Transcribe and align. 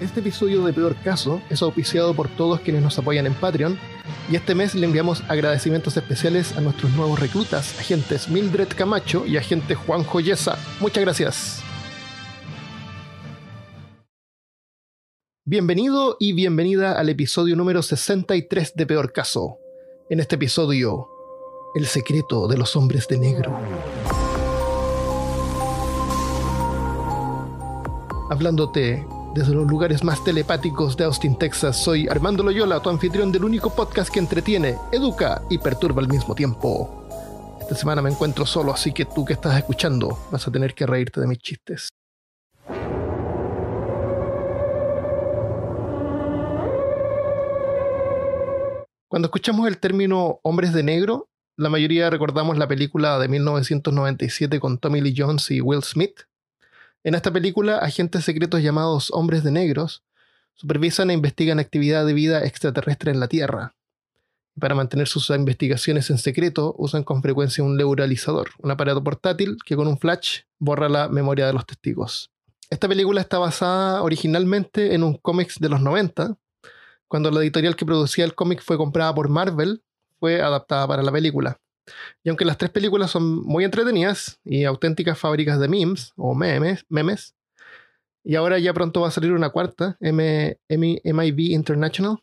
Este 0.00 0.20
episodio 0.20 0.64
de 0.64 0.72
Peor 0.72 0.96
Caso 1.04 1.42
es 1.50 1.60
auspiciado 1.60 2.14
por 2.14 2.30
todos 2.30 2.60
quienes 2.60 2.80
nos 2.82 2.98
apoyan 2.98 3.26
en 3.26 3.34
Patreon 3.34 3.78
y 4.30 4.36
este 4.36 4.54
mes 4.54 4.74
le 4.74 4.86
enviamos 4.86 5.22
agradecimientos 5.28 5.94
especiales 5.94 6.56
a 6.56 6.62
nuestros 6.62 6.90
nuevos 6.92 7.20
reclutas, 7.20 7.78
agentes 7.78 8.30
Mildred 8.30 8.68
Camacho 8.68 9.26
y 9.26 9.36
agente 9.36 9.74
Juan 9.74 10.02
Joyesa. 10.04 10.56
Muchas 10.80 11.04
gracias. 11.04 11.62
Bienvenido 15.44 16.16
y 16.18 16.32
bienvenida 16.32 16.98
al 16.98 17.10
episodio 17.10 17.54
número 17.54 17.82
63 17.82 18.74
de 18.74 18.86
Peor 18.86 19.12
Caso. 19.12 19.58
En 20.08 20.20
este 20.20 20.36
episodio, 20.36 21.08
el 21.74 21.84
secreto 21.84 22.48
de 22.48 22.56
los 22.56 22.74
hombres 22.74 23.06
de 23.06 23.18
negro. 23.18 23.54
Hablándote 28.30 29.04
desde 29.34 29.54
los 29.54 29.66
lugares 29.66 30.02
más 30.02 30.22
telepáticos 30.24 30.96
de 30.96 31.04
Austin, 31.04 31.36
Texas, 31.38 31.82
soy 31.82 32.08
Armando 32.08 32.42
Loyola, 32.42 32.80
tu 32.80 32.90
anfitrión 32.90 33.30
del 33.30 33.44
único 33.44 33.70
podcast 33.70 34.12
que 34.12 34.18
entretiene, 34.18 34.76
educa 34.92 35.42
y 35.48 35.58
perturba 35.58 36.02
al 36.02 36.08
mismo 36.08 36.34
tiempo. 36.34 37.06
Esta 37.60 37.74
semana 37.76 38.02
me 38.02 38.10
encuentro 38.10 38.44
solo, 38.44 38.72
así 38.72 38.92
que 38.92 39.04
tú 39.04 39.24
que 39.24 39.34
estás 39.34 39.56
escuchando 39.56 40.18
vas 40.32 40.46
a 40.48 40.50
tener 40.50 40.74
que 40.74 40.86
reírte 40.86 41.20
de 41.20 41.26
mis 41.28 41.38
chistes. 41.38 41.88
Cuando 49.08 49.26
escuchamos 49.26 49.66
el 49.68 49.78
término 49.78 50.40
hombres 50.42 50.72
de 50.72 50.82
negro, 50.82 51.28
la 51.56 51.68
mayoría 51.68 52.10
recordamos 52.10 52.58
la 52.58 52.68
película 52.68 53.18
de 53.18 53.28
1997 53.28 54.60
con 54.60 54.78
Tommy 54.78 55.00
Lee 55.00 55.14
Jones 55.16 55.50
y 55.50 55.60
Will 55.60 55.82
Smith, 55.82 56.20
en 57.02 57.14
esta 57.14 57.32
película, 57.32 57.78
agentes 57.78 58.24
secretos 58.24 58.62
llamados 58.62 59.10
hombres 59.12 59.42
de 59.42 59.50
negros 59.50 60.02
supervisan 60.54 61.10
e 61.10 61.14
investigan 61.14 61.58
actividad 61.58 62.04
de 62.04 62.12
vida 62.12 62.44
extraterrestre 62.44 63.10
en 63.10 63.20
la 63.20 63.28
Tierra. 63.28 63.74
Para 64.58 64.74
mantener 64.74 65.08
sus 65.08 65.30
investigaciones 65.30 66.10
en 66.10 66.18
secreto, 66.18 66.74
usan 66.76 67.02
con 67.02 67.22
frecuencia 67.22 67.64
un 67.64 67.76
neuralizador, 67.76 68.50
un 68.58 68.70
aparato 68.70 69.02
portátil 69.02 69.56
que 69.64 69.76
con 69.76 69.86
un 69.88 69.98
flash 69.98 70.40
borra 70.58 70.90
la 70.90 71.08
memoria 71.08 71.46
de 71.46 71.54
los 71.54 71.64
testigos. 71.64 72.30
Esta 72.68 72.86
película 72.86 73.22
está 73.22 73.38
basada 73.38 74.02
originalmente 74.02 74.94
en 74.94 75.02
un 75.02 75.14
cómic 75.14 75.54
de 75.58 75.68
los 75.70 75.80
90. 75.80 76.36
Cuando 77.08 77.30
la 77.30 77.40
editorial 77.40 77.76
que 77.76 77.86
producía 77.86 78.24
el 78.26 78.34
cómic 78.34 78.62
fue 78.62 78.76
comprada 78.76 79.14
por 79.14 79.28
Marvel, 79.30 79.82
fue 80.18 80.42
adaptada 80.42 80.86
para 80.86 81.02
la 81.02 81.10
película. 81.10 81.59
Y 82.22 82.28
aunque 82.28 82.44
las 82.44 82.58
tres 82.58 82.70
películas 82.70 83.10
son 83.10 83.42
muy 83.42 83.64
entretenidas 83.64 84.38
y 84.44 84.64
auténticas 84.64 85.18
fábricas 85.18 85.58
de 85.58 85.68
memes 85.68 86.12
o 86.16 86.34
memes, 86.34 86.84
memes 86.88 87.34
y 88.22 88.36
ahora 88.36 88.58
ya 88.58 88.74
pronto 88.74 89.00
va 89.00 89.08
a 89.08 89.10
salir 89.10 89.32
una 89.32 89.50
cuarta, 89.50 89.96
M, 90.00 90.58
MIB 90.68 91.40
International, 91.52 92.22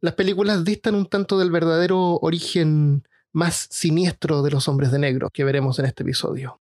las 0.00 0.14
películas 0.14 0.64
distan 0.64 0.94
un 0.94 1.06
tanto 1.06 1.38
del 1.38 1.50
verdadero 1.50 2.16
origen 2.16 3.06
más 3.32 3.68
siniestro 3.70 4.42
de 4.42 4.50
los 4.50 4.66
hombres 4.66 4.90
de 4.90 4.98
negro 4.98 5.30
que 5.30 5.44
veremos 5.44 5.78
en 5.78 5.86
este 5.86 6.02
episodio. 6.02 6.60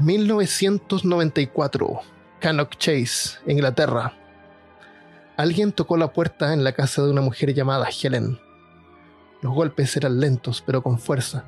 ...1994... 0.00 2.00
Cannock 2.40 2.78
Chase, 2.78 3.38
Inglaterra 3.46 4.19
Alguien 5.40 5.72
tocó 5.72 5.96
la 5.96 6.12
puerta 6.12 6.52
en 6.52 6.64
la 6.64 6.72
casa 6.72 7.02
de 7.02 7.10
una 7.10 7.22
mujer 7.22 7.54
llamada 7.54 7.88
Helen. 7.88 8.38
Los 9.40 9.54
golpes 9.54 9.96
eran 9.96 10.20
lentos, 10.20 10.62
pero 10.66 10.82
con 10.82 10.98
fuerza, 10.98 11.46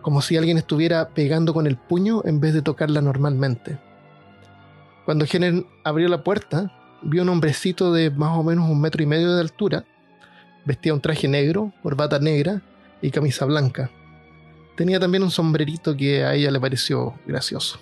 como 0.00 0.22
si 0.22 0.38
alguien 0.38 0.56
estuviera 0.56 1.10
pegando 1.10 1.52
con 1.52 1.66
el 1.66 1.76
puño 1.76 2.22
en 2.24 2.40
vez 2.40 2.54
de 2.54 2.62
tocarla 2.62 3.02
normalmente. 3.02 3.78
Cuando 5.04 5.26
Helen 5.30 5.66
abrió 5.84 6.08
la 6.08 6.24
puerta, 6.24 6.72
vio 7.02 7.24
un 7.24 7.28
hombrecito 7.28 7.92
de 7.92 8.10
más 8.10 8.38
o 8.38 8.42
menos 8.42 8.70
un 8.70 8.80
metro 8.80 9.02
y 9.02 9.06
medio 9.06 9.34
de 9.34 9.42
altura, 9.42 9.84
vestía 10.64 10.94
un 10.94 11.02
traje 11.02 11.28
negro, 11.28 11.74
corbata 11.82 12.18
negra 12.18 12.62
y 13.02 13.10
camisa 13.10 13.44
blanca. 13.44 13.90
Tenía 14.78 14.98
también 14.98 15.22
un 15.22 15.30
sombrerito 15.30 15.94
que 15.94 16.24
a 16.24 16.32
ella 16.32 16.50
le 16.50 16.58
pareció 16.58 17.12
gracioso. 17.26 17.80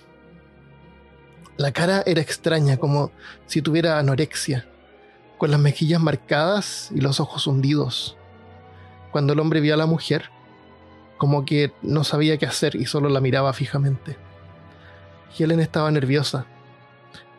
La 1.55 1.71
cara 1.71 2.03
era 2.05 2.19
extraña, 2.19 2.75
como 2.75 3.11
si 3.45 3.61
tuviera 3.61 3.99
anorexia 3.99 4.65
con 5.37 5.51
las 5.51 5.59
mejillas 5.59 6.01
marcadas 6.01 6.91
y 6.93 7.01
los 7.01 7.19
ojos 7.19 7.47
hundidos. 7.47 8.17
Cuando 9.11 9.33
el 9.33 9.39
hombre 9.39 9.61
vio 9.61 9.73
a 9.73 9.77
la 9.77 9.85
mujer, 9.85 10.29
como 11.17 11.45
que 11.45 11.73
no 11.81 12.03
sabía 12.03 12.37
qué 12.37 12.45
hacer 12.45 12.75
y 12.75 12.85
solo 12.85 13.09
la 13.09 13.21
miraba 13.21 13.53
fijamente. 13.53 14.17
Helen 15.37 15.59
estaba 15.59 15.91
nerviosa. 15.91 16.45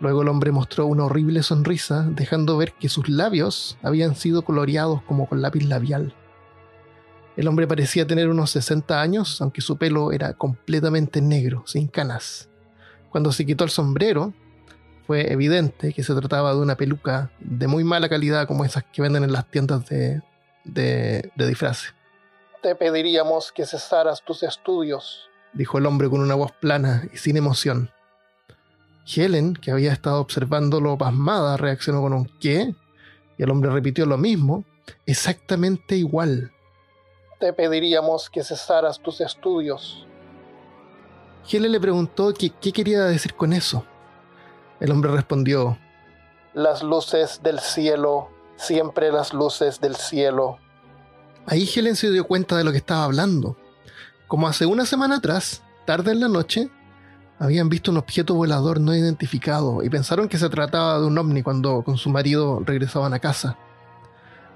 Luego 0.01 0.23
el 0.23 0.29
hombre 0.29 0.53
mostró 0.53 0.87
una 0.87 1.05
horrible 1.05 1.43
sonrisa, 1.43 2.07
dejando 2.09 2.57
ver 2.57 2.73
que 2.75 2.89
sus 2.89 3.09
labios 3.09 3.79
habían 3.83 4.15
sido 4.15 4.43
coloreados 4.43 5.03
como 5.03 5.27
con 5.27 5.41
lápiz 5.41 5.65
labial. 5.65 6.15
El 7.37 7.49
hombre 7.49 7.67
parecía 7.67 8.07
tener 8.07 8.29
unos 8.29 8.51
60 8.51 9.01
años, 9.01 9.41
aunque 9.41 9.61
su 9.61 9.77
pelo 9.77 10.13
era 10.13 10.35
completamente 10.35 11.21
negro, 11.21 11.63
sin 11.67 11.87
canas. 11.87 12.49
Cuando 13.11 13.33
se 13.33 13.45
quitó 13.47 13.65
el 13.65 13.71
sombrero, 13.71 14.35
fue 15.07 15.33
evidente 15.33 15.93
que 15.93 16.03
se 16.03 16.15
trataba 16.15 16.53
de 16.53 16.61
una 16.61 16.77
peluca 16.77 17.31
de 17.39 17.69
muy 17.69 17.85
mala 17.85 18.09
calidad 18.09 18.47
como 18.47 18.65
esas 18.65 18.85
que 18.85 19.03
venden 19.03 19.23
en 19.23 19.33
las 19.33 19.47
tiendas 19.47 19.87
de, 19.89 20.21
de, 20.65 21.31
disfraces. 21.37 21.95
Te 22.63 22.75
pediríamos 22.75 23.53
que 23.53 23.65
cesaras 23.65 24.23
tus 24.23 24.43
estudios, 24.43 25.29
dijo 25.53 25.79
el 25.79 25.87
hombre 25.87 26.11
con 26.11 26.21
una 26.21 26.35
voz 26.35 26.53
plana 26.53 27.09
y 27.13 27.19
sin 27.19 27.37
emoción. 27.37 27.91
Helen, 29.07 29.55
que 29.55 29.71
había 29.71 29.93
estado 29.93 30.21
observándolo 30.21 30.99
pasmada, 30.99 31.57
reaccionó 31.57 32.01
con 32.01 32.13
un 32.13 32.25
¿qué? 32.41 32.75
Y 33.39 33.43
el 33.43 33.51
hombre 33.51 33.71
repitió 33.71 34.05
lo 34.07 34.19
mismo, 34.19 34.65
exactamente 35.05 35.97
igual. 35.97 36.51
Te 37.39 37.53
pediríamos 37.53 38.29
que 38.29 38.43
cesaras 38.43 38.99
tus 38.99 39.21
estudios. 39.21 40.05
Helen 41.49 41.71
le 41.71 41.79
preguntó 41.79 42.35
qué 42.35 42.73
quería 42.73 43.05
decir 43.05 43.35
con 43.35 43.53
eso. 43.53 43.87
El 44.81 44.91
hombre 44.91 45.11
respondió, 45.11 45.79
Las 46.55 46.83
luces 46.83 47.41
del 47.43 47.61
cielo, 47.61 48.29
siempre 48.57 49.11
las 49.11 49.33
luces 49.33 49.81
del 49.81 49.97
cielo. 49.97 50.59
Ahí 51.47 51.69
Helen 51.75 51.97
se 51.97 52.11
dio 52.11 52.27
cuenta 52.27 52.57
de 52.57 52.65
lo 52.65 52.73
que 52.73 52.79
estaba 52.79 53.05
hablando. 53.05 53.57
Como 54.27 54.49
hace 54.49 54.67
una 54.67 54.85
semana 54.85 55.17
atrás, 55.17 55.63
tarde 55.87 56.13
en 56.13 56.21
la 56.21 56.29
noche, 56.29 56.71
habían 57.39 57.69
visto 57.69 57.91
un 57.91 57.99
objeto 57.99 58.35
volador 58.35 58.81
no 58.81 58.95
identificado 58.95 59.83
y 59.83 59.89
pensaron 59.89 60.29
que 60.29 60.39
se 60.39 60.49
trataba 60.49 60.99
de 60.99 61.07
un 61.07 61.17
ovni 61.17 61.43
cuando 61.43 61.83
con 61.83 61.97
su 61.97 62.11
marido 62.11 62.63
regresaban 62.65 63.15
a 63.15 63.19
casa. 63.19 63.57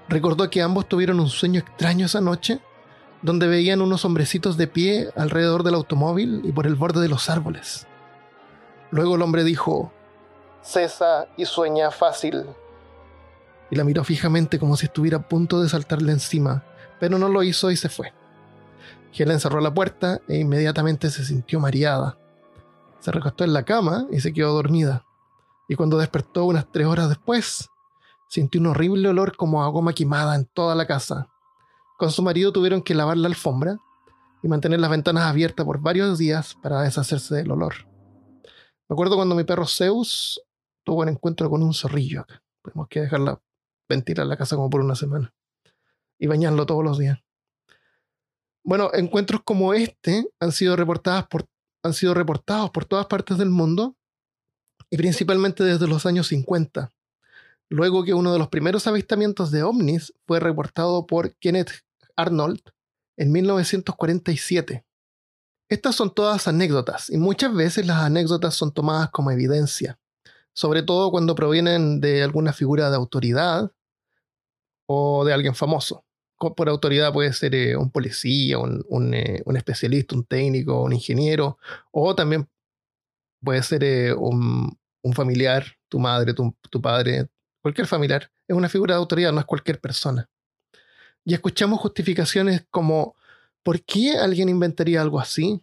Recordó 0.09 0.49
que 0.49 0.61
ambos 0.61 0.87
tuvieron 0.89 1.19
un 1.19 1.29
sueño 1.29 1.59
extraño 1.59 2.07
esa 2.07 2.21
noche, 2.21 2.59
donde 3.21 3.47
veían 3.47 3.81
unos 3.81 4.03
hombrecitos 4.03 4.57
de 4.57 4.67
pie 4.67 5.09
alrededor 5.15 5.63
del 5.63 5.75
automóvil 5.75 6.41
y 6.43 6.51
por 6.51 6.67
el 6.67 6.75
borde 6.75 7.01
de 7.01 7.07
los 7.07 7.29
árboles. 7.29 7.87
Luego 8.89 9.15
el 9.15 9.21
hombre 9.21 9.43
dijo, 9.43 9.93
cesa 10.61 11.27
y 11.37 11.45
sueña 11.45 11.91
fácil. 11.91 12.45
Y 13.69 13.75
la 13.75 13.83
miró 13.83 14.03
fijamente 14.03 14.59
como 14.59 14.75
si 14.75 14.85
estuviera 14.85 15.17
a 15.17 15.27
punto 15.27 15.61
de 15.61 15.69
saltarle 15.69 16.11
encima, 16.11 16.63
pero 16.99 17.17
no 17.17 17.29
lo 17.29 17.43
hizo 17.43 17.71
y 17.71 17.77
se 17.77 17.89
fue. 17.89 18.13
Helen 19.13 19.39
cerró 19.39 19.59
la 19.59 19.73
puerta 19.73 20.21
e 20.27 20.37
inmediatamente 20.37 21.09
se 21.09 21.25
sintió 21.25 21.59
mareada. 21.59 22.17
Se 22.99 23.11
recostó 23.11 23.43
en 23.43 23.53
la 23.53 23.63
cama 23.63 24.07
y 24.11 24.21
se 24.21 24.33
quedó 24.33 24.53
dormida. 24.53 25.05
Y 25.67 25.75
cuando 25.75 25.97
despertó 25.97 26.45
unas 26.45 26.71
tres 26.71 26.87
horas 26.87 27.09
después, 27.09 27.69
sintió 28.27 28.61
un 28.61 28.67
horrible 28.67 29.09
olor 29.09 29.35
como 29.35 29.63
a 29.63 29.67
goma 29.69 29.93
quemada 29.93 30.35
en 30.35 30.45
toda 30.45 30.75
la 30.75 30.85
casa. 30.85 31.27
Con 31.97 32.11
su 32.11 32.21
marido 32.23 32.51
tuvieron 32.51 32.81
que 32.81 32.95
lavar 32.95 33.17
la 33.17 33.27
alfombra 33.27 33.77
y 34.43 34.47
mantener 34.47 34.79
las 34.79 34.89
ventanas 34.89 35.25
abiertas 35.25 35.65
por 35.65 35.79
varios 35.79 36.17
días 36.17 36.55
para 36.61 36.81
deshacerse 36.81 37.35
del 37.35 37.51
olor. 37.51 37.73
Me 38.87 38.93
acuerdo 38.93 39.15
cuando 39.15 39.35
mi 39.35 39.43
perro 39.43 39.65
Zeus 39.65 40.41
tuvo 40.83 41.01
un 41.01 41.09
encuentro 41.09 41.49
con 41.49 41.63
un 41.63 41.73
zorrillo 41.73 42.21
acá. 42.21 42.43
Tenemos 42.63 42.87
que 42.87 43.01
dejarla 43.01 43.41
ventilar 43.89 44.25
la 44.25 44.37
casa 44.37 44.55
como 44.55 44.69
por 44.69 44.81
una 44.81 44.95
semana 44.95 45.33
y 46.19 46.27
bañarlo 46.27 46.65
todos 46.65 46.83
los 46.83 46.97
días. 46.97 47.19
Bueno, 48.63 48.91
encuentros 48.93 49.41
como 49.43 49.73
este 49.73 50.27
han 50.39 50.51
sido, 50.51 50.75
reportados 50.75 51.27
por, 51.27 51.47
han 51.83 51.93
sido 51.93 52.13
reportados 52.13 52.69
por 52.69 52.85
todas 52.85 53.07
partes 53.07 53.37
del 53.37 53.49
mundo 53.49 53.95
y 54.89 54.97
principalmente 54.97 55.63
desde 55.63 55.87
los 55.87 56.05
años 56.05 56.27
50. 56.27 56.91
Luego 57.69 58.03
que 58.03 58.13
uno 58.13 58.33
de 58.33 58.39
los 58.39 58.49
primeros 58.49 58.85
avistamientos 58.85 59.49
de 59.49 59.63
ovnis 59.63 60.13
fue 60.27 60.39
reportado 60.39 61.07
por 61.07 61.35
Kenneth 61.37 61.71
Arnold 62.15 62.61
en 63.17 63.31
1947. 63.31 64.85
Estas 65.69 65.95
son 65.95 66.13
todas 66.13 66.47
anécdotas 66.47 67.09
y 67.09 67.17
muchas 67.17 67.53
veces 67.53 67.87
las 67.87 67.99
anécdotas 67.99 68.53
son 68.55 68.73
tomadas 68.73 69.09
como 69.09 69.31
evidencia 69.31 70.00
sobre 70.53 70.83
todo 70.83 71.11
cuando 71.11 71.35
provienen 71.35 72.01
de 72.01 72.23
alguna 72.23 72.53
figura 72.53 72.89
de 72.89 72.95
autoridad 72.95 73.71
o 74.85 75.23
de 75.25 75.33
alguien 75.33 75.55
famoso, 75.55 76.05
por 76.49 76.69
autoridad 76.69 77.13
puede 77.13 77.31
ser 77.33 77.53
eh, 77.53 77.75
un 77.75 77.91
policía, 77.91 78.57
un, 78.57 79.13
eh, 79.13 79.41
un, 79.45 79.57
especialista, 79.57 80.15
un 80.15 80.25
técnico, 80.25 80.81
un 80.81 80.93
ingeniero, 80.93 81.57
o 81.91 82.15
también 82.15 82.49
puede 83.43 83.61
ser 83.63 83.83
eh, 83.83 84.13
un, 84.13 84.77
un, 85.03 85.13
familiar, 85.13 85.65
tu 85.87 85.99
madre, 85.99 86.33
tu, 86.33 86.55
tu, 86.69 86.81
padre, 86.81 87.27
cualquier 87.61 87.87
familiar. 87.87 88.31
Es 88.47 88.55
una 88.55 88.69
figura 88.69 88.95
de 88.95 88.99
autoridad, 88.99 89.31
no 89.31 89.39
es 89.39 89.45
cualquier 89.45 89.79
persona. 89.79 90.29
Y 91.23 91.33
escuchamos 91.33 91.79
justificaciones 91.79 92.65
como, 92.71 93.15
¿por 93.63 93.83
qué 93.83 94.17
alguien 94.17 94.49
inventaría 94.49 95.01
algo 95.01 95.19
así? 95.19 95.61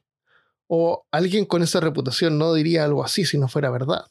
O 0.68 1.06
alguien 1.10 1.44
con 1.44 1.62
esa 1.62 1.80
reputación 1.80 2.38
no 2.38 2.54
diría 2.54 2.84
algo 2.84 3.02
así 3.02 3.24
si 3.24 3.38
no 3.38 3.48
fuera 3.48 3.70
verdad. 3.70 4.06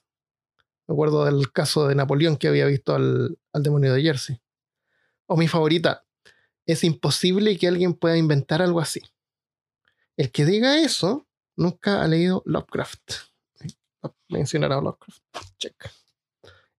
Me 0.88 0.94
acuerdo 0.94 1.26
del 1.26 1.52
caso 1.52 1.88
de 1.88 1.96
Napoleón 1.96 2.38
que 2.38 2.48
había 2.48 2.66
visto 2.66 2.96
al, 2.96 3.38
al 3.54 3.64
demonio 3.64 3.94
de 3.94 4.02
Jersey. 4.02 4.40
O 5.26 5.36
mi 5.36 5.48
favorita, 5.48 6.06
es 6.66 6.84
imposible 6.84 7.58
que 7.58 7.68
alguien 7.68 7.94
pueda 7.94 8.18
inventar 8.18 8.62
algo 8.62 8.80
así. 8.80 9.02
El 10.16 10.32
que 10.32 10.46
diga 10.46 10.80
eso 10.80 11.28
nunca 11.56 12.02
ha 12.02 12.08
leído 12.08 12.44
Lovecraft. 12.46 13.12
Mencionará 14.30 14.82
Lovecraft. 14.82 15.22
Check. 15.58 15.92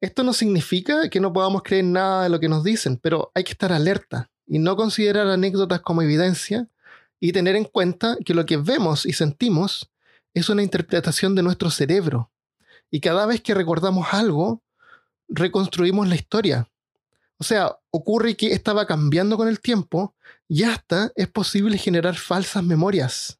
Esto 0.00 0.22
no 0.22 0.32
significa 0.32 1.08
que 1.08 1.20
no 1.20 1.32
podamos 1.32 1.62
creer 1.62 1.84
nada 1.84 2.22
de 2.24 2.28
lo 2.28 2.38
que 2.38 2.48
nos 2.48 2.62
dicen, 2.62 2.98
pero 2.98 3.32
hay 3.34 3.44
que 3.44 3.52
estar 3.52 3.72
alerta 3.72 4.30
y 4.46 4.58
no 4.58 4.76
considerar 4.76 5.26
anécdotas 5.26 5.80
como 5.80 6.02
evidencia 6.02 6.68
y 7.20 7.32
tener 7.32 7.56
en 7.56 7.64
cuenta 7.64 8.16
que 8.24 8.34
lo 8.34 8.46
que 8.46 8.56
vemos 8.56 9.06
y 9.06 9.12
sentimos 9.12 9.90
es 10.34 10.48
una 10.48 10.62
interpretación 10.62 11.34
de 11.34 11.42
nuestro 11.42 11.70
cerebro. 11.70 12.30
Y 12.90 13.00
cada 13.00 13.26
vez 13.26 13.40
que 13.42 13.54
recordamos 13.54 14.06
algo, 14.12 14.62
reconstruimos 15.28 16.08
la 16.08 16.14
historia. 16.14 16.68
O 17.38 17.44
sea, 17.44 17.78
ocurre 17.90 18.36
que 18.36 18.52
estaba 18.52 18.86
cambiando 18.86 19.36
con 19.36 19.48
el 19.48 19.60
tiempo 19.60 20.14
y 20.48 20.64
hasta 20.64 21.12
es 21.14 21.28
posible 21.28 21.78
generar 21.78 22.16
falsas 22.16 22.64
memorias. 22.64 23.38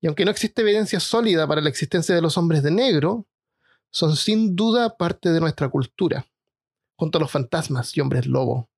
Y 0.00 0.06
aunque 0.06 0.24
no 0.24 0.30
existe 0.30 0.62
evidencia 0.62 1.00
sólida 1.00 1.46
para 1.48 1.60
la 1.60 1.68
existencia 1.68 2.14
de 2.14 2.22
los 2.22 2.38
hombres 2.38 2.62
de 2.62 2.70
negro, 2.70 3.26
son 3.90 4.14
sin 4.14 4.54
duda 4.54 4.96
parte 4.96 5.30
de 5.30 5.40
nuestra 5.40 5.68
cultura, 5.68 6.26
junto 6.96 7.18
a 7.18 7.20
los 7.20 7.30
fantasmas 7.30 7.96
y 7.96 8.00
hombres 8.00 8.26
lobo. 8.26 8.68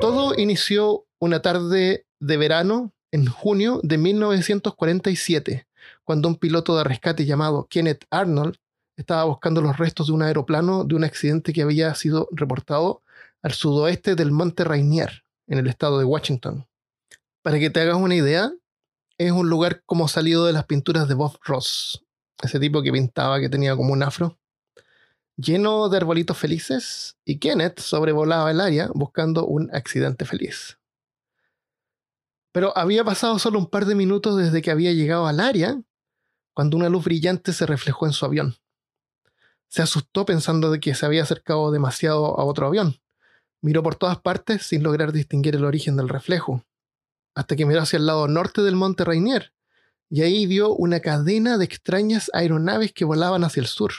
Todo 0.00 0.38
inició 0.38 1.06
una 1.18 1.40
tarde 1.40 2.06
de 2.20 2.36
verano 2.36 2.93
en 3.14 3.26
junio 3.26 3.78
de 3.84 3.96
1947, 3.96 5.68
cuando 6.02 6.26
un 6.26 6.34
piloto 6.34 6.76
de 6.76 6.82
rescate 6.82 7.24
llamado 7.24 7.68
Kenneth 7.70 8.06
Arnold 8.10 8.56
estaba 8.96 9.22
buscando 9.22 9.60
los 9.60 9.76
restos 9.76 10.08
de 10.08 10.14
un 10.14 10.22
aeroplano 10.22 10.82
de 10.82 10.96
un 10.96 11.04
accidente 11.04 11.52
que 11.52 11.62
había 11.62 11.94
sido 11.94 12.26
reportado 12.32 13.02
al 13.40 13.52
sudoeste 13.52 14.16
del 14.16 14.32
Monte 14.32 14.64
Rainier, 14.64 15.22
en 15.46 15.58
el 15.58 15.68
estado 15.68 16.00
de 16.00 16.04
Washington. 16.04 16.66
Para 17.40 17.60
que 17.60 17.70
te 17.70 17.82
hagas 17.82 17.98
una 17.98 18.16
idea, 18.16 18.50
es 19.16 19.30
un 19.30 19.48
lugar 19.48 19.84
como 19.86 20.08
salido 20.08 20.44
de 20.46 20.52
las 20.52 20.66
pinturas 20.66 21.06
de 21.06 21.14
Bob 21.14 21.38
Ross, 21.44 22.04
ese 22.42 22.58
tipo 22.58 22.82
que 22.82 22.90
pintaba 22.90 23.38
que 23.38 23.48
tenía 23.48 23.76
como 23.76 23.92
un 23.92 24.02
afro, 24.02 24.40
lleno 25.36 25.88
de 25.88 25.98
arbolitos 25.98 26.36
felices, 26.36 27.16
y 27.24 27.38
Kenneth 27.38 27.78
sobrevolaba 27.78 28.50
el 28.50 28.60
área 28.60 28.90
buscando 28.92 29.46
un 29.46 29.72
accidente 29.72 30.24
feliz. 30.24 30.78
Pero 32.54 32.72
había 32.78 33.02
pasado 33.02 33.40
solo 33.40 33.58
un 33.58 33.66
par 33.66 33.84
de 33.84 33.96
minutos 33.96 34.36
desde 34.36 34.62
que 34.62 34.70
había 34.70 34.92
llegado 34.92 35.26
al 35.26 35.40
área 35.40 35.82
cuando 36.52 36.76
una 36.76 36.88
luz 36.88 37.02
brillante 37.02 37.52
se 37.52 37.66
reflejó 37.66 38.06
en 38.06 38.12
su 38.12 38.24
avión. 38.24 38.54
Se 39.66 39.82
asustó 39.82 40.24
pensando 40.24 40.70
de 40.70 40.78
que 40.78 40.94
se 40.94 41.04
había 41.04 41.24
acercado 41.24 41.72
demasiado 41.72 42.38
a 42.38 42.44
otro 42.44 42.68
avión. 42.68 43.00
Miró 43.60 43.82
por 43.82 43.96
todas 43.96 44.20
partes 44.20 44.62
sin 44.66 44.84
lograr 44.84 45.10
distinguir 45.10 45.56
el 45.56 45.64
origen 45.64 45.96
del 45.96 46.08
reflejo, 46.08 46.64
hasta 47.34 47.56
que 47.56 47.66
miró 47.66 47.80
hacia 47.80 47.96
el 47.96 48.06
lado 48.06 48.28
norte 48.28 48.62
del 48.62 48.76
monte 48.76 49.04
Rainier, 49.04 49.52
y 50.08 50.22
ahí 50.22 50.46
vio 50.46 50.72
una 50.72 51.00
cadena 51.00 51.58
de 51.58 51.64
extrañas 51.64 52.30
aeronaves 52.34 52.92
que 52.92 53.04
volaban 53.04 53.42
hacia 53.42 53.62
el 53.62 53.66
sur. 53.66 53.94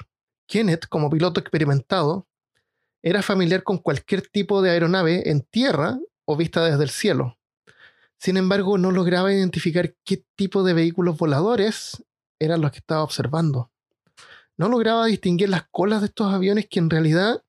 Kenneth, 0.47 0.87
como 0.87 1.09
piloto 1.09 1.41
experimentado, 1.41 2.25
era 3.03 3.21
familiar 3.21 3.63
con 3.63 3.79
cualquier 3.79 4.21
tipo 4.21 4.61
de 4.61 4.69
aeronave 4.69 5.29
en 5.29 5.41
tierra 5.41 5.99
o 6.23 6.37
vista 6.37 6.63
desde 6.63 6.83
el 6.83 6.89
cielo, 6.89 7.37
sin 8.17 8.37
embargo, 8.37 8.77
no 8.77 8.91
lograba 8.91 9.33
identificar 9.33 9.95
qué 10.03 10.25
tipo 10.35 10.63
de 10.63 10.73
vehículos 10.73 11.17
voladores 11.17 12.03
eran 12.39 12.61
los 12.61 12.71
que 12.71 12.79
estaba 12.79 13.03
observando. 13.03 13.71
No 14.57 14.69
lograba 14.69 15.05
distinguir 15.05 15.49
las 15.49 15.67
colas 15.69 16.01
de 16.01 16.07
estos 16.07 16.33
aviones 16.33 16.67
que 16.69 16.79
en 16.79 16.89
realidad 16.89 17.43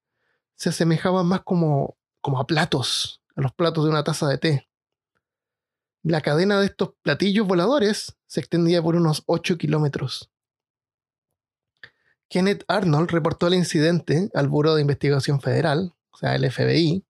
se 0.56 0.70
asemejaban 0.70 1.26
más 1.26 1.42
como, 1.42 1.96
a 2.22 2.46
platos, 2.46 3.22
a 3.36 3.42
los 3.42 3.52
platos 3.52 3.84
de 3.84 3.90
una 3.90 4.04
taza 4.04 4.28
de 4.28 4.38
té. 4.38 4.68
La 6.02 6.20
cadena 6.20 6.60
de 6.60 6.66
estos 6.66 6.94
platillos 7.02 7.46
voladores 7.46 8.16
se 8.26 8.40
extendía 8.40 8.82
por 8.82 8.96
unos 8.96 9.22
8 9.26 9.58
kilómetros. 9.58 10.30
Kenneth 12.28 12.64
Arnold 12.66 13.10
reportó 13.10 13.46
el 13.46 13.54
incidente 13.54 14.30
al 14.34 14.48
Buró 14.48 14.74
de 14.74 14.82
Investigación 14.82 15.40
Federal, 15.40 15.94
o 16.10 16.16
sea, 16.16 16.34
el 16.34 16.50
FBI, 16.50 17.04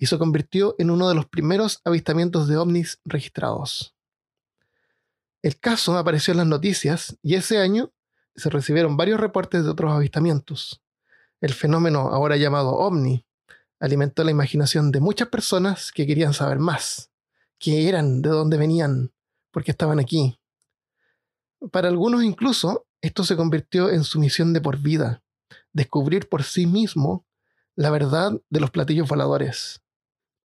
y 0.00 0.06
se 0.06 0.18
convirtió 0.18 0.74
en 0.78 0.90
uno 0.90 1.10
de 1.10 1.14
los 1.14 1.26
primeros 1.26 1.82
avistamientos 1.84 2.48
de 2.48 2.56
ovnis 2.56 2.98
registrados. 3.04 3.94
El 5.42 5.60
caso 5.60 5.96
apareció 5.98 6.32
en 6.32 6.38
las 6.38 6.46
noticias 6.46 7.18
y 7.22 7.34
ese 7.34 7.58
año 7.58 7.92
se 8.34 8.48
recibieron 8.48 8.96
varios 8.96 9.20
reportes 9.20 9.62
de 9.62 9.70
otros 9.70 9.92
avistamientos. 9.92 10.82
El 11.42 11.52
fenómeno, 11.52 12.08
ahora 12.08 12.38
llamado 12.38 12.70
ovni, 12.78 13.26
alimentó 13.78 14.24
la 14.24 14.30
imaginación 14.30 14.90
de 14.90 15.00
muchas 15.00 15.28
personas 15.28 15.92
que 15.92 16.06
querían 16.06 16.32
saber 16.32 16.58
más. 16.58 17.10
¿Qué 17.58 17.86
eran? 17.86 18.22
¿De 18.22 18.30
dónde 18.30 18.56
venían? 18.56 19.12
¿Por 19.50 19.64
qué 19.64 19.72
estaban 19.72 20.00
aquí? 20.00 20.40
Para 21.72 21.88
algunos 21.88 22.24
incluso, 22.24 22.86
esto 23.02 23.22
se 23.22 23.36
convirtió 23.36 23.90
en 23.90 24.04
su 24.04 24.18
misión 24.18 24.54
de 24.54 24.62
por 24.62 24.78
vida, 24.78 25.22
descubrir 25.74 26.26
por 26.30 26.42
sí 26.42 26.64
mismo 26.64 27.26
la 27.76 27.90
verdad 27.90 28.40
de 28.48 28.60
los 28.60 28.70
platillos 28.70 29.06
voladores. 29.06 29.82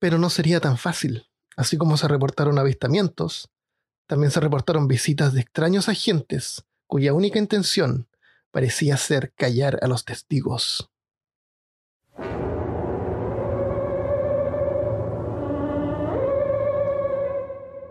Pero 0.04 0.18
no 0.18 0.30
sería 0.30 0.60
tan 0.60 0.78
fácil. 0.78 1.30
Así 1.56 1.78
como 1.78 1.96
se 1.96 2.10
reportaron 2.10 2.60
avistamientos, 2.60 3.50
también 4.06 4.32
se 4.32 4.42
reportaron 4.42 4.90
visitas 4.90 5.32
de 5.32 5.40
extraños 5.40 5.88
agentes 5.88 6.66
cuya 6.88 7.14
única 7.14 7.40
intención 7.40 8.10
parecía 8.52 8.98
ser 8.98 9.32
callar 9.32 9.80
a 9.82 9.88
los 9.88 10.04
testigos. 10.04 10.90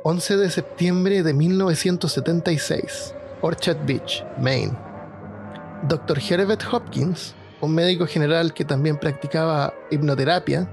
...11 0.04 0.36
de 0.36 0.50
septiembre 0.50 1.22
de 1.22 1.32
1976... 1.32 3.14
...Orchard 3.40 3.86
Beach, 3.86 4.22
Maine... 4.38 4.76
Dr. 5.88 6.18
Herbert 6.18 6.62
Hopkins... 6.70 7.34
...un 7.62 7.74
médico 7.74 8.06
general 8.06 8.52
que 8.52 8.66
también 8.66 8.98
practicaba 8.98 9.72
hipnoterapia 9.90 10.68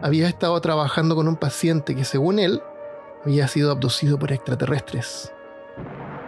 había 0.00 0.28
estado 0.28 0.60
trabajando 0.60 1.16
con 1.16 1.28
un 1.28 1.36
paciente 1.36 1.94
que 1.94 2.04
según 2.04 2.38
él 2.38 2.62
había 3.24 3.48
sido 3.48 3.70
abducido 3.70 4.18
por 4.18 4.32
extraterrestres. 4.32 5.32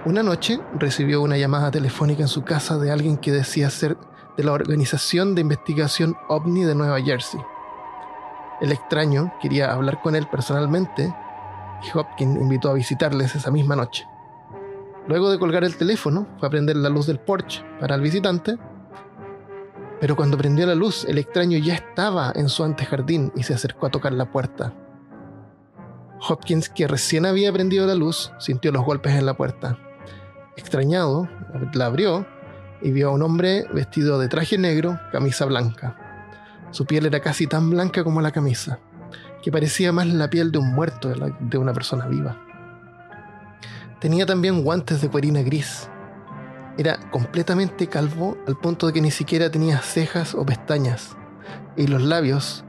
Una 0.05 0.23
noche 0.23 0.59
recibió 0.79 1.23
una 1.23 1.37
llamada 1.37 1.71
telefónica 1.71 2.23
en 2.23 2.29
su 2.29 2.43
casa 2.43 2.79
de 2.79 2.91
alguien 2.91 3.17
que 3.17 3.33
decía 3.33 3.71
ser 3.71 3.97
de 4.37 4.45
la 4.45 4.53
Organización 4.53 5.35
de 5.35 5.43
Investigación 5.43 6.17
OVNI 6.29 6.65
de 6.65 6.75
Nueva 6.75 7.00
Jersey. 7.00 7.41
El 8.61 8.73
extraño 8.73 9.33
quería 9.41 9.73
hablar 9.73 10.00
con 10.03 10.17
él 10.17 10.27
personalmente 10.27 11.15
y 11.83 11.99
Hopkins 11.99 12.41
invitó 12.41 12.71
a 12.71 12.75
visitarles 12.75 13.35
esa 13.35 13.50
misma 13.50 13.77
noche. 13.77 14.07
Luego 15.07 15.31
de 15.31 15.39
colgar 15.39 15.65
el 15.65 15.77
teléfono, 15.77 16.27
fue 16.39 16.49
a 16.49 16.50
prender 16.50 16.77
la 16.77 16.89
luz 16.89 17.07
del 17.07 17.19
porche 17.19 17.65
para 17.81 17.95
el 17.95 18.00
visitante 18.00 18.59
pero 20.00 20.16
cuando 20.16 20.38
prendió 20.38 20.66
la 20.66 20.75
luz, 20.75 21.04
el 21.04 21.19
extraño 21.19 21.59
ya 21.59 21.75
estaba 21.75 22.33
en 22.35 22.49
su 22.49 22.64
antejardín 22.64 23.33
y 23.37 23.42
se 23.42 23.52
acercó 23.52 23.87
a 23.87 23.90
tocar 23.90 24.12
la 24.12 24.33
puerta. 24.33 24.73
Hopkins, 26.26 26.71
que 26.71 26.88
recién 26.88 27.26
había 27.26 27.52
prendido 27.52 27.87
la 27.87 27.95
luz, 27.95 28.33
sintió 28.38 28.73
los 28.73 28.85
golpes 28.85 29.14
en 29.14 29.26
la 29.26 29.35
puerta. 29.35 29.78
Extrañado, 30.57 31.28
la 31.75 31.87
abrió 31.87 32.26
y 32.83 32.90
vio 32.92 33.09
a 33.09 33.12
un 33.12 33.23
hombre 33.23 33.66
vestido 33.75 34.19
de 34.19 34.28
traje 34.28 34.57
negro, 34.57 34.99
camisa 35.12 35.45
blanca. 35.45 35.97
Su 36.71 36.87
piel 36.87 37.04
era 37.04 37.21
casi 37.21 37.47
tan 37.47 37.69
blanca 37.69 38.02
como 38.02 38.23
la 38.23 38.30
camisa, 38.30 38.78
que 39.42 39.52
parecía 39.52 39.92
más 39.92 40.07
la 40.07 40.30
piel 40.30 40.50
de 40.50 40.59
un 40.59 40.73
muerto 40.73 41.12
de 41.40 41.59
una 41.59 41.75
persona 41.75 42.07
viva. 42.07 42.38
Tenía 44.00 44.25
también 44.25 44.62
guantes 44.62 45.02
de 45.02 45.11
cuerina 45.11 45.42
gris 45.42 45.90
era 46.79 46.99
completamente 47.11 47.87
calvo 47.89 48.37
al 48.47 48.57
punto 48.57 48.87
de 48.87 48.93
que 48.93 49.00
ni 49.00 49.11
siquiera 49.11 49.50
tenía 49.50 49.79
cejas 49.79 50.35
o 50.35 50.47
pestañas, 50.47 51.17
y 51.77 51.87
los 51.87 52.03
labios 52.03 52.65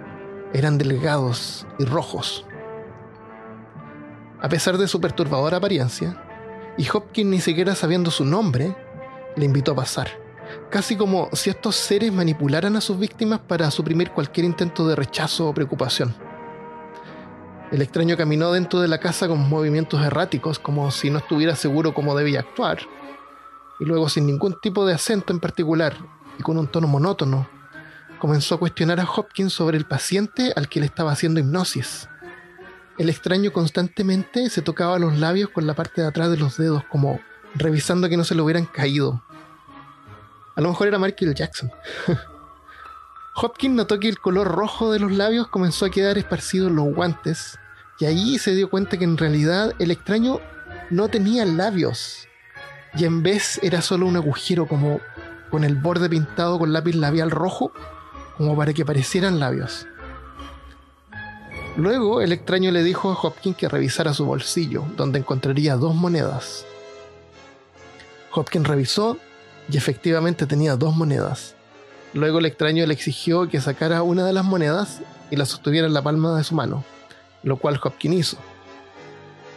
eran 0.54 0.78
delgados 0.78 1.66
y 1.80 1.86
rojos. 1.86 2.46
A 4.42 4.50
pesar 4.50 4.78
de 4.78 4.88
su 4.88 5.00
perturbadora 5.00 5.58
apariencia, 5.58 6.22
y 6.78 6.88
Hopkins 6.90 7.30
ni 7.30 7.40
siquiera 7.40 7.76
sabiendo 7.76 8.12
su 8.12 8.26
nombre, 8.26 8.76
le 9.36 9.46
invitó 9.46 9.74
a 9.74 9.76
pasar. 9.76 10.10
casi 10.70 10.96
como 10.96 11.30
si 11.34 11.50
estos 11.50 11.76
seres 11.76 12.12
manipularan 12.12 12.76
a 12.76 12.82
sus 12.82 12.98
víctimas 12.98 13.40
para 13.40 13.72
suprimir 13.72 14.12
cualquier 14.12 14.46
intento 14.46 14.88
de 14.88 14.96
rechazo 14.96 15.50
o 15.50 15.54
preocupación. 15.54 16.14
El 17.72 17.82
extraño 17.82 18.18
caminó 18.18 18.52
dentro 18.52 18.82
de 18.82 18.88
la 18.88 19.00
casa 19.00 19.28
con 19.28 19.48
movimientos 19.48 20.04
erráticos, 20.04 20.60
como 20.60 20.92
si 20.92 21.10
no 21.10 21.20
estuviera 21.20 21.56
seguro 21.56 21.94
cómo 21.94 22.16
debía 22.16 22.42
actuar, 22.42 22.80
y 23.82 23.86
luego 23.86 24.08
sin 24.08 24.28
ningún 24.28 24.58
tipo 24.62 24.86
de 24.86 24.94
acento 24.94 25.34
en 25.34 25.40
particular 25.40 25.98
y 26.38 26.44
con 26.44 26.58
un 26.58 26.68
tono 26.68 26.88
monótono, 26.88 27.50
comenzó 28.20 28.56
a 28.56 28.60
cuestionar 28.60 29.00
a 29.00 29.10
Hopkins 29.10 29.52
sobre 29.52 29.76
el 29.76 29.86
paciente 29.86 30.54
al 30.56 30.70
que 30.70 30.80
le 30.80 30.86
estaba 30.86 31.12
haciendo 31.12 31.40
hipnosis. 31.40 32.08
El 33.00 33.10
extraño 33.10 33.52
constantemente 33.52 34.52
se 34.52 34.62
tocaba 34.62 35.00
los 35.00 35.18
labios 35.18 35.50
con 35.50 35.66
la 35.66 35.74
parte 35.74 36.02
de 36.02 36.08
atrás 36.08 36.30
de 36.30 36.38
los 36.38 36.58
dedos, 36.58 36.84
como 36.92 37.20
revisando 37.56 38.08
que 38.08 38.18
no 38.18 38.24
se 38.24 38.36
le 38.36 38.44
hubieran 38.44 38.68
caído. 38.68 39.24
A 40.56 40.62
lo 40.62 40.70
mejor 40.70 40.88
era 40.88 41.00
Michael 41.00 41.34
Jackson. 41.34 41.72
Hopkins 43.36 43.76
notó 43.76 44.00
que 44.00 44.10
el 44.10 44.20
color 44.20 44.48
rojo 44.48 44.92
de 44.92 45.00
los 45.00 45.12
labios 45.12 45.48
comenzó 45.48 45.86
a 45.86 45.90
quedar 45.90 46.20
esparcido 46.20 46.68
en 46.68 46.76
los 46.76 46.94
guantes, 46.94 47.58
y 48.00 48.06
ahí 48.06 48.38
se 48.38 48.54
dio 48.54 48.70
cuenta 48.70 48.98
que 48.98 49.06
en 49.06 49.18
realidad 49.18 49.74
el 49.80 49.90
extraño 49.90 50.40
no 50.92 51.08
tenía 51.08 51.46
labios, 51.46 52.28
y 52.96 53.06
en 53.06 53.24
vez 53.24 53.60
era 53.64 53.82
solo 53.82 54.06
un 54.06 54.18
agujero 54.18 54.68
como 54.68 55.00
con 55.50 55.64
el 55.64 55.76
borde 55.76 56.10
pintado 56.10 56.58
con 56.60 56.74
lápiz 56.74 56.96
labial 56.96 57.32
rojo, 57.32 57.72
como 58.38 58.56
para 58.56 58.74
que 58.74 58.86
parecieran 58.86 59.40
labios. 59.40 59.86
Luego 61.78 62.22
el 62.22 62.34
extraño 62.34 62.72
le 62.72 62.84
dijo 62.84 63.12
a 63.12 63.20
Hopkins 63.20 63.56
que 63.56 63.70
revisara 63.70 64.14
su 64.14 64.26
bolsillo, 64.26 64.84
donde 64.98 65.20
encontraría 65.20 65.76
dos 65.76 65.96
monedas. 65.96 66.66
Hopkins 68.34 68.68
revisó 68.68 69.18
y 69.70 69.78
efectivamente 69.78 70.46
tenía 70.46 70.76
dos 70.76 70.96
monedas. 70.96 71.56
Luego 72.14 72.40
el 72.40 72.46
extraño 72.46 72.86
le 72.86 72.94
exigió 72.94 73.48
que 73.48 73.62
sacara 73.62 74.04
una 74.04 74.26
de 74.26 74.34
las 74.34 74.44
monedas 74.44 75.00
y 75.30 75.38
la 75.38 75.46
sostuviera 75.46 75.88
en 75.88 75.94
la 75.94 76.02
palma 76.02 76.36
de 76.36 76.44
su 76.44 76.56
mano, 76.56 76.84
lo 77.44 77.58
cual 77.58 77.80
Hopkins 77.82 78.16
hizo. 78.16 78.38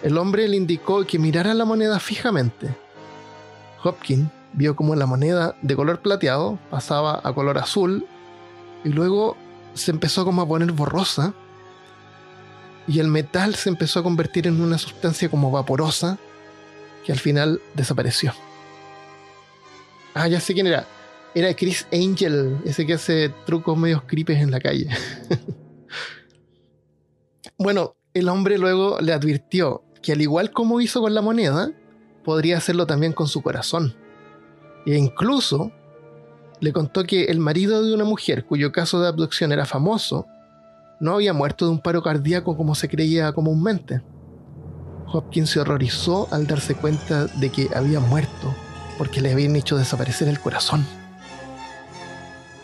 El 0.03 0.19
hombre 0.19 0.47
le 0.47 0.57
indicó 0.57 1.05
que 1.05 1.19
mirara 1.19 1.53
la 1.55 1.65
moneda 1.65 1.99
fijamente. 1.99 2.84
Hopkins 3.85 4.29
vio 4.53 4.77
como 4.77 4.95
la 4.95 5.07
moneda 5.07 5.57
de 5.63 5.77
color 5.77 6.01
plateado 6.01 6.59
pasaba 6.71 7.21
a 7.23 7.33
color 7.33 7.59
azul 7.59 8.07
y 8.85 8.89
luego 8.89 9.37
se 9.75 9.91
empezó 9.91 10.25
como 10.25 10.43
a 10.43 10.49
poner 10.49 10.73
borrosa 10.73 11.35
y 12.87 13.01
el 13.01 13.09
metal 13.09 13.55
se 13.55 13.69
empezó 13.69 14.01
a 14.01 14.03
convertir 14.03 14.47
en 14.47 14.61
una 14.61 14.79
sustancia 14.79 15.29
como 15.29 15.51
vaporosa 15.51 16.19
que 17.05 17.13
al 17.13 17.19
final 17.19 17.61
desapareció. 17.75 18.33
Ah, 20.15 20.29
ya 20.29 20.41
sé 20.41 20.55
quién 20.55 20.67
era. 20.67 20.87
Era 21.35 21.55
Chris 21.55 21.87
Angel, 21.93 22.59
ese 22.65 22.87
que 22.87 22.95
hace 22.95 23.31
trucos 23.45 23.77
medios 23.77 24.03
creepy 24.07 24.35
en 24.35 24.51
la 24.51 24.61
calle. 24.61 24.89
bueno, 27.59 27.97
el 28.15 28.29
hombre 28.29 28.59
luego 28.59 29.01
le 29.01 29.13
advirtió 29.13 29.85
que 30.03 30.13
al 30.13 30.23
igual 30.23 30.53
como 30.53 30.81
hizo 30.81 31.01
con 31.01 31.15
la 31.15 31.23
moneda, 31.23 31.73
podría 32.25 32.59
hacerlo 32.59 32.87
también 32.87 33.13
con 33.13 33.29
su 33.29 33.43
corazón. 33.43 33.95
E 34.87 34.97
incluso 34.97 35.71
le 36.61 36.73
contó 36.73 37.05
que 37.05 37.25
el 37.25 37.39
marido 37.39 37.85
de 37.85 37.95
una 37.95 38.05
mujer 38.05 38.45
cuyo 38.45 38.73
caso 38.73 39.01
de 39.01 39.09
abducción 39.09 39.53
era 39.53 39.67
famoso, 39.67 40.27
no 41.01 41.15
había 41.15 41.33
muerto 41.33 41.67
de 41.67 41.73
un 41.73 41.81
paro 41.81 42.03
cardíaco 42.03 42.57
como 42.57 42.75
se 42.75 42.89
creía 42.89 43.33
comúnmente. 43.33 44.03
Hopkins 45.07 45.51
se 45.51 45.61
horrorizó 45.61 46.29
al 46.31 46.47
darse 46.47 46.75
cuenta 46.75 47.27
de 47.27 47.51
que 47.51 47.69
había 47.75 48.01
muerto 48.01 48.55
porque 48.99 49.21
le 49.21 49.33
habían 49.33 49.57
hecho 49.57 49.77
desaparecer 49.77 50.29
el 50.29 50.41
corazón. 50.41 50.87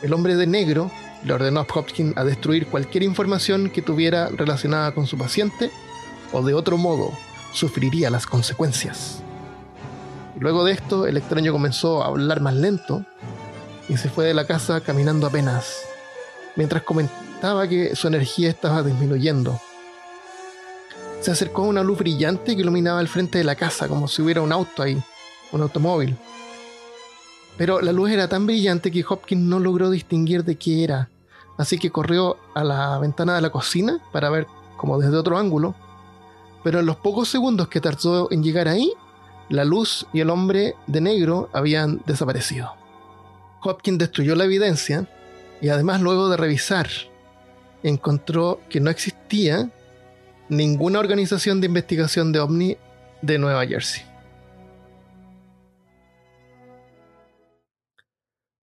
El 0.03 0.15
hombre 0.15 0.37
de 0.37 0.47
negro 0.47 0.91
le 1.25 1.33
ordenó 1.33 1.61
a 1.61 1.67
Hopkins 1.73 2.17
a 2.17 2.25
destruir 2.25 2.67
cualquier 2.67 3.03
información 3.03 3.71
que 3.71 3.83
tuviera 3.83 4.29
relacionada 4.29 4.93
con 4.93 5.07
su 5.07 5.19
paciente 5.19 5.71
o 6.33 6.43
de 6.43 6.55
otro 6.55 6.79
modo 6.79 7.13
sufriría 7.53 8.11
las 8.11 8.27
consecuencias. 8.27 9.23
Luego 10.41 10.65
de 10.65 10.73
esto, 10.73 11.07
el 11.07 11.17
extraño 11.17 11.53
comenzó 11.53 12.03
a 12.03 12.07
hablar 12.07 12.41
más 12.41 12.55
lento 12.55 13.05
y 13.89 13.97
se 13.97 14.09
fue 14.09 14.25
de 14.25 14.35
la 14.35 14.47
casa 14.47 14.81
caminando 14.81 15.27
apenas, 15.27 15.83
mientras 16.57 16.83
comentaba 16.83 17.69
que 17.69 17.95
su 17.95 18.09
energía 18.09 18.49
estaba 18.49 18.83
disminuyendo. 18.83 19.61
Se 21.21 21.31
acercó 21.31 21.63
a 21.63 21.69
una 21.69 21.83
luz 21.83 21.99
brillante 21.99 22.57
que 22.57 22.63
iluminaba 22.63 23.01
el 23.01 23.09
frente 23.09 23.39
de 23.39 23.45
la 23.45 23.55
casa, 23.55 23.87
como 23.87 24.09
si 24.09 24.23
hubiera 24.23 24.41
un 24.41 24.51
auto 24.51 24.83
ahí 24.83 25.01
un 25.53 25.63
automóvil. 25.63 26.17
Pero 27.57 27.81
la 27.81 27.93
luz 27.93 28.11
era 28.11 28.29
tan 28.29 28.47
brillante 28.47 28.91
que 28.91 29.05
Hopkins 29.07 29.43
no 29.43 29.59
logró 29.59 29.91
distinguir 29.91 30.45
de 30.45 30.57
qué 30.57 30.85
era, 30.85 31.11
así 31.59 31.79
que 31.79 31.91
corrió 31.91 32.37
a 32.55 32.65
la 32.65 32.99
ventana 32.99 33.35
de 33.35 33.43
la 33.43 33.51
cocina 33.51 33.99
para 34.13 34.31
ver 34.31 34.47
como 34.77 34.99
desde 34.99 35.17
otro 35.17 35.37
ángulo. 35.37 35.75
Pero 36.63 36.81
en 36.81 36.87
los 36.87 36.97
pocos 36.97 37.29
segundos 37.29 37.69
que 37.69 37.81
tardó 37.81 38.29
en 38.31 38.43
llegar 38.43 38.69
ahí, 38.69 38.93
la 39.51 39.65
luz 39.65 40.07
y 40.13 40.21
el 40.21 40.31
hombre 40.31 40.75
de 40.87 41.01
negro 41.03 41.51
habían 41.53 42.01
desaparecido. 42.07 42.73
Hopkins 43.63 43.99
destruyó 43.99 44.35
la 44.37 44.45
evidencia 44.45 45.07
y 45.61 45.69
además 45.69 46.01
luego 46.01 46.31
de 46.31 46.39
revisar, 46.39 46.89
encontró 47.83 48.61
que 48.71 48.81
no 48.81 48.91
existía 48.91 49.71
ninguna 50.49 51.01
organización 51.01 51.61
de 51.61 51.67
investigación 51.67 52.33
de 52.33 52.41
ovni 52.41 52.77
de 53.21 53.39
Nueva 53.39 53.67
Jersey. 53.67 54.11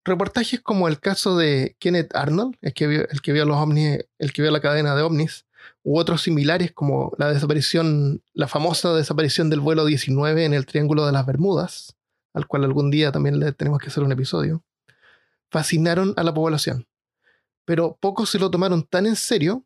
reportajes 0.08 0.62
como 0.62 0.88
el 0.88 1.00
caso 1.00 1.38
de 1.38 1.76
Kenneth 1.80 2.16
Arnold, 2.16 2.56
el 2.62 2.74
que 2.74 2.88
vio, 2.88 3.08
el 3.10 3.22
que 3.22 3.34
vio 3.34 3.46
los 3.46 3.58
ovnis, 3.58 4.06
el 4.18 4.34
que 4.34 4.42
vio 4.42 4.52
la 4.52 4.62
cadena 4.62 4.96
de 4.96 5.04
ovnis, 5.04 5.46
u 5.88 5.98
otros 5.98 6.22
similares 6.22 6.74
como 6.74 7.14
la 7.18 7.32
desaparición, 7.32 8.22
la 8.34 8.48
famosa 8.48 8.94
desaparición 8.94 9.50
del 9.50 9.62
vuelo 9.62 9.86
19 9.86 10.44
en 10.44 10.54
el 10.54 10.66
Triángulo 10.66 11.06
de 11.06 11.14
las 11.14 11.26
Bermudas, 11.26 11.96
al 12.34 12.48
cual 12.48 12.66
algún 12.66 12.92
día 12.92 13.12
también 13.12 13.40
le 13.40 13.54
tenemos 13.54 13.80
que 13.80 13.88
hacer 13.88 14.04
un 14.04 14.12
episodio, 14.12 14.64
fascinaron 15.50 16.14
a 16.18 16.24
la 16.24 16.34
población. 16.34 16.88
Pero 17.64 17.98
pocos 18.02 18.30
se 18.30 18.40
lo 18.40 18.52
tomaron 18.52 18.84
tan 18.84 19.06
en 19.06 19.16
serio 19.16 19.66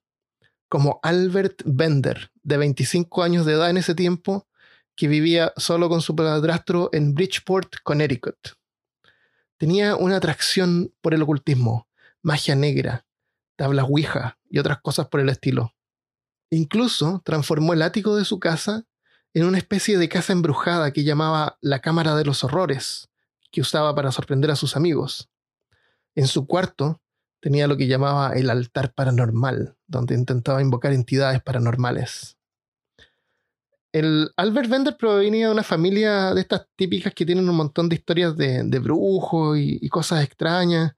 como 0.70 1.00
Albert 1.02 1.64
Bender, 1.66 2.32
de 2.44 2.58
25 2.58 3.24
años 3.24 3.46
de 3.46 3.54
edad 3.54 3.70
en 3.70 3.78
ese 3.78 3.96
tiempo, 3.96 4.48
que 4.96 5.08
vivía 5.08 5.54
solo 5.58 5.90
con 5.90 6.02
su 6.02 6.16
padrastro 6.16 6.90
en 6.94 7.16
Bridgeport, 7.16 7.78
Connecticut 7.84 8.38
tenía 9.62 9.96
una 9.96 10.18
atracción 10.18 10.92
por 11.02 11.14
el 11.14 11.22
ocultismo, 11.22 11.88
magia 12.24 12.56
negra, 12.56 13.06
tablas 13.56 13.86
Ouija 13.88 14.40
y 14.50 14.58
otras 14.58 14.82
cosas 14.82 15.08
por 15.08 15.20
el 15.20 15.30
estilo. 15.30 15.76
Incluso 16.52 17.22
transformó 17.24 17.74
el 17.74 17.82
ático 17.82 18.16
de 18.16 18.26
su 18.26 18.40
casa 18.40 18.86
en 19.34 19.46
una 19.46 19.58
especie 19.58 19.98
de 19.98 20.10
casa 20.10 20.34
embrujada 20.34 20.92
que 20.92 21.06
llamaba 21.06 21.58
la 21.62 21.80
Cámara 21.80 22.14
de 22.16 22.26
los 22.26 22.44
Horrores, 22.44 23.10
que 23.52 23.62
usaba 23.62 23.96
para 23.96 24.12
sorprender 24.12 24.52
a 24.52 24.58
sus 24.58 24.76
amigos. 24.76 25.30
En 26.14 26.28
su 26.28 26.46
cuarto 26.46 27.02
tenía 27.40 27.68
lo 27.68 27.78
que 27.78 27.88
llamaba 27.88 28.34
el 28.34 28.50
altar 28.50 28.94
paranormal, 28.94 29.78
donde 29.88 30.14
intentaba 30.14 30.62
invocar 30.62 30.92
entidades 30.92 31.42
paranormales. 31.42 32.38
El 33.94 34.32
Albert 34.36 34.70
Bender 34.70 34.98
provenía 34.98 35.48
de 35.48 35.54
una 35.54 35.64
familia 35.64 36.34
de 36.34 36.42
estas 36.42 36.68
típicas 36.76 37.14
que 37.14 37.26
tienen 37.26 37.50
un 37.50 37.56
montón 37.56 37.88
de 37.88 37.96
historias 37.96 38.36
de, 38.36 38.80
brujos 38.80 39.58
y, 39.58 39.88
cosas 39.90 40.24
extrañas. 40.24 40.96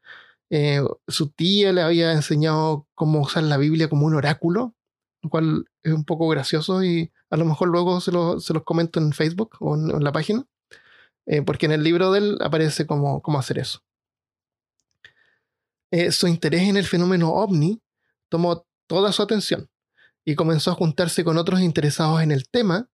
Eh, 0.50 0.82
su 1.08 1.30
tía 1.30 1.74
le 1.74 1.82
había 1.82 2.12
enseñado 2.12 2.88
cómo 2.96 3.22
usar 3.22 3.44
la 3.44 3.58
Biblia 3.58 3.88
como 3.88 4.06
un 4.06 4.16
oráculo, 4.16 4.76
lo 5.24 5.30
cual 5.30 5.66
es 5.82 5.94
un 5.94 6.04
poco 6.04 6.28
gracioso 6.28 6.84
y 6.84 7.12
a 7.30 7.38
lo 7.38 7.46
mejor 7.46 7.70
luego 7.70 8.02
se, 8.02 8.12
los 8.12 8.64
comento 8.66 9.00
en 9.00 9.14
Facebook 9.14 9.56
o 9.60 9.76
en, 9.76 10.04
la 10.04 10.12
página, 10.12 10.46
eh, 11.26 11.42
porque 11.42 11.66
en 11.66 11.72
el 11.72 11.84
libro 11.84 12.12
de 12.12 12.20
él 12.20 12.38
aparece 12.42 12.86
cómo, 12.86 13.22
cómo 13.22 13.40
hacer 13.40 13.58
eso. 13.58 13.82
Eh, 15.92 16.12
su 16.12 16.28
interés 16.28 16.64
en 16.64 16.76
el 16.76 16.86
fenómeno 16.86 17.34
ovni 17.34 17.82
tomó 18.28 18.66
toda 18.88 19.12
su 19.12 19.22
atención 19.22 19.70
y 20.26 20.36
comenzó 20.36 20.72
a 20.72 20.76
juntarse 20.76 21.24
con 21.24 21.38
otros 21.38 21.62
interesados 21.62 22.22
en 22.22 22.32
el 22.32 22.50
tema, 22.50 22.90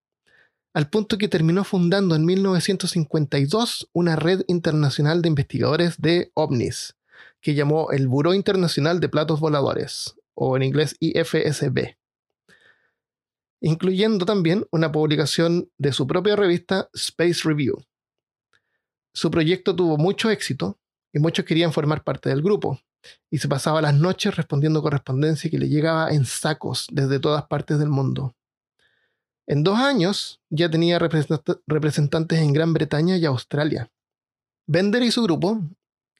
al 0.74 0.90
punto 0.90 1.18
que 1.18 1.28
terminó 1.28 1.64
fundando 1.64 2.16
en 2.16 2.26
1952 2.26 3.90
una 3.94 4.16
red 4.16 4.44
internacional 4.48 5.22
de 5.22 5.30
investigadores 5.30 6.00
de 6.00 6.32
ovnis, 6.36 6.96
que 7.42 7.56
llamó 7.56 7.92
el 7.92 8.08
Buró 8.08 8.34
Internacional 8.34 9.00
de 9.00 9.10
Platos 9.10 9.40
Voladores, 9.40 10.16
o 10.36 10.56
en 10.58 10.64
inglés 10.64 10.96
IFSB, 11.00 11.99
incluyendo 13.62 14.26
también 14.26 14.66
una 14.72 14.92
publicación 14.92 15.70
de 15.78 15.94
su 15.94 16.08
propia 16.08 16.36
revista 16.36 16.90
Space 16.94 17.42
Review. 17.44 17.84
Su 19.14 19.32
proyecto 19.32 19.76
tuvo 19.76 19.98
mucho 19.98 20.30
éxito 20.30 20.78
y 21.14 21.20
muchos 21.20 21.46
querían 21.46 21.74
formar 21.74 22.04
parte 22.04 22.30
del 22.30 22.42
grupo, 22.42 22.80
y 23.30 23.38
se 23.38 23.48
pasaba 23.48 23.82
las 23.82 23.94
noches 23.94 24.36
respondiendo 24.36 24.82
correspondencia 24.82 25.50
que 25.50 25.60
le 25.60 25.70
llegaba 25.70 26.10
en 26.10 26.26
sacos 26.26 26.88
desde 26.92 27.20
todas 27.20 27.46
partes 27.46 27.80
del 27.80 27.90
mundo. 27.90 28.36
En 29.48 29.64
dos 29.64 29.80
años 29.80 30.42
ya 30.50 30.70
tenía 30.70 31.00
representantes 31.00 32.40
en 32.40 32.54
Gran 32.54 32.74
Bretaña 32.74 33.18
y 33.18 33.26
Australia. 33.26 33.90
Bender 34.68 35.02
y 35.04 35.12
su 35.12 35.24
grupo 35.24 35.62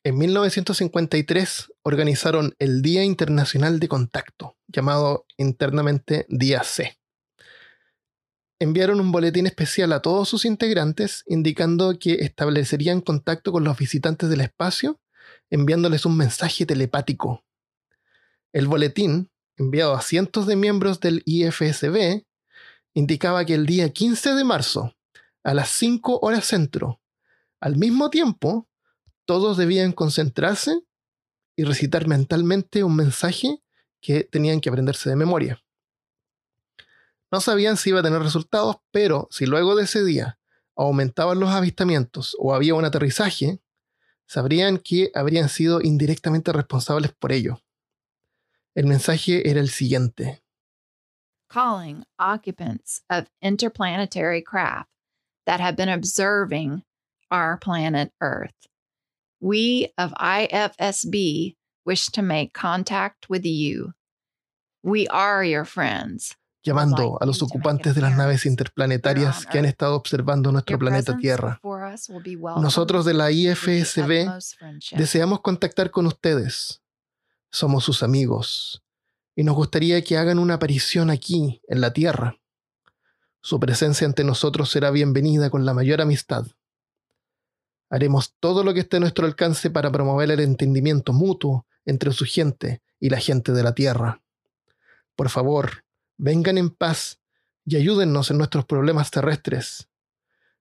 En 0.04 0.18
1953 0.18 1.74
organizaron 1.84 2.56
el 2.58 2.82
Día 2.82 3.04
Internacional 3.04 3.80
de 3.80 3.90
Contacto, 3.90 4.56
llamado 4.68 5.26
internamente 5.38 6.26
Día 6.30 6.64
C. 6.64 6.99
Enviaron 8.62 9.00
un 9.00 9.14
boletín 9.14 9.48
especial 9.48 9.94
a 9.94 10.02
todos 10.02 10.28
sus 10.28 10.44
integrantes 10.44 11.24
indicando 11.28 11.98
que 11.98 12.16
establecerían 12.16 13.00
contacto 13.00 13.54
con 13.54 13.64
los 13.64 13.78
visitantes 13.78 14.30
del 14.30 14.42
espacio 14.42 15.00
enviándoles 15.50 16.06
un 16.06 16.18
mensaje 16.18 16.66
telepático. 16.66 17.46
El 18.52 18.68
boletín, 18.68 19.32
enviado 19.58 19.94
a 19.94 20.02
cientos 20.02 20.46
de 20.46 20.58
miembros 20.58 21.00
del 21.00 21.24
IFSB, 21.26 22.26
indicaba 22.94 23.46
que 23.46 23.54
el 23.54 23.66
día 23.66 23.94
15 23.94 24.34
de 24.34 24.44
marzo, 24.44 24.94
a 25.44 25.54
las 25.54 25.70
5 25.70 26.20
horas 26.22 26.46
centro, 26.46 27.00
al 27.62 27.78
mismo 27.78 28.10
tiempo, 28.10 28.68
todos 29.26 29.56
debían 29.58 29.92
concentrarse 29.94 30.82
y 31.56 31.64
recitar 31.64 32.08
mentalmente 32.08 32.84
un 32.84 32.96
mensaje 32.96 33.62
que 34.02 34.24
tenían 34.24 34.60
que 34.60 34.70
aprenderse 34.70 35.10
de 35.10 35.16
memoria. 35.16 35.62
No 37.32 37.42
sabían 37.42 37.78
si 37.78 37.90
iba 37.92 38.00
a 38.00 38.04
tener 38.04 38.22
resultados, 38.22 38.78
pero 38.92 39.28
si 39.32 39.46
luego 39.46 39.76
de 39.76 39.84
ese 39.84 40.04
día 40.04 40.40
aumentaban 40.76 41.40
los 41.40 41.50
avistamientos 41.50 42.36
o 42.40 42.54
había 42.54 42.74
un 42.74 42.86
aterrizaje, 42.86 43.62
sabrían 44.26 44.78
que 44.78 45.12
habrían 45.14 45.50
sido 45.50 45.82
indirectamente 45.82 46.52
responsables 46.52 47.12
por 47.12 47.32
ello. 47.32 47.62
El 48.76 48.86
mensaje 48.86 49.50
era 49.50 49.60
el 49.60 49.70
siguiente. 49.70 50.42
Calling 51.50 52.06
occupants 52.20 53.02
of 53.10 53.28
interplanetary 53.42 54.42
craft 54.42 54.90
that 55.46 55.60
have 55.60 55.76
been 55.76 55.90
observing 55.90 56.84
our 57.32 57.58
planet 57.58 58.12
Earth. 58.22 58.68
We 59.42 59.92
of 59.98 60.14
IFSB 60.14 61.56
wish 61.86 62.08
to 62.08 62.22
make 62.22 62.54
contact 62.54 63.30
with 63.30 63.46
you. 63.46 63.94
We 64.84 65.08
are 65.08 65.44
your 65.44 65.66
friends. 65.66 66.36
Llamando 66.64 67.18
a 67.22 67.26
los 67.26 67.42
ocupantes 67.42 67.96
de 67.96 68.02
las 68.02 68.16
naves 68.16 68.46
interplanetarias 68.46 69.46
que 69.46 69.60
han 69.60 69.66
estado 69.66 69.96
observando 69.96 70.52
nuestro 70.52 70.78
planeta 70.78 71.18
Tierra. 71.18 71.60
Nosotros 72.58 73.06
de 73.06 73.14
la 73.14 73.32
IFSB 73.32 74.30
deseamos 74.92 75.42
contactar 75.42 75.92
con 75.92 76.06
ustedes. 76.06 76.82
Somos 77.52 77.84
sus 77.84 78.04
amigos 78.04 78.84
y 79.36 79.44
nos 79.44 79.56
gustaría 79.56 80.04
que 80.04 80.18
hagan 80.18 80.38
una 80.38 80.56
aparición 80.56 81.10
aquí, 81.10 81.62
en 81.68 81.82
la 81.82 81.94
Tierra. 81.94 82.38
Su 83.42 83.60
presencia 83.60 84.06
ante 84.06 84.24
nosotros 84.24 84.70
será 84.70 84.92
bienvenida 84.92 85.50
con 85.50 85.66
la 85.66 85.74
mayor 85.74 86.02
amistad. 86.02 86.46
Haremos 87.90 88.36
todo 88.40 88.64
lo 88.64 88.74
que 88.74 88.82
esté 88.82 88.98
a 88.98 89.00
nuestro 89.00 89.26
alcance 89.26 89.70
para 89.70 89.92
promover 89.92 90.30
el 90.30 90.42
entendimiento 90.42 91.14
mutuo 91.14 91.66
entre 91.86 92.12
su 92.12 92.26
gente 92.26 92.82
y 93.00 93.10
la 93.10 93.18
gente 93.18 93.54
de 93.54 93.64
la 93.64 93.74
Tierra. 93.74 94.22
Por 95.16 95.30
favor, 95.30 95.86
vengan 96.20 96.58
en 96.58 96.70
paz 96.70 97.20
y 97.66 97.78
ayúdennos 97.78 98.30
en 98.30 98.38
nuestros 98.38 98.66
problemas 98.66 99.10
terrestres. 99.10 99.90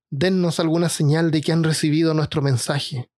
Dennos 0.08 0.60
alguna 0.60 0.88
señal 0.88 1.30
de 1.30 1.42
que 1.42 1.52
han 1.52 1.64
recibido 1.64 2.14
nuestro 2.14 2.40
mensaje. 2.40 3.10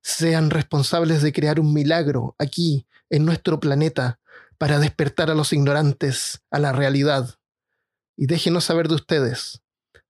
Sean 0.00 0.50
responsables 0.50 1.22
de 1.22 1.32
crear 1.32 1.60
un 1.60 1.74
milagro 1.74 2.34
aquí, 2.38 2.86
en 3.10 3.26
nuestro 3.26 3.60
planeta, 3.60 4.20
para 4.56 4.78
despertar 4.78 5.30
a 5.30 5.34
los 5.34 5.52
ignorantes 5.52 6.40
a 6.50 6.58
la 6.58 6.72
realidad. 6.72 7.34
Y 8.16 8.26
déjenos 8.26 8.64
saber 8.64 8.88
de 8.88 8.94
ustedes. 8.94 9.60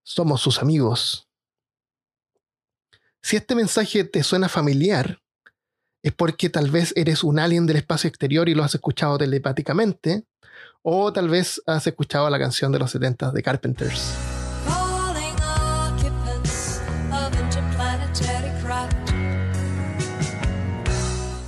Somos 0.03 0.41
sus 0.43 0.61
amigos. 0.61 1.29
Si 3.23 3.37
este 3.37 3.55
mensaje 3.55 4.05
te 4.05 4.23
suena 4.23 4.49
familiar, 4.49 5.22
es 6.03 6.13
porque 6.13 6.51
tal 6.51 6.71
vez 6.71 6.93
eres 6.97 7.23
un 7.23 7.39
alien 7.39 7.67
del 7.67 7.77
espacio 7.77 8.09
exterior 8.09 8.49
y 8.49 8.55
lo 8.55 8.65
has 8.65 8.75
escuchado 8.75 9.19
telepáticamente, 9.19 10.25
o 10.83 11.13
tal 11.13 11.29
vez 11.29 11.63
has 11.67 11.87
escuchado 11.87 12.29
la 12.29 12.39
canción 12.39 12.73
de 12.73 12.81
los 12.81 12.91
70 12.91 13.31
de 13.31 13.43
Carpenters. 13.43 14.15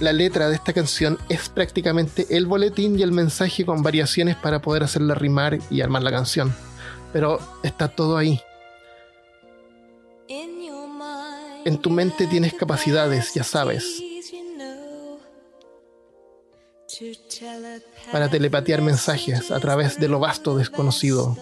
La 0.01 0.12
letra 0.12 0.49
de 0.49 0.57
esta 0.57 0.73
canción 0.73 1.19
es 1.29 1.49
prácticamente 1.49 2.27
el 2.37 2.47
boletín 2.47 2.99
y 2.99 3.03
el 3.03 3.12
mensaje 3.12 3.64
con 3.64 3.83
variaciones 3.83 4.37
para 4.37 4.61
poder 4.61 4.83
hacerla 4.83 5.14
rimar 5.14 5.59
y 5.71 5.81
armar 5.81 6.03
la 6.03 6.11
canción. 6.11 6.55
Pero 7.12 7.38
está 7.62 7.88
todo 7.88 8.17
ahí. 8.17 8.40
En 11.64 11.79
tu 11.79 11.88
mente 11.88 12.27
tienes 12.27 12.53
capacidades, 12.53 13.33
ya 13.33 13.43
sabes, 13.43 14.04
para 18.12 18.29
telepatear 18.29 18.83
mensajes 18.83 19.51
a 19.51 19.61
través 19.61 19.99
de 19.99 20.09
lo 20.09 20.19
vasto 20.19 20.57
desconocido. 20.57 21.37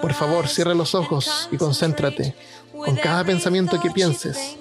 Por 0.00 0.14
favor, 0.14 0.48
cierra 0.48 0.74
los 0.74 0.94
ojos 0.94 1.48
y 1.50 1.56
concéntrate 1.56 2.34
con 2.72 2.96
cada 2.96 3.24
pensamiento 3.24 3.80
que 3.80 3.90
pienses. 3.90 4.56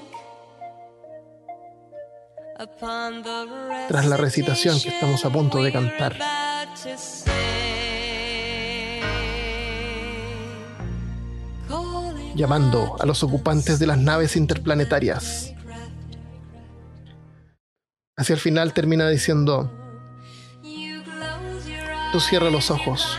Tras 3.87 4.05
la 4.05 4.17
recitación 4.17 4.79
que 4.79 4.89
estamos 4.89 5.23
a 5.25 5.29
punto 5.29 5.61
de 5.61 5.71
cantar. 5.71 6.17
Llamando 12.35 12.95
a 12.99 13.05
los 13.05 13.23
ocupantes 13.23 13.79
de 13.79 13.87
las 13.87 13.97
naves 13.97 14.35
interplanetarias 14.35 15.53
hacia 18.17 18.33
el 18.33 18.39
final 18.39 18.73
termina 18.73 19.07
diciendo, 19.07 19.71
tú 22.11 22.19
cierras 22.19 22.51
los 22.51 22.71
ojos, 22.71 23.17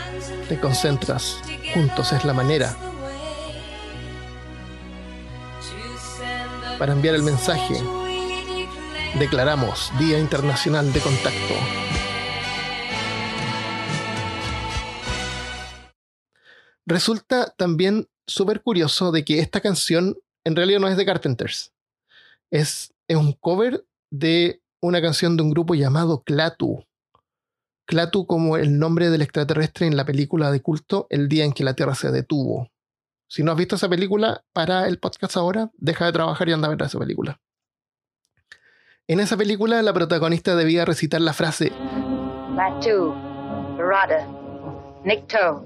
te 0.49 0.59
concentras, 0.59 1.41
juntos 1.73 2.11
es 2.11 2.25
la 2.25 2.33
manera 2.33 2.75
para 6.77 6.93
enviar 6.93 7.15
el 7.15 7.23
mensaje. 7.23 7.75
Declaramos 9.19 9.91
Día 9.99 10.17
Internacional 10.17 10.93
de 10.93 10.99
Contacto. 11.01 11.53
Resulta 16.85 17.53
también 17.57 18.07
súper 18.25 18.61
curioso 18.61 19.11
de 19.11 19.25
que 19.25 19.39
esta 19.39 19.59
canción 19.59 20.17
en 20.45 20.55
realidad 20.55 20.79
no 20.79 20.87
es 20.87 20.95
de 20.95 21.05
Carpenters. 21.05 21.73
Es, 22.49 22.93
es 23.07 23.17
un 23.17 23.33
cover 23.33 23.85
de 24.09 24.61
una 24.81 25.01
canción 25.01 25.35
de 25.37 25.43
un 25.43 25.51
grupo 25.51 25.75
llamado 25.75 26.23
Clatu. 26.23 26.83
Clatu 27.85 28.25
como 28.25 28.57
el 28.57 28.77
nombre 28.77 29.09
del 29.09 29.21
extraterrestre 29.21 29.87
en 29.87 29.97
la 29.97 30.05
película 30.05 30.51
de 30.51 30.61
culto 30.61 31.07
El 31.09 31.27
día 31.27 31.43
en 31.43 31.53
que 31.53 31.63
la 31.63 31.73
Tierra 31.73 31.95
se 31.95 32.11
detuvo. 32.11 32.69
Si 33.27 33.43
no 33.43 33.51
has 33.51 33.57
visto 33.57 33.75
esa 33.75 33.89
película, 33.89 34.43
para 34.53 34.87
el 34.87 34.99
podcast 34.99 35.37
ahora, 35.37 35.71
deja 35.75 36.05
de 36.05 36.13
trabajar 36.13 36.49
y 36.49 36.53
anda 36.53 36.67
a 36.67 36.71
ver 36.71 36.81
esa 36.81 36.99
película. 36.99 37.39
En 39.07 39.19
esa 39.19 39.37
película, 39.37 39.81
la 39.81 39.93
protagonista 39.93 40.55
debía 40.55 40.85
recitar 40.85 41.21
la 41.21 41.33
frase 41.33 41.71
Clatu, 42.55 43.13
Barada, 43.77 44.27
Nicto. 45.03 45.65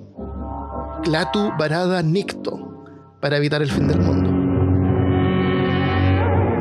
Clatu, 1.03 1.51
Barada, 1.57 2.01
Nicto, 2.01 2.85
para 3.19 3.37
evitar 3.37 3.61
el 3.61 3.71
fin 3.71 3.87
del 3.87 3.99
mundo. 3.99 4.12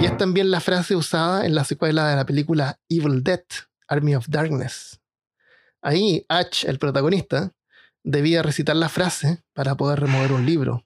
Y 0.03 0.05
es 0.05 0.19
también 0.19 0.51
la 0.51 0.59
frase 0.59 0.97
usada 0.97 1.47
en 1.47 1.55
la 1.55 1.63
secuela 1.63 2.09
de 2.09 2.17
la 2.17 2.27
película 2.27 2.81
Evil 2.89 3.23
Dead, 3.23 3.45
Army 3.87 4.17
of 4.17 4.27
Darkness. 4.29 5.01
Ahí, 5.81 6.27
H, 6.29 6.69
el 6.69 6.81
protagonista, 6.81 7.53
debía 8.03 8.43
recitar 8.43 8.75
la 8.75 8.89
frase 8.89 9.45
para 9.53 9.77
poder 9.77 10.01
remover 10.01 10.33
un 10.33 10.45
libro. 10.45 10.85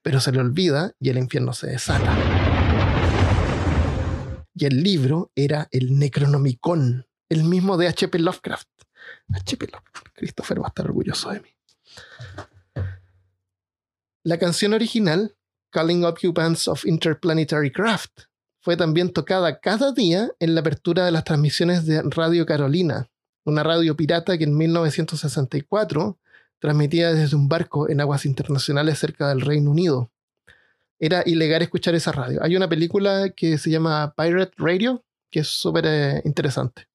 Pero 0.00 0.20
se 0.20 0.32
le 0.32 0.40
olvida 0.40 0.94
y 0.98 1.10
el 1.10 1.18
infierno 1.18 1.52
se 1.52 1.66
desata. 1.66 2.16
Y 4.54 4.64
el 4.64 4.82
libro 4.82 5.30
era 5.34 5.68
el 5.70 5.98
Necronomicon, 5.98 7.06
el 7.28 7.44
mismo 7.44 7.76
de 7.76 7.88
H.P. 7.88 8.20
Lovecraft. 8.20 8.83
Christopher 10.14 10.60
va 10.60 10.66
a 10.66 10.68
estar 10.68 10.86
orgulloso 10.86 11.30
de 11.30 11.40
mí. 11.40 11.48
La 14.22 14.38
canción 14.38 14.72
original, 14.72 15.36
Calling 15.70 16.04
Occupants 16.04 16.68
of 16.68 16.86
Interplanetary 16.86 17.70
Craft, 17.70 18.22
fue 18.60 18.76
también 18.76 19.12
tocada 19.12 19.60
cada 19.60 19.92
día 19.92 20.30
en 20.40 20.54
la 20.54 20.62
apertura 20.62 21.04
de 21.04 21.10
las 21.10 21.24
transmisiones 21.24 21.84
de 21.84 22.02
Radio 22.02 22.46
Carolina, 22.46 23.10
una 23.44 23.62
radio 23.62 23.94
pirata 23.94 24.38
que 24.38 24.44
en 24.44 24.56
1964 24.56 26.18
transmitía 26.58 27.12
desde 27.12 27.36
un 27.36 27.46
barco 27.46 27.90
en 27.90 28.00
aguas 28.00 28.24
internacionales 28.24 28.98
cerca 28.98 29.28
del 29.28 29.42
Reino 29.42 29.70
Unido. 29.70 30.10
Era 30.98 31.22
ilegal 31.26 31.60
escuchar 31.60 31.94
esa 31.94 32.10
radio. 32.10 32.42
Hay 32.42 32.56
una 32.56 32.68
película 32.70 33.28
que 33.36 33.58
se 33.58 33.68
llama 33.68 34.14
Pirate 34.16 34.54
Radio, 34.56 35.04
que 35.30 35.40
es 35.40 35.48
súper 35.48 35.84
eh, 35.86 36.22
interesante. 36.24 36.88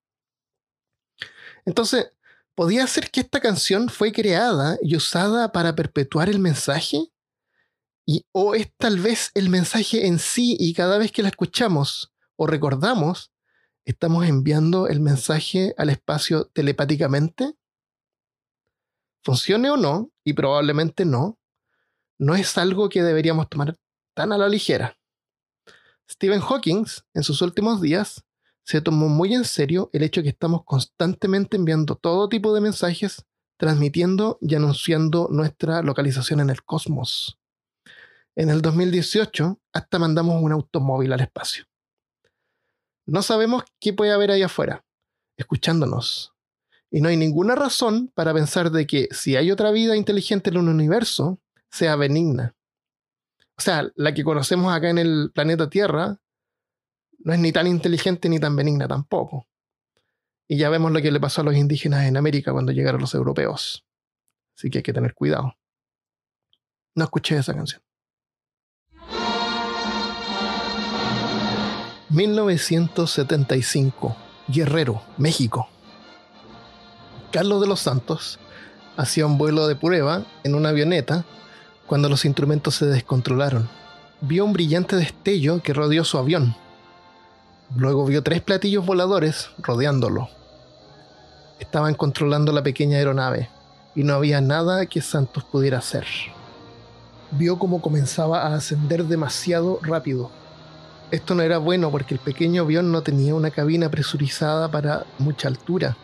Entonces, 1.65 2.11
¿Podía 2.59 2.85
ser 2.87 3.09
que 3.09 3.21
esta 3.21 3.39
canción 3.39 3.87
fue 3.87 4.11
creada 4.11 4.77
y 4.81 4.97
usada 4.97 5.53
para 5.53 5.75
perpetuar 5.75 6.27
el 6.27 6.39
mensaje? 6.39 7.09
Y, 8.05 8.25
¿O 8.33 8.53
es 8.53 8.69
tal 8.75 8.99
vez 8.99 9.31
el 9.33 9.47
mensaje 9.47 10.07
en 10.07 10.19
sí 10.19 10.57
y 10.59 10.73
cada 10.73 10.97
vez 10.97 11.13
que 11.13 11.23
la 11.23 11.29
escuchamos 11.29 12.11
o 12.35 12.47
recordamos, 12.47 13.31
estamos 13.85 14.27
enviando 14.27 14.89
el 14.89 14.99
mensaje 14.99 15.73
al 15.77 15.89
espacio 15.89 16.47
telepáticamente? 16.51 17.53
Funcione 19.23 19.69
o 19.69 19.77
no, 19.77 20.11
y 20.25 20.33
probablemente 20.33 21.05
no, 21.05 21.39
no 22.17 22.35
es 22.35 22.57
algo 22.57 22.89
que 22.89 23.03
deberíamos 23.03 23.47
tomar 23.47 23.77
tan 24.13 24.33
a 24.33 24.37
la 24.37 24.49
ligera. 24.49 24.97
Stephen 26.11 26.41
Hawking, 26.41 26.85
en 27.13 27.23
sus 27.23 27.41
últimos 27.41 27.79
días, 27.79 28.25
se 28.69 28.81
tomó 28.81 29.09
muy 29.09 29.33
en 29.33 29.45
serio 29.45 29.89
el 29.93 30.03
hecho 30.03 30.21
que 30.21 30.29
estamos 30.29 30.63
constantemente 30.63 31.57
enviando 31.57 31.95
todo 31.95 32.29
tipo 32.29 32.53
de 32.53 32.61
mensajes, 32.61 33.25
transmitiendo 33.57 34.37
y 34.41 34.53
anunciando 34.53 35.27
nuestra 35.31 35.81
localización 35.81 36.39
en 36.39 36.51
el 36.51 36.63
cosmos. 36.63 37.39
En 38.35 38.51
el 38.51 38.61
2018 38.61 39.59
hasta 39.73 39.97
mandamos 39.97 40.43
un 40.43 40.51
automóvil 40.51 41.13
al 41.13 41.21
espacio. 41.21 41.65
No 43.07 43.23
sabemos 43.23 43.63
qué 43.79 43.91
puede 43.91 44.11
haber 44.11 44.29
ahí 44.29 44.43
afuera, 44.43 44.85
escuchándonos. 45.35 46.35
Y 46.91 47.01
no 47.01 47.09
hay 47.09 47.17
ninguna 47.17 47.55
razón 47.55 48.11
para 48.13 48.35
pensar 48.35 48.69
de 48.69 48.85
que 48.85 49.07
si 49.09 49.35
hay 49.35 49.49
otra 49.49 49.71
vida 49.71 49.95
inteligente 49.95 50.51
en 50.51 50.57
un 50.57 50.69
universo, 50.69 51.39
sea 51.71 51.95
benigna. 51.95 52.55
O 53.57 53.61
sea, 53.61 53.91
la 53.95 54.13
que 54.13 54.23
conocemos 54.23 54.71
acá 54.71 54.91
en 54.91 54.99
el 54.99 55.31
planeta 55.33 55.71
Tierra 55.71 56.19
no 57.19 57.33
es 57.33 57.39
ni 57.39 57.51
tan 57.51 57.67
inteligente 57.67 58.29
ni 58.29 58.39
tan 58.39 58.55
benigna 58.55 58.87
tampoco. 58.87 59.47
Y 60.47 60.57
ya 60.57 60.69
vemos 60.69 60.91
lo 60.91 61.01
que 61.01 61.11
le 61.11 61.19
pasó 61.19 61.41
a 61.41 61.43
los 61.43 61.55
indígenas 61.55 62.05
en 62.05 62.17
América 62.17 62.53
cuando 62.53 62.71
llegaron 62.71 63.01
los 63.01 63.13
europeos. 63.13 63.85
Así 64.57 64.69
que 64.69 64.79
hay 64.79 64.83
que 64.83 64.93
tener 64.93 65.13
cuidado. 65.13 65.53
No 66.95 67.03
escuché 67.03 67.37
esa 67.37 67.53
canción. 67.53 67.81
1975, 72.09 74.15
Guerrero, 74.47 75.03
México. 75.17 75.69
Carlos 77.31 77.61
de 77.61 77.67
los 77.67 77.81
Santos 77.81 78.39
hacía 78.97 79.27
un 79.27 79.37
vuelo 79.37 79.67
de 79.67 79.75
prueba 79.75 80.25
en 80.43 80.55
una 80.55 80.69
avioneta 80.69 81.25
cuando 81.85 82.09
los 82.09 82.25
instrumentos 82.25 82.73
se 82.73 82.87
descontrolaron. 82.87 83.69
Vio 84.21 84.45
un 84.45 84.53
brillante 84.53 84.95
destello 84.95 85.61
que 85.61 85.73
rodeó 85.73 86.03
su 86.03 86.17
avión 86.17 86.55
Luego 87.75 88.03
vio 88.05 88.23
tres 88.23 88.41
platillos 88.41 88.83
voladores 88.83 89.51
rodeándolo. 89.59 90.29
Estaban 91.59 91.93
controlando 91.93 92.51
la 92.51 92.63
pequeña 92.63 92.97
aeronave 92.97 93.49
y 93.93 94.03
no 94.03 94.15
había 94.15 94.41
nada 94.41 94.87
que 94.87 95.01
Santos 95.01 95.43
pudiera 95.43 95.77
hacer. 95.77 96.05
Vio 97.31 97.59
cómo 97.59 97.79
comenzaba 97.79 98.41
a 98.41 98.55
ascender 98.55 99.05
demasiado 99.05 99.79
rápido. 99.83 100.31
Esto 101.11 101.35
no 101.35 101.43
era 101.43 101.59
bueno 101.59 101.91
porque 101.91 102.15
el 102.15 102.19
pequeño 102.19 102.63
avión 102.63 102.91
no 102.91 103.03
tenía 103.03 103.35
una 103.35 103.51
cabina 103.51 103.89
presurizada 103.91 104.71
para 104.71 105.05
mucha 105.19 105.47
altura. 105.47 105.95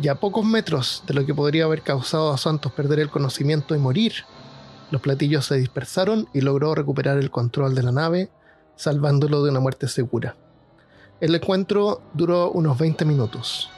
Y 0.00 0.08
a 0.08 0.16
pocos 0.16 0.44
metros 0.44 1.04
de 1.06 1.14
lo 1.14 1.24
que 1.24 1.34
podría 1.34 1.64
haber 1.64 1.80
causado 1.80 2.32
a 2.32 2.38
Santos 2.38 2.70
perder 2.72 3.00
el 3.00 3.08
conocimiento 3.08 3.74
y 3.74 3.78
morir, 3.78 4.12
los 4.90 5.00
platillos 5.00 5.46
se 5.46 5.56
dispersaron 5.56 6.28
y 6.34 6.42
logró 6.42 6.74
recuperar 6.74 7.16
el 7.16 7.30
control 7.30 7.74
de 7.74 7.82
la 7.82 7.92
nave, 7.92 8.30
salvándolo 8.76 9.42
de 9.42 9.50
una 9.50 9.60
muerte 9.60 9.88
segura. 9.88 10.36
El 11.22 11.36
encuentro 11.36 12.00
duró 12.14 12.50
unos 12.50 12.76
20 12.76 13.04
minutos. 13.04 13.70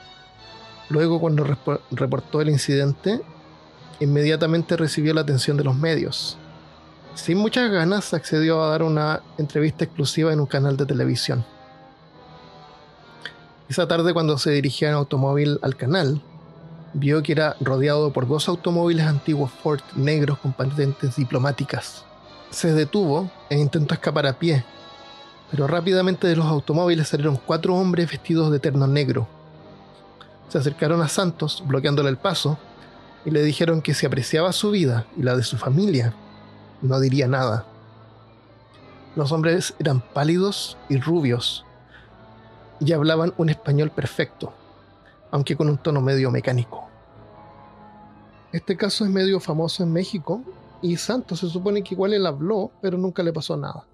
Luego, 0.89 1.21
cuando 1.21 1.45
reportó 1.91 2.41
el 2.41 2.49
incidente, 2.49 3.21
inmediatamente 4.01 4.79
recibió 4.79 5.13
la 5.13 5.21
atención 5.21 5.59
de 5.59 5.65
los 5.65 5.77
medios. 5.77 6.39
Sin 7.15 7.37
muchas 7.37 7.71
ganas, 7.71 8.15
accedió 8.15 8.63
a 8.63 8.71
dar 8.71 8.83
una 8.83 9.21
entrevista 9.37 9.85
exclusiva 9.85 10.33
en 10.33 10.41
un 10.41 10.47
canal 10.47 10.79
de 10.79 10.87
televisión. 10.87 11.45
Esa 13.69 13.87
tarde, 13.87 14.15
cuando 14.15 14.39
se 14.39 14.51
dirigía 14.51 14.89
en 14.89 14.95
automóvil 14.95 15.59
al 15.61 15.77
canal, 15.77 16.23
vio 16.95 17.23
que 17.23 17.33
era 17.33 17.57
rodeado 17.61 18.11
por 18.11 18.27
dos 18.27 18.49
automóviles 18.49 19.07
antiguos 19.07 19.51
Ford 19.63 19.83
negros 19.97 20.39
con 20.39 20.55
patentes 20.55 21.17
diplomáticas. 21.17 22.07
Se 22.49 22.73
detuvo 22.73 23.31
e 23.51 23.59
intentó 23.59 23.93
escapar 23.93 24.27
a 24.27 24.39
pie, 24.39 24.65
pero 25.55 25.69
rápidamente 25.69 26.27
de 26.27 26.35
los 26.35 26.47
automóviles 26.47 27.07
salieron 27.07 27.37
cuatro 27.37 27.77
hombres 27.77 28.11
vestidos 28.11 28.51
de 28.51 28.59
terno 28.59 28.89
negro. 28.89 29.29
Se 30.49 30.59
acercaron 30.59 31.01
a 31.01 31.07
Santos, 31.07 31.63
bloqueándole 31.65 32.09
el 32.09 32.17
paso, 32.17 32.59
y 33.25 33.31
le 33.31 33.41
dijeron 33.45 33.81
que 33.81 33.95
si 33.95 34.05
apreciaba 34.05 34.51
su 34.51 34.73
vida 34.73 35.07
y 35.17 35.23
la 35.23 35.37
de 35.37 35.45
su 35.45 35.57
familia, 35.57 36.13
no 36.83 36.99
diría 36.99 37.29
nada. 37.29 37.67
Los 39.15 39.31
hombres 39.31 39.75
eran 39.79 40.01
pálidos 40.01 40.77
y 40.89 40.99
rubios, 40.99 41.65
y 42.81 42.93
hablaban 42.93 43.33
un 43.37 43.49
español 43.49 43.93
perfecto, 43.93 44.53
aunque 45.31 45.55
con 45.55 45.69
un 45.69 45.79
tono 45.79 46.01
medio 46.01 46.33
mecánico. 46.33 46.89
Este 48.51 48.77
caso 48.77 49.05
es 49.05 49.11
medio 49.13 49.39
famoso 49.39 49.85
en 49.85 49.93
México, 49.93 50.43
y 50.83 50.97
Santos 50.97 51.39
se 51.39 51.49
supone 51.49 51.85
que 51.85 51.95
igual 51.95 52.13
él 52.13 52.27
habló, 52.27 52.73
pero 52.81 52.99
nunca 52.99 53.23
le 53.23 53.33
pasó 53.33 53.57
nada. 53.57 53.85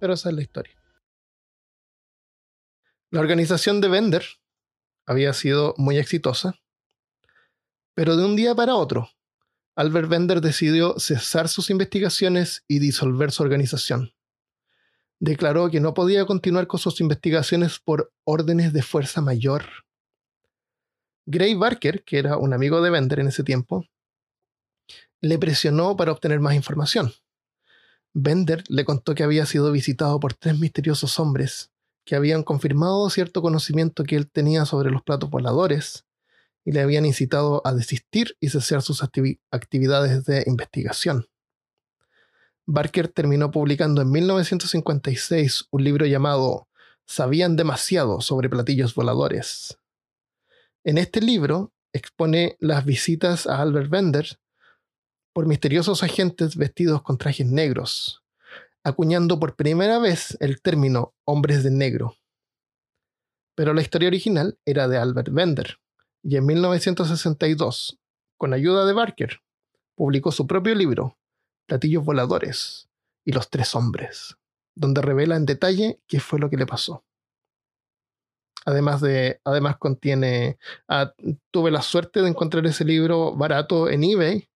Pero 0.00 0.14
esa 0.14 0.30
es 0.30 0.34
la 0.34 0.42
historia. 0.42 0.74
La 3.10 3.20
organización 3.20 3.80
de 3.80 3.88
Bender 3.88 4.24
había 5.06 5.32
sido 5.32 5.74
muy 5.76 5.98
exitosa, 5.98 6.58
pero 7.94 8.16
de 8.16 8.24
un 8.24 8.34
día 8.34 8.54
para 8.54 8.76
otro, 8.76 9.10
Albert 9.76 10.08
Bender 10.08 10.40
decidió 10.40 10.98
cesar 10.98 11.48
sus 11.48 11.70
investigaciones 11.70 12.64
y 12.66 12.78
disolver 12.78 13.30
su 13.30 13.42
organización. 13.42 14.14
Declaró 15.18 15.70
que 15.70 15.80
no 15.80 15.92
podía 15.92 16.24
continuar 16.24 16.66
con 16.66 16.80
sus 16.80 17.00
investigaciones 17.00 17.78
por 17.78 18.12
órdenes 18.24 18.72
de 18.72 18.82
fuerza 18.82 19.20
mayor. 19.20 19.64
Gray 21.26 21.54
Barker, 21.54 22.04
que 22.04 22.18
era 22.18 22.38
un 22.38 22.54
amigo 22.54 22.80
de 22.80 22.90
Bender 22.90 23.20
en 23.20 23.28
ese 23.28 23.44
tiempo, 23.44 23.84
le 25.20 25.38
presionó 25.38 25.96
para 25.96 26.12
obtener 26.12 26.40
más 26.40 26.54
información. 26.54 27.12
Bender 28.12 28.64
le 28.68 28.84
contó 28.84 29.14
que 29.14 29.22
había 29.22 29.46
sido 29.46 29.70
visitado 29.70 30.18
por 30.18 30.34
tres 30.34 30.58
misteriosos 30.58 31.18
hombres 31.20 31.70
que 32.04 32.16
habían 32.16 32.42
confirmado 32.42 33.08
cierto 33.10 33.40
conocimiento 33.42 34.04
que 34.04 34.16
él 34.16 34.28
tenía 34.28 34.64
sobre 34.64 34.90
los 34.90 35.02
platos 35.02 35.30
voladores 35.30 36.04
y 36.64 36.72
le 36.72 36.80
habían 36.80 37.06
incitado 37.06 37.62
a 37.64 37.72
desistir 37.72 38.36
y 38.40 38.48
cesar 38.48 38.82
sus 38.82 39.02
actividades 39.02 40.24
de 40.24 40.44
investigación. 40.46 41.26
Barker 42.66 43.08
terminó 43.08 43.50
publicando 43.50 44.02
en 44.02 44.10
1956 44.10 45.66
un 45.70 45.84
libro 45.84 46.06
llamado 46.06 46.68
Sabían 47.06 47.56
demasiado 47.56 48.20
sobre 48.20 48.48
platillos 48.48 48.94
voladores. 48.94 49.78
En 50.84 50.96
este 50.96 51.20
libro 51.20 51.72
expone 51.92 52.56
las 52.60 52.84
visitas 52.84 53.48
a 53.48 53.60
Albert 53.60 53.90
Bender 53.90 54.38
por 55.32 55.46
misteriosos 55.46 56.02
agentes 56.02 56.56
vestidos 56.56 57.02
con 57.02 57.18
trajes 57.18 57.46
negros, 57.46 58.22
acuñando 58.82 59.38
por 59.38 59.56
primera 59.56 59.98
vez 59.98 60.36
el 60.40 60.60
término 60.60 61.14
hombres 61.24 61.62
de 61.62 61.70
negro. 61.70 62.16
Pero 63.54 63.74
la 63.74 63.82
historia 63.82 64.08
original 64.08 64.58
era 64.64 64.88
de 64.88 64.98
Albert 64.98 65.30
Bender, 65.30 65.78
y 66.22 66.36
en 66.36 66.46
1962, 66.46 67.98
con 68.36 68.52
ayuda 68.52 68.86
de 68.86 68.92
Barker, 68.92 69.40
publicó 69.94 70.32
su 70.32 70.46
propio 70.46 70.74
libro, 70.74 71.16
Platillos 71.66 72.04
Voladores 72.04 72.88
y 73.24 73.32
los 73.32 73.50
Tres 73.50 73.74
Hombres, 73.74 74.36
donde 74.74 75.02
revela 75.02 75.36
en 75.36 75.46
detalle 75.46 76.00
qué 76.06 76.20
fue 76.20 76.38
lo 76.38 76.50
que 76.50 76.56
le 76.56 76.66
pasó. 76.66 77.04
Además 78.66 79.00
de, 79.00 79.40
además 79.44 79.78
contiene, 79.78 80.58
ah, 80.88 81.14
tuve 81.50 81.70
la 81.70 81.80
suerte 81.80 82.20
de 82.20 82.28
encontrar 82.28 82.66
ese 82.66 82.84
libro 82.84 83.34
barato 83.34 83.88
en 83.88 84.04
eBay 84.04 84.49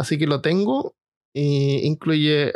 Así 0.00 0.16
que 0.16 0.26
lo 0.26 0.40
tengo 0.40 0.96
e 1.34 1.82
incluye 1.84 2.54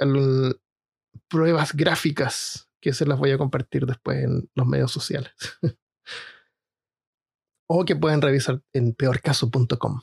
pruebas 1.29 1.75
gráficas 1.75 2.71
que 2.81 2.95
se 2.95 3.05
las 3.05 3.19
voy 3.19 3.33
a 3.33 3.39
compartir 3.39 3.85
después 3.85 4.25
en 4.25 4.49
los 4.55 4.67
medios 4.67 4.91
sociales. 4.91 5.31
o 7.69 7.85
que 7.85 7.97
pueden 7.97 8.23
revisar 8.23 8.63
en 8.73 8.95
peorcaso.com. 8.95 10.01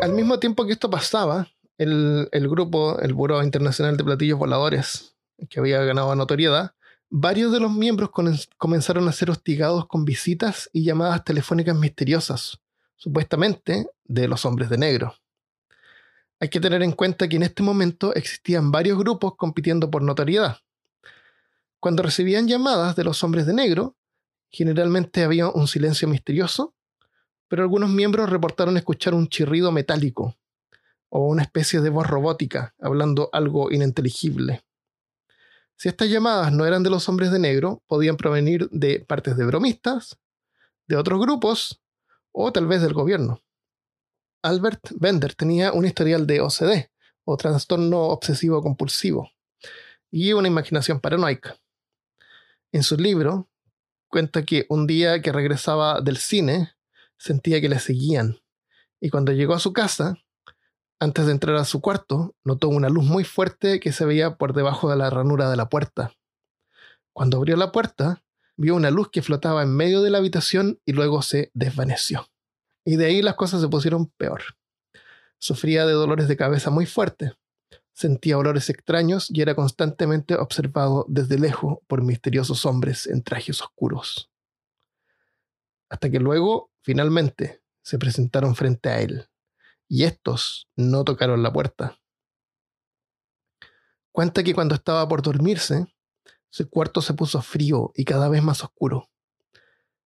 Al 0.00 0.12
mismo 0.14 0.38
tiempo 0.38 0.64
que 0.64 0.72
esto 0.72 0.88
pasaba, 0.88 1.48
el, 1.76 2.30
el 2.32 2.48
grupo, 2.48 2.98
el 3.00 3.12
Buró 3.12 3.42
Internacional 3.42 3.98
de 3.98 4.04
Platillos 4.04 4.38
Voladores, 4.38 5.18
que 5.50 5.60
había 5.60 5.82
ganado 5.84 6.14
notoriedad, 6.14 6.74
varios 7.16 7.52
de 7.52 7.60
los 7.60 7.70
miembros 7.70 8.10
comenzaron 8.58 9.06
a 9.06 9.12
ser 9.12 9.30
hostigados 9.30 9.86
con 9.86 10.04
visitas 10.04 10.68
y 10.72 10.82
llamadas 10.82 11.22
telefónicas 11.22 11.76
misteriosas, 11.76 12.58
supuestamente 12.96 13.88
de 14.02 14.26
los 14.26 14.44
hombres 14.44 14.68
de 14.68 14.78
negro. 14.78 15.14
Hay 16.40 16.48
que 16.48 16.58
tener 16.58 16.82
en 16.82 16.90
cuenta 16.90 17.28
que 17.28 17.36
en 17.36 17.44
este 17.44 17.62
momento 17.62 18.12
existían 18.16 18.72
varios 18.72 18.98
grupos 18.98 19.36
compitiendo 19.36 19.92
por 19.92 20.02
notoriedad. 20.02 20.58
Cuando 21.78 22.02
recibían 22.02 22.48
llamadas 22.48 22.96
de 22.96 23.04
los 23.04 23.22
hombres 23.22 23.46
de 23.46 23.54
negro, 23.54 23.94
generalmente 24.50 25.22
había 25.22 25.48
un 25.48 25.68
silencio 25.68 26.08
misterioso, 26.08 26.74
pero 27.46 27.62
algunos 27.62 27.90
miembros 27.90 28.28
reportaron 28.28 28.76
escuchar 28.76 29.14
un 29.14 29.28
chirrido 29.28 29.70
metálico 29.70 30.34
o 31.10 31.28
una 31.28 31.42
especie 31.42 31.80
de 31.80 31.90
voz 31.90 32.08
robótica 32.08 32.74
hablando 32.80 33.30
algo 33.32 33.70
ininteligible. 33.70 34.64
Si 35.76 35.88
estas 35.88 36.08
llamadas 36.08 36.52
no 36.52 36.66
eran 36.66 36.82
de 36.82 36.90
los 36.90 37.08
hombres 37.08 37.30
de 37.30 37.38
negro, 37.38 37.82
podían 37.86 38.16
provenir 38.16 38.68
de 38.70 39.00
partes 39.00 39.36
de 39.36 39.44
bromistas, 39.44 40.18
de 40.86 40.96
otros 40.96 41.20
grupos 41.20 41.82
o 42.32 42.52
tal 42.52 42.66
vez 42.66 42.82
del 42.82 42.92
gobierno. 42.92 43.42
Albert 44.42 44.90
Bender 44.96 45.34
tenía 45.34 45.72
un 45.72 45.86
historial 45.86 46.26
de 46.26 46.40
OCD, 46.40 46.90
o 47.24 47.36
trastorno 47.36 48.02
obsesivo 48.02 48.62
compulsivo, 48.62 49.30
y 50.10 50.32
una 50.32 50.48
imaginación 50.48 51.00
paranoica. 51.00 51.56
En 52.72 52.82
su 52.82 52.96
libro 52.96 53.48
cuenta 54.08 54.44
que 54.44 54.66
un 54.68 54.86
día 54.86 55.22
que 55.22 55.32
regresaba 55.32 56.00
del 56.00 56.18
cine 56.18 56.74
sentía 57.16 57.60
que 57.60 57.68
le 57.68 57.78
seguían, 57.78 58.38
y 59.00 59.10
cuando 59.10 59.32
llegó 59.32 59.54
a 59.54 59.58
su 59.58 59.72
casa, 59.72 60.18
antes 61.04 61.26
de 61.26 61.32
entrar 61.32 61.56
a 61.56 61.64
su 61.64 61.80
cuarto, 61.80 62.34
notó 62.44 62.68
una 62.68 62.88
luz 62.88 63.04
muy 63.04 63.24
fuerte 63.24 63.78
que 63.78 63.92
se 63.92 64.04
veía 64.04 64.36
por 64.36 64.54
debajo 64.54 64.90
de 64.90 64.96
la 64.96 65.10
ranura 65.10 65.50
de 65.50 65.56
la 65.56 65.68
puerta. 65.68 66.12
Cuando 67.12 67.36
abrió 67.36 67.56
la 67.56 67.72
puerta, 67.72 68.24
vio 68.56 68.74
una 68.74 68.90
luz 68.90 69.10
que 69.10 69.22
flotaba 69.22 69.62
en 69.62 69.74
medio 69.74 70.02
de 70.02 70.10
la 70.10 70.18
habitación 70.18 70.80
y 70.84 70.92
luego 70.92 71.22
se 71.22 71.50
desvaneció. 71.54 72.26
Y 72.84 72.96
de 72.96 73.06
ahí 73.06 73.22
las 73.22 73.34
cosas 73.34 73.60
se 73.60 73.68
pusieron 73.68 74.06
peor. 74.16 74.42
Sufría 75.38 75.86
de 75.86 75.92
dolores 75.92 76.26
de 76.26 76.36
cabeza 76.36 76.70
muy 76.70 76.86
fuertes, 76.86 77.32
sentía 77.92 78.38
olores 78.38 78.68
extraños 78.70 79.30
y 79.30 79.42
era 79.42 79.54
constantemente 79.54 80.34
observado 80.34 81.06
desde 81.08 81.38
lejos 81.38 81.78
por 81.86 82.02
misteriosos 82.02 82.66
hombres 82.66 83.06
en 83.06 83.22
trajes 83.22 83.60
oscuros. 83.60 84.30
Hasta 85.88 86.10
que 86.10 86.18
luego, 86.18 86.70
finalmente, 86.82 87.62
se 87.82 87.98
presentaron 87.98 88.56
frente 88.56 88.88
a 88.88 89.00
él, 89.00 89.28
y 89.94 90.02
estos 90.02 90.68
no 90.74 91.04
tocaron 91.04 91.44
la 91.44 91.52
puerta. 91.52 92.00
Cuenta 94.10 94.42
que 94.42 94.52
cuando 94.52 94.74
estaba 94.74 95.06
por 95.06 95.22
dormirse, 95.22 95.86
su 96.50 96.68
cuarto 96.68 97.00
se 97.00 97.14
puso 97.14 97.40
frío 97.42 97.92
y 97.94 98.04
cada 98.04 98.28
vez 98.28 98.42
más 98.42 98.64
oscuro. 98.64 99.08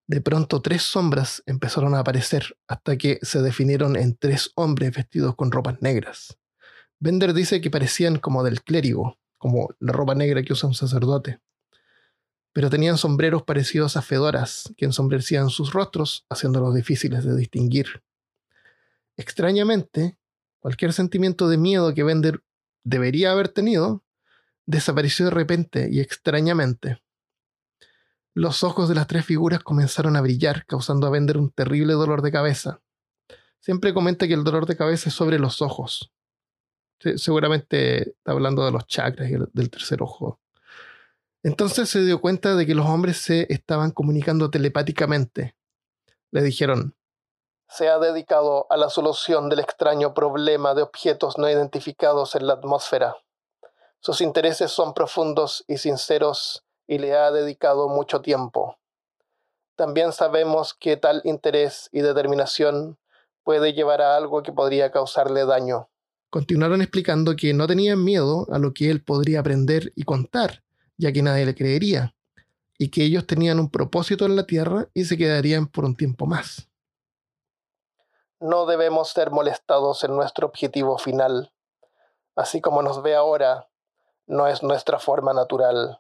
De 0.06 0.20
pronto 0.20 0.62
tres 0.62 0.84
sombras 0.84 1.42
empezaron 1.46 1.96
a 1.96 2.00
aparecer 2.00 2.58
hasta 2.68 2.98
que 2.98 3.20
se 3.22 3.42
definieron 3.42 3.96
en 3.96 4.18
tres 4.18 4.52
hombres 4.56 4.94
vestidos 4.94 5.38
con 5.38 5.54
ropas 5.54 5.82
negras. 5.82 6.38
Bender 7.00 7.34
dice 7.34 7.62
que 7.62 7.72
parecían 7.72 8.20
como 8.20 8.44
del 8.44 8.64
clérigo, 8.64 9.18
como 9.38 9.70
la 9.80 9.94
ropa 9.94 10.16
negra 10.16 10.44
que 10.44 10.52
usa 10.52 10.68
un 10.68 10.76
sacerdote. 10.76 11.40
Pero 12.52 12.70
tenían 12.70 12.98
sombreros 12.98 13.44
parecidos 13.44 13.96
a 13.96 14.02
fedoras 14.02 14.74
que 14.76 14.84
ensombrecían 14.84 15.50
sus 15.50 15.72
rostros, 15.72 16.26
haciéndolos 16.30 16.76
difíciles 16.76 17.24
de 17.24 17.38
distinguir. 17.38 18.04
Extrañamente, 19.18 20.18
cualquier 20.60 20.94
sentimiento 20.94 21.50
de 21.50 21.58
miedo 21.58 21.94
que 21.94 22.04
Bender 22.04 22.44
debería 22.84 23.32
haber 23.32 23.50
tenido 23.50 24.04
desapareció 24.68 25.26
de 25.26 25.32
repente 25.32 25.90
y 25.92 26.00
extrañamente. 26.00 27.02
Los 28.36 28.64
ojos 28.64 28.88
de 28.88 28.96
las 28.96 29.08
tres 29.08 29.26
figuras 29.26 29.64
comenzaron 29.64 30.16
a 30.16 30.22
brillar, 30.22 30.66
causando 30.68 31.08
a 31.08 31.10
Bender 31.10 31.38
un 31.38 31.50
terrible 31.50 31.94
dolor 31.94 32.22
de 32.22 32.32
cabeza. 32.32 32.82
Siempre 33.60 33.94
comenta 33.94 34.28
que 34.28 34.36
el 34.36 34.44
dolor 34.44 34.68
de 34.68 34.78
cabeza 34.78 35.10
es 35.10 35.16
sobre 35.16 35.40
los 35.40 35.62
ojos. 35.62 36.12
seguramente 37.00 38.10
está 38.10 38.32
hablando 38.32 38.66
de 38.66 38.72
los 38.72 38.86
chakras 38.88 39.32
y 39.32 39.36
del 39.54 39.70
tercer 39.70 40.02
ojo. 40.04 40.40
Entonces 41.44 41.90
se 41.90 42.04
dio 42.04 42.20
cuenta 42.20 42.56
de 42.56 42.66
que 42.66 42.76
los 42.76 42.86
hombres 42.86 43.18
se 43.18 43.52
estaban 43.52 43.92
comunicando 43.92 44.50
telepáticamente. 44.50 45.56
Le 46.32 46.44
dijeron, 46.44 46.97
se 47.70 47.90
ha 47.90 48.00
dedicado 48.00 48.66
a 48.70 48.78
la 48.78 48.90
solución 48.90 49.50
del 49.50 49.60
extraño 49.60 50.14
problema 50.14 50.74
de 50.74 50.82
objetos 50.82 51.38
no 51.38 51.50
identificados 51.50 52.36
en 52.36 52.48
la 52.48 52.54
atmósfera. 52.54 53.18
Sus 54.00 54.22
intereses 54.22 54.72
son 54.72 54.94
profundos 54.94 55.66
y 55.68 55.78
sinceros 55.78 56.64
y 56.88 57.00
le 57.00 57.16
ha 57.16 57.32
dedicado 57.32 57.90
mucho 57.90 58.22
tiempo. 58.22 58.78
También 59.76 60.14
sabemos 60.14 60.74
que 60.74 60.98
tal 60.98 61.22
interés 61.24 61.90
y 61.92 62.02
determinación 62.02 62.98
puede 63.44 63.74
llevar 63.74 64.02
a 64.02 64.16
algo 64.16 64.44
que 64.44 64.52
podría 64.52 64.92
causarle 64.92 65.46
daño. 65.46 65.90
Continuaron 66.30 66.82
explicando 66.82 67.36
que 67.36 67.54
no 67.54 67.68
tenían 67.68 68.04
miedo 68.04 68.48
a 68.52 68.60
lo 68.60 68.74
que 68.74 68.90
él 68.90 69.04
podría 69.04 69.42
aprender 69.42 69.94
y 69.96 70.04
contar, 70.04 70.64
ya 70.98 71.12
que 71.12 71.22
nadie 71.22 71.46
le 71.46 71.56
creería, 71.56 72.16
y 72.78 72.90
que 72.90 73.04
ellos 73.04 73.26
tenían 73.26 73.60
un 73.60 73.70
propósito 73.70 74.26
en 74.26 74.36
la 74.36 74.46
Tierra 74.46 74.88
y 74.94 75.06
se 75.06 75.18
quedarían 75.18 75.68
por 75.68 75.86
un 75.86 75.96
tiempo 75.96 76.26
más. 76.26 76.68
No 78.40 78.66
debemos 78.66 79.10
ser 79.10 79.32
molestados 79.32 80.04
en 80.04 80.16
nuestro 80.16 80.48
objetivo 80.48 80.98
final. 80.98 81.52
Así 82.36 82.62
como 82.62 82.82
nos 82.84 83.02
ve 83.02 83.16
ahora, 83.16 83.68
no 84.28 84.48
es 84.48 84.62
nuestra 84.62 85.00
forma 85.00 85.34
natural. 85.34 86.00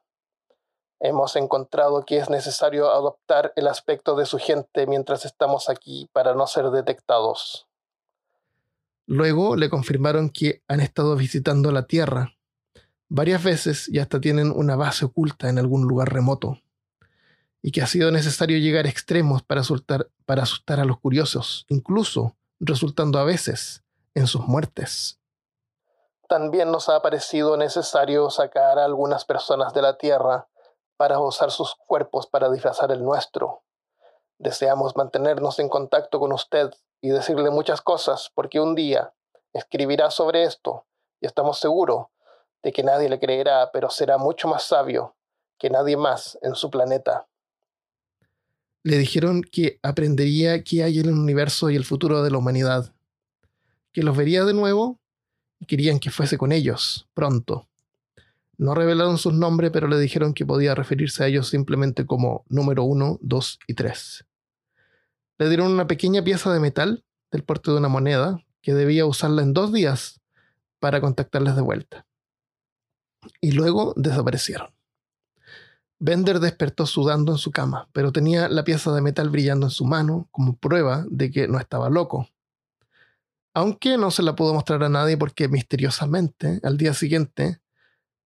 Hemos 1.00 1.36
encontrado 1.36 2.06
que 2.06 2.17
es 2.17 2.30
necesario 2.30 2.91
adoptar 2.91 3.54
el 3.56 3.67
aspecto 3.67 4.15
de 4.15 4.26
su 4.26 4.38
gente 4.38 4.88
mientras 4.88 5.26
estamos 5.26 5.69
aquí 5.69 6.10
para 6.12 6.34
no 6.34 6.47
ser 6.47 6.69
detectados. 6.71 7.67
Luego 9.06 9.56
le 9.56 9.69
confirmaron 9.69 10.30
que 10.30 10.62
han 10.67 10.82
estado 10.82 11.15
visitando 11.15 11.71
la 11.71 11.88
Tierra 11.88 12.34
varias 13.10 13.43
veces 13.43 13.88
y 13.88 14.00
hasta 14.00 14.19
tienen 14.19 14.52
una 14.52 14.76
base 14.76 15.06
oculta 15.06 15.50
en 15.50 15.60
algún 15.60 15.88
lugar 15.88 16.12
remoto, 16.12 16.60
y 17.62 17.72
que 17.72 17.82
ha 17.82 17.88
sido 17.88 18.12
necesario 18.12 18.58
llegar 18.58 18.86
a 18.86 18.89
extremos 18.89 19.43
para, 19.43 19.62
para 20.26 20.43
asustar 20.43 20.80
a 20.80 20.86
los 20.86 21.00
curiosos, 21.00 21.65
incluso 21.70 22.36
resultando 22.60 23.20
a 23.20 23.24
veces 23.24 23.84
en 24.13 24.28
sus 24.28 24.48
muertes. 24.48 25.20
También 26.28 26.72
nos 26.72 26.89
ha 26.89 27.02
parecido 27.02 27.56
necesario 27.56 28.30
sacar 28.30 28.80
a 28.80 28.86
algunas 28.86 29.26
personas 29.26 29.74
de 29.74 29.82
la 29.82 29.98
Tierra 29.98 30.50
para 30.98 31.20
usar 31.20 31.52
sus 31.52 31.76
cuerpos 31.76 32.28
para 32.28 32.50
disfrazar 32.50 32.91
el 32.91 33.04
nuestro. 33.04 33.63
Deseamos 34.39 34.96
mantenernos 34.96 35.60
en 35.60 35.70
contacto 35.70 36.20
con 36.20 36.34
usted 36.34 36.72
y 37.02 37.10
decirle 37.10 37.50
muchas 37.50 37.82
cosas 37.82 38.32
porque 38.34 38.60
un 38.60 38.76
día 38.76 39.13
escribirá 39.54 40.12
sobre 40.12 40.43
esto 40.43 40.86
y 41.22 41.28
estamos 41.28 41.60
seguros 41.60 42.08
de 42.63 42.72
que 42.72 42.84
nadie 42.84 43.10
le 43.10 43.20
creerá, 43.20 43.72
pero 43.72 43.89
será 43.89 44.17
mucho 44.17 44.48
más 44.48 44.63
sabio 44.63 45.15
que 45.58 45.70
nadie 45.70 45.98
más 45.98 46.38
en 46.41 46.56
su 46.56 46.70
planeta. 46.70 47.28
Le 48.84 48.98
dijeron 48.98 49.42
que 49.42 49.80
aprendería 49.84 50.63
qué 50.63 50.84
hay 50.84 51.00
en 51.00 51.08
el 51.08 51.13
universo 51.13 51.70
y 51.70 51.76
el 51.76 51.86
futuro 51.86 52.24
de 52.24 52.32
la 52.32 52.38
humanidad, 52.38 52.94
que 53.92 54.04
los 54.04 54.16
vería 54.16 54.46
de 54.46 54.54
nuevo 54.54 55.00
y 55.60 55.66
querían 55.66 56.00
que 56.00 56.12
fuese 56.12 56.38
con 56.38 56.52
ellos 56.52 57.08
pronto. 57.13 57.68
No 58.58 58.74
revelaron 58.74 59.18
sus 59.18 59.34
nombres, 59.34 59.72
pero 59.72 59.88
le 59.88 60.00
dijeron 60.00 60.34
que 60.34 60.46
podía 60.46 60.74
referirse 60.74 61.24
a 61.24 61.28
ellos 61.28 61.48
simplemente 61.48 62.06
como 62.06 62.44
número 62.50 62.84
1, 62.84 63.20
2 63.22 63.60
y 63.68 63.74
3. 63.76 64.26
Le 65.38 65.50
dieron 65.50 65.72
una 65.72 65.86
pequeña 65.86 66.24
pieza 66.24 66.52
de 66.52 66.60
metal 66.60 67.04
del 67.32 67.44
porte 67.44 67.70
de 67.70 67.78
una 67.78 67.88
moneda 67.88 68.44
que 68.62 68.74
debía 68.74 69.06
usarla 69.06 69.44
en 69.44 69.54
dos 69.54 69.72
días 69.72 70.20
para 70.80 71.02
contactarles 71.02 71.56
de 71.56 71.62
vuelta. 71.62 72.06
Y 73.42 73.52
luego 73.52 73.94
desaparecieron. 73.96 74.77
Bender 75.99 76.39
despertó 76.39 76.86
sudando 76.86 77.31
en 77.31 77.38
su 77.38 77.51
cama, 77.51 77.89
pero 77.91 78.12
tenía 78.12 78.49
la 78.49 78.63
pieza 78.63 78.93
de 78.93 79.01
metal 79.01 79.29
brillando 79.29 79.65
en 79.65 79.71
su 79.71 79.86
mano 79.86 80.27
como 80.31 80.55
prueba 80.55 81.05
de 81.10 81.31
que 81.31 81.47
no 81.47 81.60
estaba 81.60 81.89
loco. 81.89 82.29
Aunque 83.53 83.97
no 83.97 84.12
se 84.12 84.21
la 84.21 84.36
pudo 84.36 84.53
mostrar 84.53 84.83
a 84.83 84.89
nadie 84.89 85.17
porque 85.17 85.47
misteriosamente, 85.47 86.60
al 86.62 86.77
día 86.77 86.93
siguiente, 86.93 87.60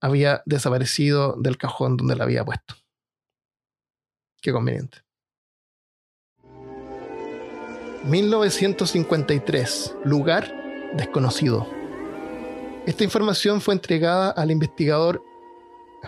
había 0.02 0.42
desaparecido 0.46 1.36
del 1.38 1.58
cajón 1.58 1.96
donde 1.96 2.18
la 2.18 2.26
había 2.26 2.44
puesto. 2.44 2.76
Qué 4.42 4.52
conveniente. 4.52 4.98
1953. 8.04 9.96
Lugar 10.04 10.52
desconocido. 10.94 11.68
Esta 12.86 13.04
información 13.04 13.62
fue 13.62 13.76
entregada 13.76 14.32
al 14.32 14.50
investigador 14.50 15.24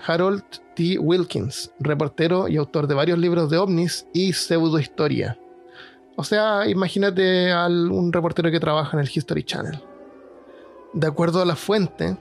Harold 0.05 0.62
T. 0.75 0.97
Wilkins, 0.99 1.71
reportero 1.79 2.47
y 2.47 2.57
autor 2.57 2.87
de 2.87 2.95
varios 2.95 3.19
libros 3.19 3.49
de 3.49 3.57
ovnis 3.57 4.07
y 4.13 4.33
pseudohistoria. 4.33 5.37
O 6.15 6.23
sea, 6.23 6.67
imagínate 6.67 7.51
a 7.51 7.67
un 7.67 8.13
reportero 8.13 8.51
que 8.51 8.59
trabaja 8.59 8.97
en 8.97 9.03
el 9.03 9.11
History 9.13 9.43
Channel. 9.43 9.81
De 10.93 11.07
acuerdo 11.07 11.41
a 11.41 11.45
la 11.45 11.55
fuente, 11.55 12.17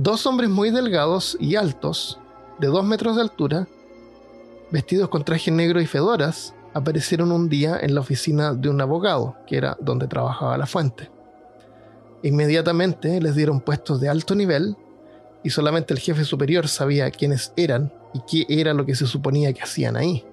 Dos 0.00 0.26
hombres 0.26 0.48
muy 0.48 0.70
delgados 0.70 1.36
y 1.40 1.56
altos, 1.56 2.20
de 2.60 2.68
dos 2.68 2.84
metros 2.84 3.16
de 3.16 3.22
altura, 3.22 3.66
vestidos 4.70 5.08
con 5.08 5.24
traje 5.24 5.50
negro 5.50 5.80
y 5.80 5.86
fedoras, 5.86 6.54
aparecieron 6.72 7.32
un 7.32 7.48
día 7.48 7.76
en 7.80 7.96
la 7.96 8.02
oficina 8.02 8.54
de 8.54 8.68
un 8.68 8.80
abogado, 8.80 9.34
que 9.44 9.56
era 9.56 9.76
donde 9.80 10.06
trabajaba 10.06 10.56
la 10.56 10.66
fuente. 10.66 11.10
Inmediatamente 12.22 13.20
les 13.20 13.34
dieron 13.34 13.60
puestos 13.60 14.00
de 14.00 14.08
alto 14.08 14.36
nivel 14.36 14.76
y 15.42 15.50
solamente 15.50 15.94
el 15.94 16.00
jefe 16.00 16.24
superior 16.24 16.68
sabía 16.68 17.10
quiénes 17.10 17.52
eran 17.56 17.92
y 18.14 18.20
qué 18.28 18.60
era 18.60 18.74
lo 18.74 18.84
que 18.84 18.94
se 18.94 19.06
suponía 19.06 19.52
que 19.52 19.62
hacían 19.62 19.96
ahí. 19.96 20.24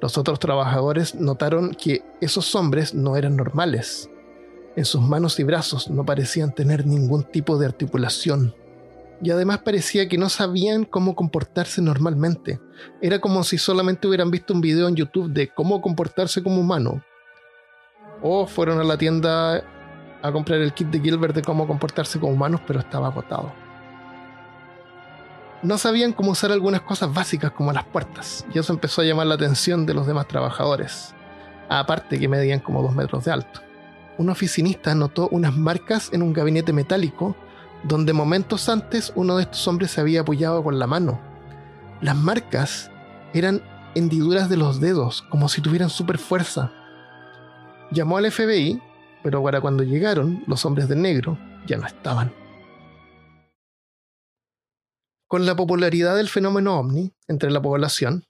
Los 0.00 0.16
otros 0.16 0.38
trabajadores 0.38 1.16
notaron 1.16 1.74
que 1.74 2.04
esos 2.20 2.54
hombres 2.54 2.94
no 2.94 3.16
eran 3.16 3.36
normales. 3.36 4.08
En 4.76 4.84
sus 4.84 5.00
manos 5.00 5.40
y 5.40 5.44
brazos 5.44 5.90
no 5.90 6.06
parecían 6.06 6.54
tener 6.54 6.86
ningún 6.86 7.24
tipo 7.24 7.58
de 7.58 7.66
articulación. 7.66 8.54
Y 9.20 9.30
además 9.30 9.58
parecía 9.58 10.08
que 10.08 10.16
no 10.16 10.28
sabían 10.28 10.84
cómo 10.84 11.16
comportarse 11.16 11.82
normalmente. 11.82 12.60
Era 13.02 13.20
como 13.20 13.42
si 13.42 13.58
solamente 13.58 14.06
hubieran 14.06 14.30
visto 14.30 14.54
un 14.54 14.60
video 14.60 14.86
en 14.86 14.94
YouTube 14.94 15.32
de 15.32 15.48
cómo 15.48 15.80
comportarse 15.80 16.44
como 16.44 16.60
humano. 16.60 17.02
O 18.22 18.46
fueron 18.46 18.78
a 18.78 18.84
la 18.84 18.96
tienda 18.96 19.64
a 20.22 20.32
comprar 20.32 20.60
el 20.60 20.72
kit 20.72 20.88
de 20.88 21.00
Gilbert 21.00 21.34
de 21.34 21.42
cómo 21.42 21.66
comportarse 21.66 22.20
como 22.20 22.34
humanos, 22.34 22.60
pero 22.64 22.78
estaba 22.78 23.08
agotado 23.08 23.52
no 25.62 25.78
sabían 25.78 26.12
cómo 26.12 26.32
usar 26.32 26.52
algunas 26.52 26.82
cosas 26.82 27.12
básicas 27.12 27.50
como 27.52 27.72
las 27.72 27.84
puertas, 27.84 28.46
y 28.54 28.58
eso 28.58 28.72
empezó 28.72 29.02
a 29.02 29.04
llamar 29.04 29.26
la 29.26 29.34
atención 29.34 29.86
de 29.86 29.94
los 29.94 30.06
demás 30.06 30.28
trabajadores, 30.28 31.14
aparte 31.68 32.18
que 32.18 32.28
medían 32.28 32.60
como 32.60 32.82
dos 32.82 32.94
metros 32.94 33.24
de 33.24 33.32
alto. 33.32 33.60
Un 34.18 34.30
oficinista 34.30 34.94
notó 34.94 35.28
unas 35.28 35.56
marcas 35.56 36.10
en 36.12 36.22
un 36.22 36.32
gabinete 36.32 36.72
metálico 36.72 37.36
donde 37.84 38.12
momentos 38.12 38.68
antes 38.68 39.12
uno 39.14 39.36
de 39.36 39.44
estos 39.44 39.66
hombres 39.68 39.92
se 39.92 40.00
había 40.00 40.22
apoyado 40.22 40.62
con 40.64 40.78
la 40.78 40.86
mano. 40.86 41.20
Las 42.00 42.16
marcas 42.16 42.90
eran 43.32 43.62
hendiduras 43.94 44.48
de 44.48 44.56
los 44.56 44.80
dedos, 44.80 45.22
como 45.22 45.48
si 45.48 45.60
tuvieran 45.60 45.90
super 45.90 46.18
fuerza. 46.18 46.72
Llamó 47.90 48.18
al 48.18 48.30
FBI, 48.30 48.82
pero 49.22 49.42
para 49.42 49.60
cuando 49.60 49.82
llegaron, 49.82 50.42
los 50.46 50.64
hombres 50.64 50.88
de 50.88 50.96
negro 50.96 51.38
ya 51.66 51.76
no 51.76 51.86
estaban. 51.86 52.32
Con 55.28 55.44
la 55.44 55.54
popularidad 55.54 56.16
del 56.16 56.30
fenómeno 56.30 56.80
ovni 56.80 57.12
entre 57.26 57.50
la 57.50 57.60
población, 57.60 58.24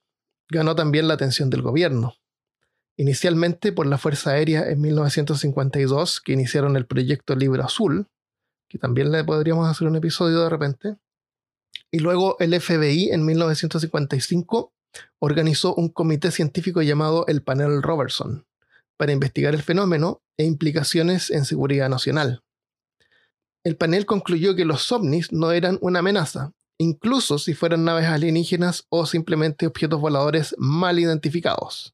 ganó 0.49 0.75
también 0.75 1.07
la 1.07 1.13
atención 1.13 1.49
del 1.49 1.61
gobierno. 1.61 2.15
Inicialmente 2.97 3.71
por 3.71 3.87
la 3.87 3.97
Fuerza 3.97 4.31
Aérea 4.31 4.69
en 4.69 4.81
1952, 4.81 6.19
que 6.19 6.33
iniciaron 6.33 6.75
el 6.75 6.85
proyecto 6.85 7.37
Libro 7.37 7.63
Azul, 7.63 8.07
que 8.67 8.77
también 8.77 9.13
le 9.13 9.23
podríamos 9.23 9.69
hacer 9.69 9.87
un 9.87 9.95
episodio 9.95 10.41
de 10.41 10.49
repente. 10.49 10.97
Y 11.89 11.99
luego 11.99 12.35
el 12.39 12.59
FBI 12.59 13.11
en 13.11 13.23
1955 13.23 14.73
organizó 15.19 15.73
un 15.75 15.87
comité 15.87 16.31
científico 16.31 16.81
llamado 16.81 17.25
el 17.27 17.41
Panel 17.41 17.81
Robertson 17.81 18.45
para 18.97 19.13
investigar 19.13 19.55
el 19.55 19.63
fenómeno 19.63 20.21
e 20.35 20.43
implicaciones 20.43 21.31
en 21.31 21.45
seguridad 21.45 21.87
nacional. 21.87 22.43
El 23.63 23.77
panel 23.77 24.05
concluyó 24.05 24.53
que 24.53 24.65
los 24.65 24.91
ovnis 24.91 25.31
no 25.31 25.53
eran 25.53 25.77
una 25.81 25.99
amenaza, 25.99 26.51
incluso 26.79 27.37
si 27.37 27.53
fueran 27.53 27.83
naves 27.83 28.05
alienígenas 28.05 28.85
o 28.89 29.05
simplemente 29.05 29.67
objetos 29.67 29.99
voladores 29.99 30.55
mal 30.57 30.97
identificados. 30.97 31.93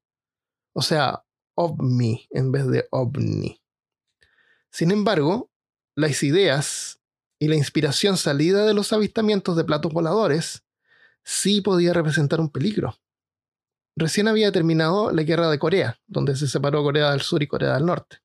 O 0.73 0.81
sea, 0.81 1.23
OVNI 1.55 2.27
en 2.29 2.51
vez 2.51 2.67
de 2.67 2.87
OVNI. 2.91 3.59
Sin 4.69 4.91
embargo, 4.91 5.49
las 5.95 6.21
ideas 6.23 6.99
y 7.39 7.47
la 7.47 7.55
inspiración 7.55 8.17
salida 8.17 8.65
de 8.65 8.73
los 8.73 8.93
avistamientos 8.93 9.57
de 9.57 9.63
platos 9.63 9.91
voladores 9.91 10.63
sí 11.23 11.61
podía 11.61 11.93
representar 11.93 12.39
un 12.39 12.49
peligro. 12.49 12.97
Recién 13.95 14.27
había 14.27 14.51
terminado 14.51 15.11
la 15.11 15.23
guerra 15.23 15.49
de 15.49 15.57
Corea, 15.57 15.99
donde 16.05 16.35
se 16.35 16.47
separó 16.47 16.83
Corea 16.83 17.11
del 17.11 17.21
Sur 17.21 17.41
y 17.41 17.47
Corea 17.47 17.73
del 17.73 17.85
Norte. 17.85 18.17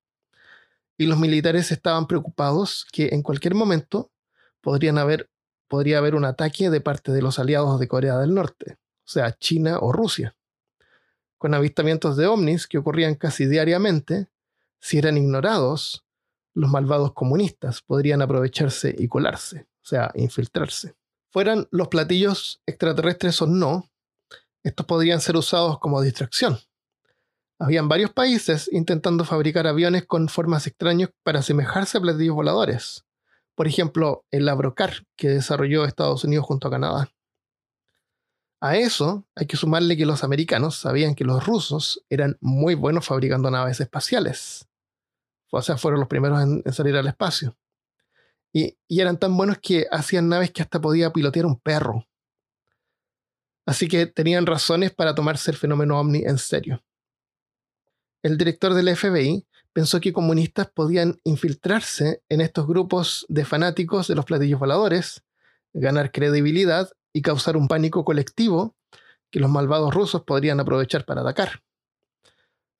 Y 0.98 1.06
los 1.06 1.18
militares 1.18 1.70
estaban 1.70 2.06
preocupados 2.06 2.86
que 2.92 3.10
en 3.12 3.22
cualquier 3.22 3.54
momento 3.54 4.10
podrían 4.60 4.98
haber 4.98 5.29
podría 5.70 5.98
haber 5.98 6.16
un 6.16 6.24
ataque 6.24 6.68
de 6.68 6.80
parte 6.80 7.12
de 7.12 7.22
los 7.22 7.38
aliados 7.38 7.78
de 7.78 7.86
Corea 7.86 8.18
del 8.18 8.34
Norte, 8.34 8.76
o 9.06 9.08
sea, 9.08 9.38
China 9.38 9.78
o 9.80 9.92
Rusia. 9.92 10.34
Con 11.38 11.54
avistamientos 11.54 12.16
de 12.16 12.26
ovnis 12.26 12.66
que 12.66 12.76
ocurrían 12.76 13.14
casi 13.14 13.46
diariamente, 13.46 14.26
si 14.80 14.98
eran 14.98 15.16
ignorados, 15.16 16.04
los 16.54 16.68
malvados 16.68 17.12
comunistas 17.14 17.82
podrían 17.82 18.20
aprovecharse 18.20 18.92
y 18.98 19.06
colarse, 19.06 19.68
o 19.76 19.86
sea, 19.86 20.10
infiltrarse. 20.16 20.96
Fueran 21.30 21.68
los 21.70 21.86
platillos 21.86 22.60
extraterrestres 22.66 23.40
o 23.40 23.46
no, 23.46 23.88
estos 24.64 24.84
podrían 24.86 25.20
ser 25.20 25.36
usados 25.36 25.78
como 25.78 26.02
distracción. 26.02 26.58
Habían 27.60 27.88
varios 27.88 28.10
países 28.10 28.68
intentando 28.72 29.24
fabricar 29.24 29.68
aviones 29.68 30.04
con 30.04 30.28
formas 30.28 30.66
extrañas 30.66 31.10
para 31.22 31.38
asemejarse 31.38 31.98
a 31.98 32.00
platillos 32.00 32.34
voladores 32.34 33.04
por 33.60 33.68
ejemplo, 33.68 34.24
el 34.30 34.48
Abrocar 34.48 35.06
que 35.16 35.28
desarrolló 35.28 35.84
Estados 35.84 36.24
Unidos 36.24 36.46
junto 36.46 36.66
a 36.66 36.70
Canadá. 36.70 37.12
A 38.58 38.78
eso 38.78 39.28
hay 39.34 39.46
que 39.46 39.58
sumarle 39.58 39.98
que 39.98 40.06
los 40.06 40.24
americanos 40.24 40.76
sabían 40.76 41.14
que 41.14 41.24
los 41.24 41.44
rusos 41.44 42.02
eran 42.08 42.38
muy 42.40 42.74
buenos 42.74 43.04
fabricando 43.04 43.50
naves 43.50 43.78
espaciales. 43.78 44.66
O 45.52 45.60
sea, 45.60 45.76
fueron 45.76 46.00
los 46.00 46.08
primeros 46.08 46.40
en, 46.42 46.72
salir 46.72 46.96
al 46.96 47.06
espacio. 47.06 47.54
Y, 48.50 48.78
y, 48.88 49.02
eran 49.02 49.18
tan 49.18 49.36
buenos 49.36 49.58
que 49.58 49.86
hacían 49.90 50.30
naves 50.30 50.52
que 50.52 50.62
hasta 50.62 50.80
podía 50.80 51.12
pilotear 51.12 51.44
un 51.44 51.60
perro. 51.60 52.06
Así 53.66 53.88
que 53.88 54.06
tenían 54.06 54.46
razones 54.46 54.90
para 54.90 55.14
tomarse 55.14 55.50
el 55.50 55.58
fenómeno 55.58 56.00
ovni 56.00 56.22
en 56.24 56.38
serio. 56.38 56.82
El 58.22 58.38
director 58.38 58.72
del 58.72 58.96
FBI 58.96 59.46
pensó 59.72 60.00
que 60.00 60.12
comunistas 60.12 60.70
podían 60.70 61.20
infiltrarse 61.24 62.22
en 62.28 62.40
estos 62.40 62.66
grupos 62.66 63.26
de 63.28 63.44
fanáticos 63.44 64.08
de 64.08 64.14
los 64.14 64.24
platillos 64.24 64.60
voladores, 64.60 65.22
ganar 65.72 66.12
credibilidad 66.12 66.90
y 67.12 67.22
causar 67.22 67.56
un 67.56 67.68
pánico 67.68 68.04
colectivo 68.04 68.76
que 69.30 69.40
los 69.40 69.50
malvados 69.50 69.94
rusos 69.94 70.22
podrían 70.22 70.60
aprovechar 70.60 71.04
para 71.04 71.20
atacar. 71.22 71.62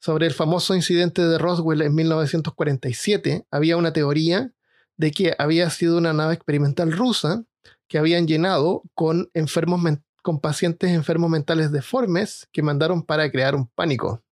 Sobre 0.01 0.27
el 0.27 0.33
famoso 0.33 0.75
incidente 0.75 1.23
de 1.23 1.39
Roswell 1.39 1.83
en 1.83 1.95
1947, 1.95 3.47
había 3.51 3.77
una 3.77 3.93
teoría 3.93 4.53
de 4.97 5.11
que 5.11 5.35
había 5.39 5.69
sido 5.71 5.99
una 5.99 6.13
nave 6.13 6.35
experimental 6.35 6.93
rusa 6.93 7.45
que 7.87 7.99
habían 7.99 8.27
llenado 8.27 8.83
con, 8.95 9.31
enfermos 9.35 9.81
con 10.23 10.41
pacientes 10.41 10.91
enfermos 10.91 11.31
mentales 11.31 11.73
deformes 11.73 12.49
que 12.53 12.63
mandaron 12.63 13.03
para 13.03 13.31
crear 13.31 13.55
un 13.55 13.67
pánico. 13.69 14.23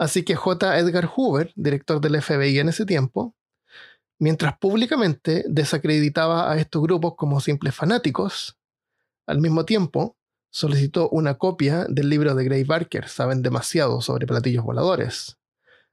Así 0.00 0.22
que 0.22 0.34
J. 0.34 0.78
Edgar 0.78 1.10
Hoover, 1.14 1.52
director 1.56 2.00
del 2.00 2.22
FBI 2.22 2.58
en 2.58 2.70
ese 2.70 2.86
tiempo, 2.86 3.36
mientras 4.18 4.56
públicamente 4.56 5.44
desacreditaba 5.46 6.50
a 6.50 6.56
estos 6.56 6.80
grupos 6.80 7.16
como 7.16 7.38
simples 7.38 7.74
fanáticos, 7.74 8.58
al 9.26 9.42
mismo 9.42 9.66
tiempo 9.66 10.16
solicitó 10.48 11.10
una 11.10 11.34
copia 11.34 11.84
del 11.86 12.08
libro 12.08 12.34
de 12.34 12.44
Gray 12.44 12.64
Barker, 12.64 13.08
Saben 13.08 13.42
demasiado 13.42 14.00
sobre 14.00 14.26
platillos 14.26 14.64
voladores, 14.64 15.36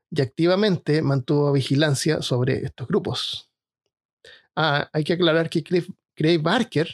y 0.10 0.22
activamente 0.22 1.02
mantuvo 1.02 1.52
vigilancia 1.52 2.22
sobre 2.22 2.64
estos 2.64 2.88
grupos. 2.88 3.52
Ah, 4.56 4.90
hay 4.94 5.04
que 5.04 5.14
aclarar 5.14 5.50
que 5.50 5.66
Gray 6.16 6.38
Barker, 6.38 6.88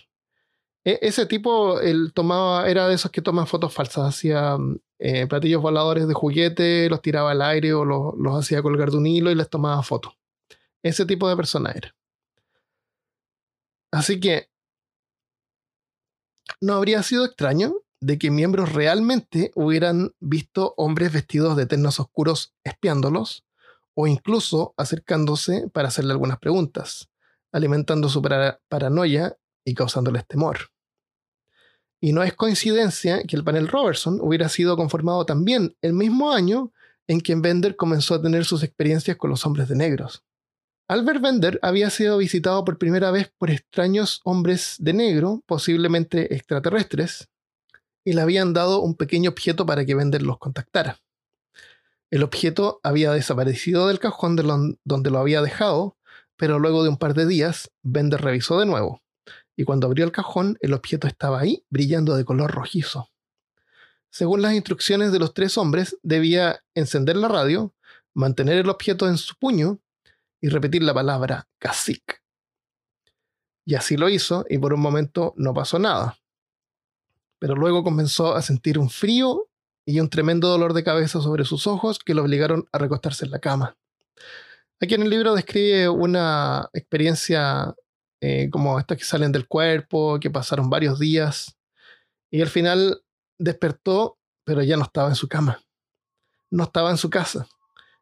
e-, 0.86 1.00
ese 1.02 1.26
tipo, 1.26 1.80
él 1.80 2.12
tomaba, 2.14 2.70
era 2.70 2.88
de 2.88 2.96
esos 2.96 3.12
que 3.12 3.22
toman 3.22 3.48
fotos 3.48 3.74
falsas, 3.74 4.08
hacía 4.08 4.58
eh, 5.00 5.28
platillos 5.28 5.62
voladores 5.62 6.08
de 6.08 6.14
juguete, 6.14 6.90
los 6.90 7.02
tiraba 7.02 7.32
al 7.32 7.42
aire 7.42 7.74
o 7.74 7.86
los, 7.86 8.14
hacía 8.38 8.62
colgar 8.62 8.92
de 8.92 8.98
un 8.98 9.08
hilo 9.08 9.32
y 9.32 9.36
les 9.36 9.50
tomaba 9.50 9.82
fotos. 9.84 10.14
Ese 10.84 11.06
tipo 11.06 11.30
de 11.30 11.36
persona 11.36 11.72
era. 11.72 11.96
Así 13.92 14.20
que 14.20 14.50
no 16.60 16.74
habría 16.74 17.04
sido 17.04 17.26
extraño 17.26 17.76
de 18.02 18.18
que 18.18 18.32
miembros 18.32 18.74
realmente 18.74 19.52
hubieran 19.56 20.14
visto 20.20 20.74
hombres 20.78 21.14
vestidos 21.14 21.56
de 21.56 21.68
ternos 21.68 22.00
oscuros 22.00 22.54
espiándolos 22.64 23.46
o 23.94 24.08
incluso 24.08 24.74
acercándose 24.78 25.70
para 25.72 25.88
hacerle 25.88 26.12
algunas 26.12 26.40
preguntas, 26.40 27.10
alimentando 27.52 28.10
su 28.10 28.22
paranoia 28.68 29.38
y 29.64 29.74
causándoles 29.74 30.28
temor. 30.28 30.73
Y 32.04 32.12
no 32.12 32.22
es 32.22 32.34
coincidencia 32.34 33.24
que 33.24 33.38
el 33.38 33.46
panel 33.46 33.70
Robertson 33.70 34.20
hubiera 34.22 34.50
sido 34.50 34.76
conformado 34.76 35.26
también 35.26 35.78
el 35.82 35.94
mismo 35.94 36.34
año 36.34 36.74
en 37.08 37.22
que 37.22 37.34
Bender 37.34 37.78
comenzó 37.78 38.16
a 38.16 38.22
tener 38.22 38.44
sus 38.44 38.62
experiencias 38.62 39.16
con 39.16 39.30
los 39.30 39.46
hombres 39.46 39.70
de 39.70 39.78
negros. 39.78 40.22
Albert 40.90 41.22
Bender 41.22 41.60
había 41.62 41.90
sido 41.90 42.18
visitado 42.18 42.66
por 42.66 42.78
primera 42.78 43.10
vez 43.10 43.32
por 43.38 43.52
extraños 43.52 44.20
hombres 44.26 44.76
de 44.80 44.92
negro, 44.92 45.44
posiblemente 45.46 46.36
extraterrestres, 46.36 47.30
y 48.04 48.12
le 48.12 48.20
habían 48.20 48.52
dado 48.52 48.82
un 48.82 48.96
pequeño 48.96 49.30
objeto 49.30 49.66
para 49.66 49.86
que 49.86 49.96
Bender 49.96 50.24
los 50.24 50.40
contactara. 50.40 51.00
El 52.12 52.24
objeto 52.24 52.82
había 52.84 53.14
desaparecido 53.14 53.88
del 53.88 54.00
cajón 54.00 54.36
de 54.36 54.76
donde 54.84 55.10
lo 55.10 55.20
había 55.20 55.42
dejado, 55.42 55.96
pero 56.36 56.60
luego 56.60 56.84
de 56.84 56.90
un 56.90 56.98
par 56.98 57.14
de 57.14 57.26
días, 57.26 57.72
Bender 57.82 58.20
revisó 58.20 58.60
de 58.60 58.66
nuevo 58.66 59.03
y 59.56 59.64
cuando 59.64 59.88
abrió 59.88 60.06
el 60.06 60.12
cajón 60.12 60.58
el 60.62 60.74
objeto 60.74 61.08
estaba 61.08 61.40
ahí, 61.40 61.66
brillando 61.70 62.16
de 62.16 62.26
color 62.26 62.52
rojizo. 62.52 63.10
Según 64.10 64.42
las 64.42 64.54
instrucciones 64.54 65.12
de 65.12 65.20
los 65.20 65.34
tres 65.34 65.58
hombres, 65.58 65.98
debía 66.04 66.64
encender 66.76 67.16
la 67.16 67.28
radio, 67.28 67.74
mantener 68.14 68.58
el 68.58 68.70
objeto 68.70 69.08
en 69.08 69.18
su 69.18 69.36
puño 69.36 69.80
y 70.40 70.50
repetir 70.50 70.84
la 70.84 70.94
palabra 70.94 71.48
cacique. 71.58 72.18
Y 73.66 73.76
así 73.76 73.98
lo 73.98 74.10
hizo 74.10 74.46
y 74.50 74.58
por 74.58 74.74
un 74.74 74.82
momento 74.82 75.34
no 75.38 75.54
pasó 75.54 75.80
nada. 75.80 76.20
Pero 77.40 77.56
luego 77.56 77.84
comenzó 77.84 78.36
a 78.36 78.42
sentir 78.42 78.78
un 78.78 78.90
frío 78.90 79.50
y 79.86 80.00
un 80.00 80.10
tremendo 80.10 80.48
dolor 80.48 80.74
de 80.74 80.84
cabeza 80.84 81.22
sobre 81.22 81.46
sus 81.46 81.66
ojos 81.66 82.00
que 82.00 82.14
lo 82.14 82.24
obligaron 82.24 82.68
a 82.72 82.78
recostarse 82.78 83.26
en 83.26 83.32
la 83.32 83.40
cama. 83.40 83.78
Aquí 84.80 84.96
en 84.96 85.04
el 85.04 85.10
libro 85.10 85.34
describe 85.34 85.90
una 85.90 86.70
experiencia 86.74 87.74
eh, 88.26 88.50
como 88.50 88.80
estas 88.80 88.98
que 88.98 89.04
salen 89.04 89.34
del 89.34 89.50
cuerpo, 89.50 90.18
que 90.18 90.32
pasaron 90.32 90.70
varios 90.70 90.98
días, 90.98 91.58
y 92.32 92.42
al 92.42 92.48
final 92.48 93.02
despertó, 93.38 94.18
pero 94.46 94.64
ya 94.64 94.78
no 94.78 94.84
estaba 94.84 95.10
en 95.10 95.16
su 95.16 95.28
cama, 95.28 95.62
no 96.50 96.64
estaba 96.64 96.90
en 96.90 96.96
su 96.96 97.10
casa. 97.10 97.48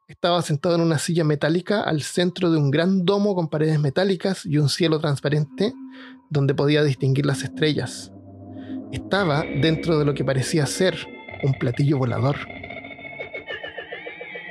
Estaba 0.07 0.43
sentado 0.43 0.75
en 0.75 0.81
una 0.81 0.99
silla 0.99 1.23
metálica 1.23 1.81
al 1.81 2.03
centro 2.03 2.51
de 2.51 2.59
un 2.59 2.69
gran 2.69 3.03
domo 3.03 3.33
con 3.33 3.49
paredes 3.49 3.79
metálicas 3.79 4.45
y 4.45 4.59
un 4.59 4.69
cielo 4.69 4.99
transparente 4.99 5.73
donde 6.29 6.53
podía 6.53 6.83
distinguir 6.83 7.25
las 7.25 7.41
estrellas. 7.41 8.11
Estaba 8.91 9.41
dentro 9.41 9.97
de 9.97 10.05
lo 10.05 10.13
que 10.13 10.23
parecía 10.23 10.67
ser 10.67 10.99
un 11.41 11.53
platillo 11.53 11.97
volador. 11.97 12.37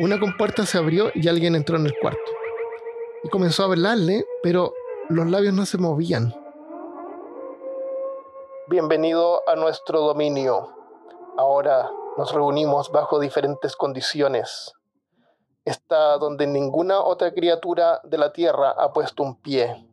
Una 0.01 0.18
compuerta 0.18 0.66
se 0.66 0.79
abrió 0.79 1.12
y 1.14 1.29
alguien 1.29 1.55
entró 1.55 1.77
en 1.77 1.87
el 1.87 1.95
cuarto. 2.01 2.33
Y 3.23 3.29
comenzó 3.29 3.62
a 3.62 3.66
hablarle, 3.66 4.25
pero 4.43 4.73
los 5.11 5.28
labios 5.28 5.52
no 5.52 5.66
se 5.66 5.76
movían. 5.76 6.32
Bienvenido 8.68 9.42
a 9.48 9.56
nuestro 9.56 10.02
dominio. 10.02 10.68
Ahora 11.36 11.90
nos 12.16 12.32
reunimos 12.32 12.92
bajo 12.92 13.18
diferentes 13.18 13.74
condiciones. 13.74 14.72
Está 15.64 16.16
donde 16.18 16.46
ninguna 16.46 17.00
otra 17.00 17.34
criatura 17.34 18.00
de 18.04 18.18
la 18.18 18.32
tierra 18.32 18.70
ha 18.70 18.92
puesto 18.92 19.24
un 19.24 19.34
pie. 19.34 19.84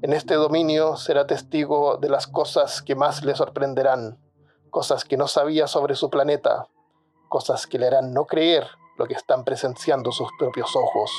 En 0.00 0.14
este 0.14 0.34
dominio 0.34 0.96
será 0.96 1.26
testigo 1.26 1.98
de 1.98 2.08
las 2.08 2.26
cosas 2.26 2.80
que 2.80 2.94
más 2.94 3.24
le 3.24 3.34
sorprenderán, 3.34 4.18
cosas 4.70 5.04
que 5.04 5.18
no 5.18 5.28
sabía 5.28 5.66
sobre 5.66 5.96
su 5.96 6.08
planeta, 6.08 6.68
cosas 7.28 7.66
que 7.66 7.78
le 7.78 7.88
harán 7.88 8.14
no 8.14 8.24
creer 8.24 8.66
lo 8.96 9.06
que 9.06 9.14
están 9.14 9.44
presenciando 9.44 10.12
sus 10.12 10.28
propios 10.38 10.74
ojos. 10.76 11.10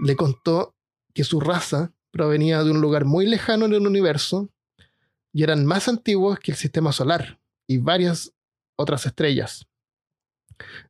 Le 0.00 0.16
contó 0.16 0.74
que 1.12 1.24
su 1.24 1.40
raza 1.40 1.92
provenía 2.10 2.62
de 2.62 2.70
un 2.70 2.80
lugar 2.80 3.04
muy 3.04 3.26
lejano 3.26 3.64
en 3.64 3.74
el 3.74 3.86
universo 3.86 4.50
y 5.32 5.42
eran 5.42 5.64
más 5.64 5.88
antiguos 5.88 6.38
que 6.38 6.52
el 6.52 6.56
sistema 6.56 6.92
solar 6.92 7.38
y 7.66 7.78
varias 7.78 8.32
otras 8.76 9.06
estrellas. 9.06 9.66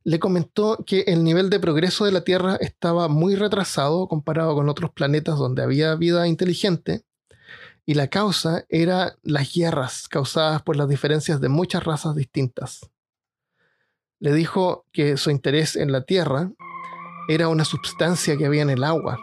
Le 0.03 0.19
comentó 0.19 0.83
que 0.85 1.01
el 1.07 1.23
nivel 1.23 1.49
de 1.49 1.59
progreso 1.59 2.05
de 2.05 2.11
la 2.11 2.23
Tierra 2.23 2.57
estaba 2.57 3.07
muy 3.07 3.35
retrasado 3.35 4.07
comparado 4.07 4.53
con 4.55 4.69
otros 4.69 4.91
planetas 4.91 5.37
donde 5.37 5.63
había 5.63 5.95
vida 5.95 6.27
inteligente 6.27 7.03
y 7.85 7.95
la 7.95 8.07
causa 8.07 8.65
era 8.69 9.17
las 9.23 9.53
guerras 9.53 10.07
causadas 10.07 10.61
por 10.61 10.75
las 10.75 10.89
diferencias 10.89 11.41
de 11.41 11.49
muchas 11.49 11.83
razas 11.83 12.15
distintas 12.15 12.81
le 14.23 14.33
dijo 14.33 14.85
que 14.93 15.17
su 15.17 15.31
interés 15.31 15.75
en 15.75 15.91
la 15.91 16.05
Tierra 16.05 16.49
era 17.27 17.49
una 17.49 17.65
sustancia 17.65 18.37
que 18.37 18.45
había 18.45 18.61
en 18.61 18.69
el 18.69 18.85
agua. 18.85 19.19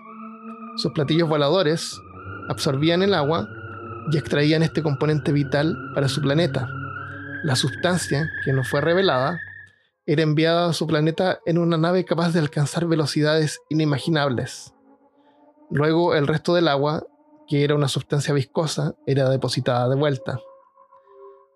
Sus 0.81 0.93
platillos 0.93 1.29
voladores 1.29 2.01
absorbían 2.49 3.03
el 3.03 3.13
agua 3.13 3.47
y 4.11 4.17
extraían 4.17 4.63
este 4.63 4.83
componente 4.83 5.31
vital 5.31 5.77
para 5.95 6.09
su 6.09 6.23
planeta. 6.23 6.71
La 7.45 7.55
sustancia, 7.55 8.31
que 8.47 8.55
no 8.55 8.65
fue 8.65 8.81
revelada, 8.81 9.39
era 10.07 10.23
enviada 10.23 10.71
a 10.71 10.73
su 10.73 10.87
planeta 10.87 11.39
en 11.45 11.59
una 11.59 11.77
nave 11.77 12.07
capaz 12.07 12.33
de 12.33 12.41
alcanzar 12.41 12.87
velocidades 12.87 13.61
inimaginables. 13.69 14.73
Luego 15.71 16.15
el 16.15 16.27
resto 16.27 16.55
del 16.55 16.67
agua, 16.67 17.05
que 17.47 17.63
era 17.63 17.75
una 17.75 17.89
sustancia 17.89 18.33
viscosa, 18.33 18.95
era 19.07 19.29
depositada 19.29 19.87
de 19.87 19.97
vuelta 19.97 20.41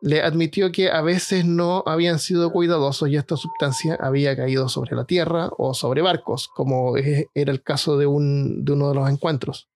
le 0.05 0.21
admitió 0.21 0.71
que 0.71 0.91
a 0.91 1.01
veces 1.01 1.47
no 1.47 1.83
habían 1.87 2.19
sido 2.19 2.53
cuidadosos 2.53 3.09
y 3.09 3.17
esta 3.17 3.39
sustancia 3.39 3.97
había 3.99 4.37
caído 4.37 4.69
sobre 4.69 4.95
la 4.95 5.07
tierra 5.07 5.49
o 5.57 5.73
sobre 5.73 6.03
barcos, 6.03 6.49
como 6.49 6.95
era 6.99 7.27
el 7.35 7.63
caso 7.63 7.97
de, 7.97 8.05
un, 8.05 8.67
de 8.67 8.73
uno 8.73 8.91
de 8.91 8.97
los 8.97 9.09
encuentros. 9.09 9.67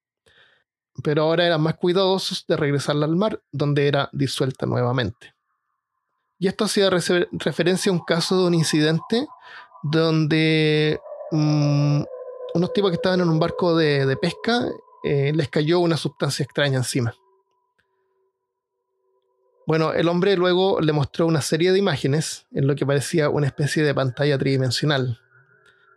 Pero 1.03 1.23
ahora 1.23 1.47
eran 1.47 1.63
más 1.63 1.77
cuidadosos 1.79 2.45
de 2.47 2.59
regresarla 2.59 3.07
al 3.07 3.17
mar, 3.17 3.41
donde 3.53 3.89
era 3.89 4.11
disuelta 4.13 4.67
nuevamente. 4.67 5.35
Y 6.39 6.47
esto 6.47 6.67
hacía 6.67 6.91
referencia 6.91 7.89
a 7.89 7.95
un 7.95 8.05
caso 8.05 8.39
de 8.39 8.49
un 8.49 8.55
incidente 8.55 9.27
donde 9.83 11.01
mm, 11.31 12.03
unos 12.53 12.73
tipos 12.75 12.91
que 12.91 12.97
estaban 12.97 13.23
en 13.23 13.31
un 13.31 13.39
barco 13.39 13.75
de, 13.75 14.15
pesca 14.21 14.67
eh, 15.05 15.33
les 15.35 15.49
cayó 15.49 15.81
una 15.81 15.97
sustancia 15.97 16.43
extraña 16.43 16.77
encima. 16.77 17.15
Bueno, 19.69 19.93
el 19.93 20.09
hombre 20.09 20.35
luego 20.35 20.81
le 20.81 20.95
mostró 20.95 21.27
una 21.27 21.43
serie 21.43 21.73
de 21.73 21.79
imágenes 21.79 22.47
en 22.53 22.67
lo 22.67 22.75
que 22.75 22.87
parecía 22.87 23.29
una 23.29 23.49
especie 23.49 23.85
de 23.85 23.95
pantalla 23.95 24.39
tridimensional. 24.39 25.21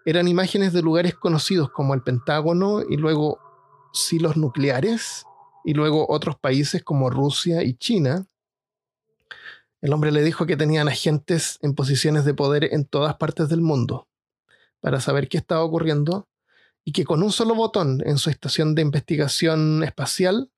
Eran 0.03 0.27
imágenes 0.27 0.73
de 0.73 0.81
lugares 0.81 1.15
conocidos 1.15 1.71
como 1.71 1.93
el 1.93 2.03
Pentágono 2.03 2.81
y 2.81 2.97
luego 2.97 3.39
silos 3.93 4.35
nucleares 4.35 5.23
y 5.63 5.73
luego 5.73 6.05
otros 6.09 6.35
países 6.35 6.83
como 6.83 7.09
Rusia 7.09 7.63
y 7.63 7.75
China. 7.75 8.27
El 9.79 9.93
hombre 9.93 10.11
le 10.11 10.21
dijo 10.21 10.45
que 10.45 10.57
tenían 10.57 10.89
agentes 10.89 11.57
en 11.61 11.73
posiciones 11.73 12.25
de 12.25 12.33
poder 12.33 12.73
en 12.73 12.83
todas 12.83 13.15
partes 13.15 13.47
del 13.47 13.61
mundo 13.61 14.09
para 14.81 14.99
saber 14.99 15.29
qué 15.29 15.37
estaba 15.37 15.63
ocurriendo 15.63 16.27
y 16.83 16.91
que 16.91 17.05
con 17.05 17.23
un 17.23 17.31
solo 17.31 17.55
botón 17.55 18.03
en 18.05 18.17
su 18.17 18.29
estación 18.29 18.75
de 18.75 18.81
investigación 18.81 19.81
espacial 19.85 20.51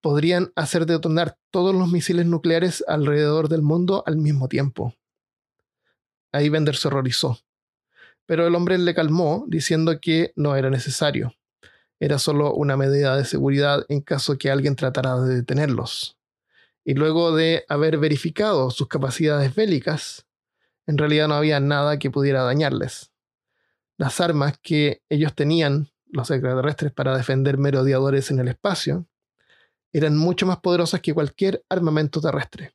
podrían 0.00 0.52
hacer 0.56 0.86
detonar 0.86 1.36
todos 1.50 1.74
los 1.74 1.90
misiles 1.90 2.26
nucleares 2.26 2.84
alrededor 2.86 3.48
del 3.48 3.62
mundo 3.62 4.02
al 4.06 4.16
mismo 4.16 4.48
tiempo. 4.48 4.94
Ahí 6.32 6.48
Bender 6.48 6.76
se 6.76 6.88
horrorizó. 6.88 7.38
Pero 8.26 8.46
el 8.46 8.54
hombre 8.54 8.78
le 8.78 8.94
calmó 8.94 9.44
diciendo 9.48 9.98
que 10.00 10.32
no 10.36 10.54
era 10.56 10.70
necesario. 10.70 11.34
Era 11.98 12.18
solo 12.18 12.54
una 12.54 12.76
medida 12.76 13.16
de 13.16 13.24
seguridad 13.24 13.84
en 13.88 14.00
caso 14.00 14.38
que 14.38 14.50
alguien 14.50 14.76
tratara 14.76 15.20
de 15.20 15.34
detenerlos. 15.34 16.16
Y 16.84 16.94
luego 16.94 17.34
de 17.34 17.64
haber 17.68 17.98
verificado 17.98 18.70
sus 18.70 18.88
capacidades 18.88 19.54
bélicas, 19.54 20.26
en 20.86 20.96
realidad 20.96 21.28
no 21.28 21.34
había 21.34 21.60
nada 21.60 21.98
que 21.98 22.10
pudiera 22.10 22.42
dañarles. 22.42 23.12
Las 23.98 24.20
armas 24.20 24.58
que 24.62 25.02
ellos 25.10 25.34
tenían, 25.34 25.90
los 26.06 26.30
extraterrestres, 26.30 26.92
para 26.92 27.16
defender 27.16 27.58
merodeadores 27.58 28.30
en 28.30 28.38
el 28.38 28.48
espacio, 28.48 29.06
eran 29.92 30.16
mucho 30.16 30.46
más 30.46 30.58
poderosas 30.58 31.00
que 31.00 31.14
cualquier 31.14 31.64
armamento 31.68 32.20
terrestre. 32.20 32.74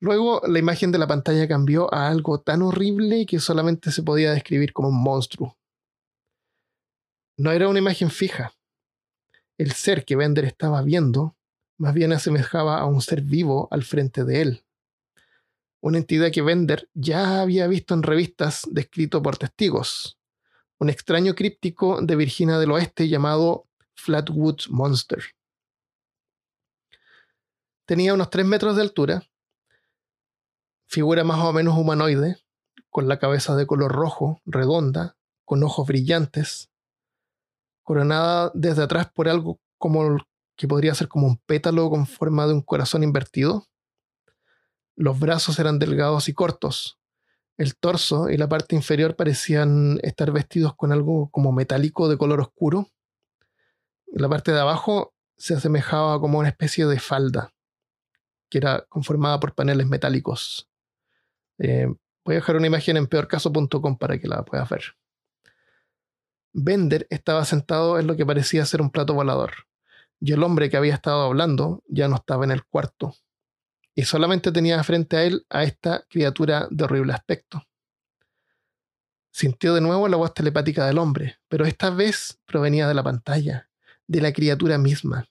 Luego 0.00 0.40
la 0.46 0.58
imagen 0.58 0.92
de 0.92 0.98
la 0.98 1.08
pantalla 1.08 1.48
cambió 1.48 1.92
a 1.92 2.08
algo 2.08 2.40
tan 2.40 2.62
horrible 2.62 3.26
que 3.26 3.40
solamente 3.40 3.90
se 3.90 4.02
podía 4.02 4.32
describir 4.32 4.72
como 4.72 4.88
un 4.88 5.02
monstruo. 5.02 5.56
No 7.36 7.50
era 7.50 7.68
una 7.68 7.80
imagen 7.80 8.10
fija. 8.10 8.52
El 9.56 9.72
ser 9.72 10.04
que 10.04 10.14
Bender 10.14 10.44
estaba 10.44 10.82
viendo 10.82 11.36
más 11.78 11.94
bien 11.94 12.12
asemejaba 12.12 12.80
a 12.80 12.86
un 12.86 13.00
ser 13.00 13.22
vivo 13.22 13.68
al 13.70 13.84
frente 13.84 14.24
de 14.24 14.42
él. 14.42 14.64
Una 15.80 15.98
entidad 15.98 16.32
que 16.32 16.42
Bender 16.42 16.88
ya 16.92 17.40
había 17.40 17.68
visto 17.68 17.94
en 17.94 18.02
revistas 18.02 18.66
descrito 18.70 19.22
por 19.22 19.36
testigos. 19.36 20.18
Un 20.78 20.90
extraño 20.90 21.34
críptico 21.34 22.02
de 22.02 22.16
Virginia 22.16 22.58
del 22.58 22.72
Oeste 22.72 23.08
llamado 23.08 23.66
Flatwoods 23.94 24.70
Monster. 24.70 25.22
Tenía 27.88 28.12
unos 28.12 28.28
3 28.28 28.44
metros 28.44 28.76
de 28.76 28.82
altura, 28.82 29.22
figura 30.84 31.24
más 31.24 31.42
o 31.42 31.54
menos 31.54 31.74
humanoide, 31.74 32.36
con 32.90 33.08
la 33.08 33.18
cabeza 33.18 33.56
de 33.56 33.66
color 33.66 33.92
rojo, 33.92 34.42
redonda, 34.44 35.16
con 35.46 35.62
ojos 35.62 35.86
brillantes, 35.86 36.68
coronada 37.82 38.52
desde 38.52 38.82
atrás 38.82 39.10
por 39.10 39.26
algo 39.26 39.58
como 39.78 40.18
que 40.54 40.68
podría 40.68 40.94
ser 40.94 41.08
como 41.08 41.26
un 41.28 41.38
pétalo 41.38 41.88
con 41.88 42.06
forma 42.06 42.46
de 42.46 42.52
un 42.52 42.60
corazón 42.60 43.04
invertido. 43.04 43.64
Los 44.94 45.18
brazos 45.18 45.58
eran 45.58 45.78
delgados 45.78 46.28
y 46.28 46.34
cortos. 46.34 46.98
El 47.56 47.74
torso 47.74 48.28
y 48.28 48.36
la 48.36 48.50
parte 48.50 48.76
inferior 48.76 49.16
parecían 49.16 49.98
estar 50.02 50.30
vestidos 50.30 50.76
con 50.76 50.92
algo 50.92 51.30
como 51.30 51.52
metálico 51.52 52.10
de 52.10 52.18
color 52.18 52.42
oscuro. 52.42 52.90
La 54.08 54.28
parte 54.28 54.52
de 54.52 54.60
abajo 54.60 55.14
se 55.38 55.54
asemejaba 55.54 56.20
como 56.20 56.38
una 56.38 56.50
especie 56.50 56.84
de 56.84 57.00
falda 57.00 57.54
que 58.48 58.58
era 58.58 58.84
conformada 58.88 59.40
por 59.40 59.54
paneles 59.54 59.86
metálicos. 59.86 60.68
Eh, 61.58 61.86
voy 62.24 62.34
a 62.34 62.38
dejar 62.38 62.56
una 62.56 62.66
imagen 62.66 62.96
en 62.96 63.06
peorcaso.com 63.06 63.98
para 63.98 64.18
que 64.18 64.28
la 64.28 64.44
puedas 64.44 64.68
ver. 64.68 64.84
Bender 66.52 67.06
estaba 67.10 67.44
sentado 67.44 67.98
en 67.98 68.06
lo 68.06 68.16
que 68.16 68.26
parecía 68.26 68.64
ser 68.64 68.80
un 68.80 68.90
plato 68.90 69.14
volador, 69.14 69.52
y 70.20 70.32
el 70.32 70.42
hombre 70.42 70.70
que 70.70 70.76
había 70.76 70.94
estado 70.94 71.22
hablando 71.22 71.82
ya 71.86 72.08
no 72.08 72.16
estaba 72.16 72.44
en 72.44 72.50
el 72.50 72.64
cuarto, 72.64 73.14
y 73.94 74.04
solamente 74.04 74.52
tenía 74.52 74.82
frente 74.82 75.16
a 75.16 75.24
él 75.24 75.46
a 75.50 75.64
esta 75.64 76.04
criatura 76.08 76.68
de 76.70 76.84
horrible 76.84 77.12
aspecto. 77.12 77.62
Sintió 79.30 79.74
de 79.74 79.80
nuevo 79.80 80.08
la 80.08 80.16
voz 80.16 80.34
telepática 80.34 80.86
del 80.86 80.98
hombre, 80.98 81.38
pero 81.48 81.64
esta 81.64 81.90
vez 81.90 82.40
provenía 82.46 82.88
de 82.88 82.94
la 82.94 83.02
pantalla, 83.02 83.68
de 84.06 84.20
la 84.20 84.32
criatura 84.32 84.78
misma. 84.78 85.28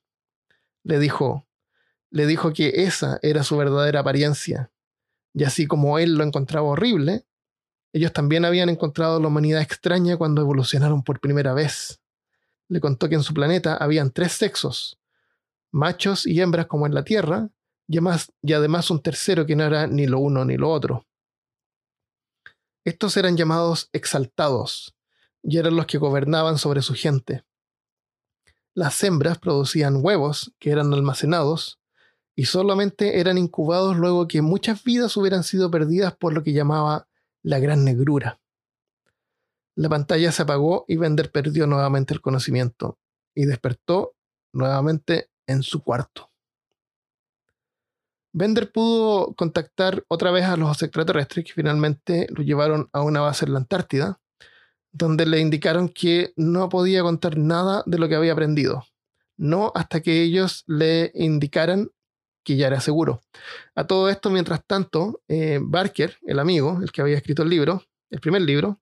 Le 0.83 0.99
dijo, 0.99 1.46
le 2.09 2.25
dijo 2.25 2.53
que 2.53 2.83
esa 2.83 3.19
era 3.21 3.43
su 3.43 3.57
verdadera 3.57 4.01
apariencia, 4.01 4.71
y 5.33 5.43
así 5.43 5.67
como 5.67 5.99
él 5.99 6.15
lo 6.15 6.23
encontraba 6.23 6.67
horrible, 6.67 7.25
ellos 7.93 8.13
también 8.13 8.45
habían 8.45 8.69
encontrado 8.69 9.19
la 9.19 9.27
humanidad 9.27 9.61
extraña 9.61 10.17
cuando 10.17 10.41
evolucionaron 10.41 11.03
por 11.03 11.19
primera 11.19 11.53
vez. 11.53 11.99
Le 12.69 12.79
contó 12.79 13.07
que 13.09 13.15
en 13.15 13.23
su 13.23 13.33
planeta 13.33 13.75
habían 13.75 14.11
tres 14.11 14.33
sexos, 14.33 14.99
machos 15.71 16.25
y 16.25 16.41
hembras 16.41 16.67
como 16.67 16.85
en 16.85 16.93
la 16.93 17.03
Tierra, 17.03 17.49
y 17.87 17.97
además, 17.97 18.31
y 18.41 18.53
además 18.53 18.91
un 18.91 19.01
tercero 19.01 19.45
que 19.45 19.55
no 19.55 19.63
era 19.63 19.87
ni 19.87 20.05
lo 20.05 20.19
uno 20.19 20.43
ni 20.43 20.57
lo 20.57 20.69
otro. 20.69 21.05
Estos 22.83 23.17
eran 23.17 23.37
llamados 23.37 23.89
exaltados, 23.93 24.95
y 25.43 25.57
eran 25.57 25.75
los 25.75 25.85
que 25.85 25.97
gobernaban 25.97 26.57
sobre 26.57 26.81
su 26.81 26.93
gente. 26.93 27.43
Las 28.73 29.03
hembras 29.03 29.39
producían 29.39 30.03
huevos 30.03 30.53
que 30.59 30.71
eran 30.71 30.93
almacenados 30.93 31.79
y 32.37 32.45
solamente 32.45 33.19
eran 33.19 33.39
incubados 33.39 33.97
luego 33.97 34.27
que 34.27 34.43
muchas 34.43 34.83
vidas 34.83 35.17
hubieran 35.17 35.43
sido 35.43 35.71
perdidas 35.71 36.15
por 36.15 36.33
lo 36.33 36.43
que 36.43 36.53
llamaba 36.53 37.07
la 37.41 37.57
gran 37.57 37.83
negrura. 37.83 38.39
La 39.75 39.89
pantalla 39.89 40.31
se 40.31 40.43
apagó 40.43 40.85
y 40.87 40.97
Bender 40.97 41.31
perdió 41.31 41.65
nuevamente 41.65 42.13
el 42.13 42.21
conocimiento 42.21 42.99
y 43.33 43.45
despertó 43.45 44.13
nuevamente 44.53 45.31
en 45.47 45.63
su 45.63 45.83
cuarto. 45.83 46.29
Bender 48.33 48.71
pudo 48.71 49.33
contactar 49.33 50.05
otra 50.07 50.29
vez 50.29 50.45
a 50.45 50.57
los 50.57 50.83
extraterrestres 50.83 51.43
que 51.43 51.53
finalmente 51.53 52.27
lo 52.29 52.43
llevaron 52.43 52.87
a 52.93 53.01
una 53.01 53.21
base 53.21 53.45
en 53.45 53.53
la 53.53 53.59
Antártida, 53.59 54.19
donde 54.91 55.25
le 55.25 55.39
indicaron 55.39 55.89
que 55.89 56.33
no 56.35 56.69
podía 56.69 57.01
contar 57.01 57.35
nada 57.35 57.81
de 57.87 57.97
lo 57.97 58.07
que 58.07 58.15
había 58.15 58.33
aprendido, 58.33 58.85
no 59.37 59.71
hasta 59.73 60.01
que 60.01 60.21
ellos 60.21 60.63
le 60.67 61.11
indicaran 61.15 61.89
que 62.47 62.55
ya 62.55 62.67
era 62.67 62.79
seguro. 62.79 63.21
A 63.75 63.85
todo 63.85 64.07
esto, 64.07 64.29
mientras 64.29 64.65
tanto, 64.65 65.21
eh, 65.27 65.59
Barker, 65.61 66.17
el 66.25 66.39
amigo, 66.39 66.79
el 66.81 66.93
que 66.93 67.01
había 67.01 67.17
escrito 67.17 67.43
el 67.43 67.49
libro, 67.49 67.83
el 68.09 68.21
primer 68.21 68.41
libro, 68.41 68.79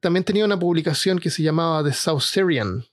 también 0.00 0.22
tenía 0.22 0.44
una 0.44 0.56
publicación 0.56 1.18
que 1.18 1.30
se 1.30 1.42
llamaba 1.42 1.82
The 1.82 1.92
South 1.92 2.20
Syrian. 2.20 2.84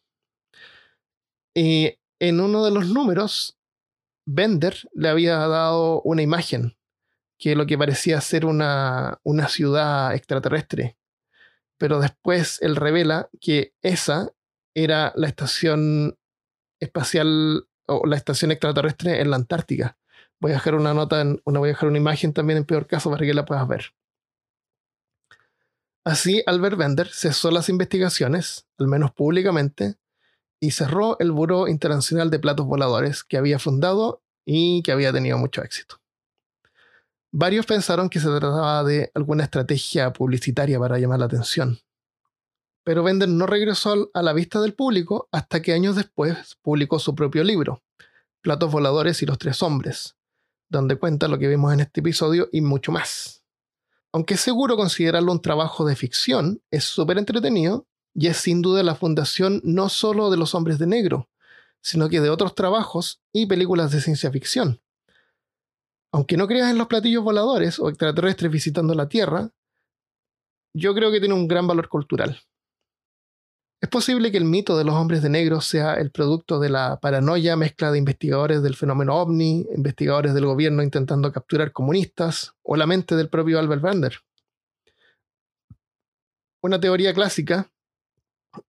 En 1.54 2.42
uno 2.42 2.66
de 2.66 2.72
los 2.72 2.88
números, 2.88 3.60
Bender 4.26 4.76
le 4.96 5.10
había 5.10 5.36
dado 5.36 6.02
una 6.02 6.24
imagen 6.24 6.76
que 7.38 7.56
lo 7.56 7.68
que 7.68 7.78
parecía 7.78 8.20
ser 8.22 8.46
una, 8.48 9.20
una 9.22 9.50
ciudad 9.50 10.16
extraterrestre. 10.16 10.98
Pero 11.78 12.00
después 12.00 12.60
él 12.64 12.76
revela 12.76 13.30
que 13.40 13.76
esa 13.84 14.32
era 14.74 15.14
la 15.16 15.28
estación 15.28 16.18
espacial 16.80 17.69
o 17.90 18.06
la 18.06 18.16
estación 18.16 18.52
extraterrestre 18.52 19.22
en 19.22 19.30
la 19.30 19.36
Antártica. 19.36 19.98
Voy 20.40 20.52
a 20.52 20.56
dejar 20.56 20.76
una 20.76 20.94
nota, 20.94 21.24
una, 21.44 21.60
voy 21.60 21.70
a 21.70 21.74
dejar 21.74 21.90
una 21.90 21.98
imagen 21.98 22.34
también 22.34 22.58
en 22.58 22.66
peor 22.66 22.88
caso 22.88 23.10
para 23.10 23.26
que 23.26 23.34
la 23.34 23.46
puedas 23.46 23.68
ver. 23.68 23.94
Así, 26.06 26.42
Albert 26.46 26.78
Bender 26.78 27.08
cesó 27.08 27.52
las 27.52 27.70
investigaciones, 27.70 28.66
al 28.78 28.88
menos 28.88 29.12
públicamente, 29.12 29.98
y 30.62 30.72
cerró 30.72 31.18
el 31.20 31.32
Buró 31.32 31.68
Internacional 31.68 32.30
de 32.30 32.40
Platos 32.40 32.66
Voladores 32.66 33.24
que 33.24 33.38
había 33.38 33.60
fundado 33.60 34.22
y 34.46 34.82
que 34.84 34.92
había 34.92 35.14
tenido 35.14 35.38
mucho 35.38 35.62
éxito. 35.62 36.02
Varios 37.32 37.66
pensaron 37.66 38.10
que 38.10 38.20
se 38.20 38.28
trataba 38.28 38.84
de 38.84 39.12
alguna 39.14 39.44
estrategia 39.44 40.12
publicitaria 40.12 40.80
para 40.80 40.98
llamar 40.98 41.20
la 41.20 41.26
atención, 41.26 41.80
pero 42.90 43.04
Bender 43.04 43.30
no 43.30 43.46
regresó 43.46 44.10
a 44.16 44.24
la 44.24 44.34
vista 44.34 44.60
del 44.60 44.74
público 44.74 45.30
hasta 45.32 45.62
que 45.62 45.74
años 45.74 45.96
después 45.96 46.58
publicó 46.64 46.98
su 46.98 47.14
propio 47.14 47.44
libro, 47.44 47.84
Platos 48.42 48.72
Voladores 48.72 49.22
y 49.22 49.28
los 49.28 49.38
Tres 49.38 49.62
Hombres, 49.62 50.18
donde 50.70 50.96
cuenta 50.96 51.28
lo 51.28 51.38
que 51.38 51.48
vimos 51.48 51.72
en 51.72 51.82
este 51.82 52.00
episodio 52.00 52.50
y 52.52 52.62
mucho 52.62 52.92
más. 52.92 53.44
Aunque 54.12 54.34
es 54.34 54.42
seguro 54.42 54.76
considerarlo 54.76 55.32
un 55.32 55.40
trabajo 55.40 55.86
de 55.86 55.96
ficción, 55.96 56.64
es 56.72 56.84
súper 56.84 57.20
entretenido 57.20 57.86
y 58.16 58.26
es 58.26 58.38
sin 58.38 58.64
duda 58.64 58.82
la 58.82 58.96
fundación 58.96 59.62
no 59.64 59.88
solo 59.90 60.32
de 60.32 60.38
los 60.38 60.56
hombres 60.56 60.80
de 60.80 60.88
negro, 60.88 61.30
sino 61.84 62.10
que 62.10 62.22
de 62.22 62.32
otros 62.32 62.56
trabajos 62.56 63.22
y 63.32 63.46
películas 63.46 63.92
de 63.92 64.02
ciencia 64.02 64.32
ficción. 64.32 64.82
Aunque 66.12 66.38
no 66.38 66.48
creas 66.48 66.72
en 66.72 66.80
los 66.80 66.88
platillos 66.88 67.24
voladores 67.24 67.80
o 67.80 67.88
extraterrestres 67.88 68.52
visitando 68.52 68.96
la 68.96 69.08
Tierra, 69.08 69.52
yo 70.74 70.96
creo 70.96 71.12
que 71.12 71.20
tiene 71.20 71.36
un 71.36 71.48
gran 71.48 71.68
valor 71.68 71.88
cultural. 71.88 72.42
Es 73.82 73.88
posible 73.88 74.30
que 74.30 74.38
el 74.38 74.44
mito 74.44 74.78
de 74.78 74.84
los 74.84 74.96
hombres 74.96 75.22
de 75.22 75.30
negro 75.30 75.62
sea 75.62 75.94
el 75.94 76.12
producto 76.12 76.60
de 76.60 76.70
la 76.70 77.00
paranoia 77.00 77.56
mezcla 77.56 77.92
de 77.92 77.98
investigadores 77.98 78.62
del 78.62 78.76
fenómeno 78.76 79.16
ovni, 79.16 79.66
investigadores 79.74 80.34
del 80.34 80.46
gobierno 80.46 80.84
intentando 80.84 81.32
capturar 81.32 81.72
comunistas, 81.72 82.54
o 82.62 82.76
la 82.76 82.86
mente 82.86 83.16
del 83.16 83.30
propio 83.30 83.58
Albert 83.58 83.82
Bender. 83.82 84.20
Una 86.62 86.78
teoría 86.78 87.14
clásica 87.14 87.72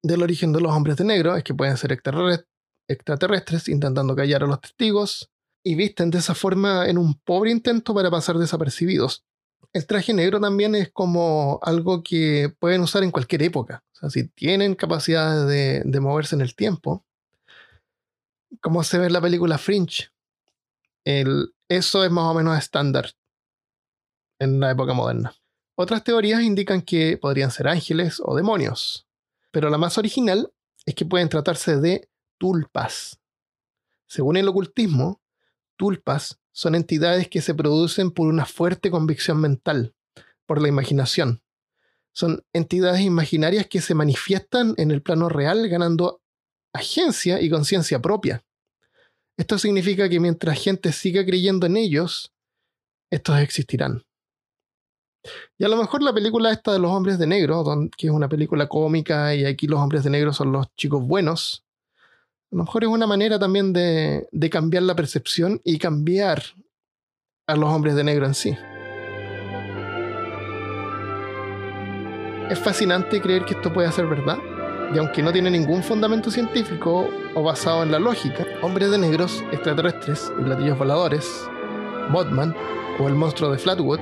del 0.00 0.22
origen 0.22 0.52
de 0.52 0.60
los 0.60 0.70
hombres 0.70 0.96
de 0.96 1.04
negro 1.04 1.34
es 1.34 1.42
que 1.42 1.54
pueden 1.54 1.76
ser 1.76 1.90
extraterrestres 1.90 3.68
intentando 3.68 4.14
callar 4.14 4.44
a 4.44 4.46
los 4.46 4.60
testigos 4.60 5.28
y 5.64 5.74
visten 5.74 6.10
de 6.10 6.18
esa 6.18 6.36
forma 6.36 6.88
en 6.88 6.98
un 6.98 7.14
pobre 7.14 7.50
intento 7.50 7.94
para 7.94 8.12
pasar 8.12 8.36
desapercibidos, 8.36 9.24
el 9.72 9.86
traje 9.86 10.12
negro 10.12 10.40
también 10.40 10.74
es 10.74 10.90
como 10.90 11.60
algo 11.62 12.02
que 12.02 12.52
pueden 12.58 12.80
usar 12.80 13.02
en 13.02 13.10
cualquier 13.10 13.42
época. 13.42 13.84
O 13.92 13.96
sea, 13.96 14.10
si 14.10 14.28
tienen 14.28 14.74
capacidad 14.74 15.46
de, 15.46 15.84
moverse 16.00 16.34
en 16.34 16.40
el 16.40 16.54
tiempo, 16.54 17.04
como 18.60 18.82
se 18.82 18.98
ve 18.98 19.06
en 19.06 19.12
la 19.12 19.20
película 19.20 19.58
Fringe, 19.58 20.10
eso 21.04 22.04
es 22.04 22.10
más 22.10 22.24
o 22.24 22.34
menos 22.34 22.58
estándar 22.58 23.12
en 24.38 24.58
la 24.60 24.70
época 24.72 24.92
moderna. 24.92 25.34
Otras 25.76 26.04
teorías 26.04 26.42
indican 26.42 26.82
que 26.82 27.16
podrían 27.16 27.50
ser 27.50 27.68
ángeles 27.68 28.20
o 28.24 28.34
demonios, 28.34 29.06
pero 29.50 29.70
la 29.70 29.78
más 29.78 29.98
original 29.98 30.52
es 30.84 30.94
que 30.94 31.04
pueden 31.04 31.28
tratarse 31.28 31.76
de 31.76 32.08
tulpas. 32.38 33.20
Según 34.06 34.36
el 34.36 34.48
ocultismo, 34.48 35.20
tulpas 35.76 36.39
son 36.52 36.74
entidades 36.74 37.28
que 37.28 37.40
se 37.40 37.54
producen 37.54 38.10
por 38.10 38.28
una 38.28 38.46
fuerte 38.46 38.90
convicción 38.90 39.40
mental, 39.40 39.94
por 40.46 40.60
la 40.60 40.68
imaginación. 40.68 41.42
Son 42.12 42.44
entidades 42.52 43.02
imaginarias 43.02 43.66
que 43.66 43.80
se 43.80 43.94
manifiestan 43.94 44.74
en 44.76 44.90
el 44.90 45.02
plano 45.02 45.28
real 45.28 45.68
ganando 45.68 46.20
agencia 46.72 47.40
y 47.40 47.50
conciencia 47.50 48.00
propia. 48.00 48.44
Esto 49.36 49.58
significa 49.58 50.08
que 50.08 50.20
mientras 50.20 50.62
gente 50.62 50.92
siga 50.92 51.24
creyendo 51.24 51.66
en 51.66 51.76
ellos, 51.76 52.32
estos 53.10 53.38
existirán. 53.38 54.04
Y 55.58 55.64
a 55.64 55.68
lo 55.68 55.76
mejor 55.76 56.02
la 56.02 56.12
película 56.12 56.50
esta 56.50 56.72
de 56.72 56.78
los 56.78 56.90
hombres 56.90 57.18
de 57.18 57.26
negro, 57.26 57.64
que 57.96 58.08
es 58.08 58.12
una 58.12 58.28
película 58.28 58.68
cómica 58.68 59.34
y 59.34 59.44
aquí 59.44 59.66
los 59.66 59.80
hombres 59.80 60.04
de 60.04 60.10
negro 60.10 60.32
son 60.32 60.52
los 60.52 60.74
chicos 60.74 61.02
buenos, 61.02 61.64
a 62.52 62.56
lo 62.56 62.64
mejor 62.64 62.82
es 62.82 62.90
una 62.90 63.06
manera 63.06 63.38
también 63.38 63.72
de, 63.72 64.26
cambiar 64.50 64.82
la 64.82 64.96
percepción 64.96 65.60
y 65.62 65.78
cambiar 65.78 66.42
a 67.46 67.54
los 67.54 67.68
hombres 67.70 67.94
de 67.94 68.02
negro 68.02 68.26
en 68.26 68.34
sí. 68.34 68.56
Es 72.50 72.58
fascinante 72.58 73.20
creer 73.20 73.44
que 73.44 73.54
esto 73.54 73.72
puede 73.72 73.92
ser 73.92 74.06
verdad, 74.06 74.38
y 74.92 74.98
aunque 74.98 75.22
no 75.22 75.32
tiene 75.32 75.48
ningún 75.52 75.84
fundamento 75.84 76.32
científico 76.32 77.08
o 77.36 77.42
basado 77.44 77.84
en 77.84 77.92
la 77.92 78.00
lógica, 78.00 78.44
hombres 78.62 78.90
de 78.90 78.98
negros, 78.98 79.44
extraterrestres 79.52 80.32
y 80.36 80.42
platillos 80.42 80.76
voladores, 80.76 81.48
Mothman 82.08 82.52
o 82.98 83.06
el 83.06 83.14
monstruo 83.14 83.52
de 83.52 83.58
Flatwood 83.58 84.00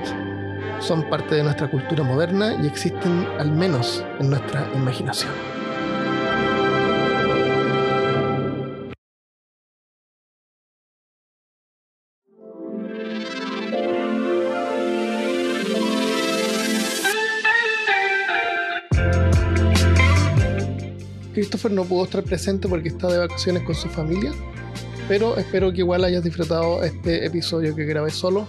son 0.79 1.07
parte 1.07 1.35
de 1.35 1.43
nuestra 1.43 1.69
cultura 1.69 2.03
moderna 2.03 2.57
y 2.63 2.65
existen 2.65 3.27
al 3.37 3.51
menos 3.51 4.03
en 4.19 4.31
nuestra 4.31 4.67
imaginación. 4.73 5.58
Christopher 21.39 21.71
no 21.71 21.85
pudo 21.85 22.03
estar 22.03 22.21
presente 22.23 22.67
porque 22.67 22.89
está 22.89 23.07
de 23.07 23.17
vacaciones 23.17 23.63
con 23.63 23.73
su 23.73 23.87
familia, 23.87 24.33
pero 25.07 25.37
espero 25.37 25.71
que 25.71 25.79
igual 25.79 26.03
hayas 26.03 26.23
disfrutado 26.23 26.83
este 26.83 27.25
episodio 27.25 27.73
que 27.73 27.85
grabé 27.85 28.11
solo. 28.11 28.45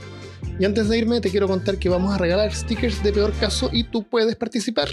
Y 0.59 0.65
antes 0.65 0.89
de 0.89 0.99
irme 0.99 1.21
te 1.21 1.31
quiero 1.31 1.47
contar 1.47 1.79
que 1.79 1.89
vamos 1.89 2.13
a 2.13 2.19
regalar 2.19 2.53
stickers 2.53 3.01
de 3.03 3.13
peor 3.13 3.33
caso 3.39 3.71
y 3.73 3.85
tú 3.85 4.03
puedes 4.03 4.35
participar. 4.35 4.89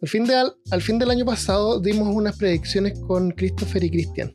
Al 0.00 0.08
fin, 0.08 0.26
al 0.70 0.80
fin 0.80 0.98
del 0.98 1.10
año 1.10 1.26
pasado 1.26 1.78
dimos 1.78 2.08
unas 2.08 2.38
predicciones 2.38 2.98
con 3.00 3.32
Christopher 3.32 3.84
y 3.84 3.90
Christian. 3.90 4.34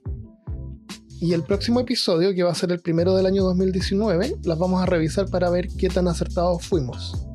Y 1.24 1.32
el 1.32 1.44
próximo 1.44 1.80
episodio, 1.80 2.36
que 2.36 2.44
va 2.44 2.52
a 2.52 2.56
ser 2.56 2.74
el 2.74 2.82
primero 2.82 3.16
del 3.16 3.26
año 3.26 3.44
2019, 3.44 4.40
las 4.44 4.60
vamos 4.60 4.84
a 4.84 4.86
revisar 4.86 5.30
para 5.30 5.50
ver 5.50 5.70
qué 5.70 5.88
tan 5.88 6.10
acertados 6.10 6.66
fuimos. 6.66 7.26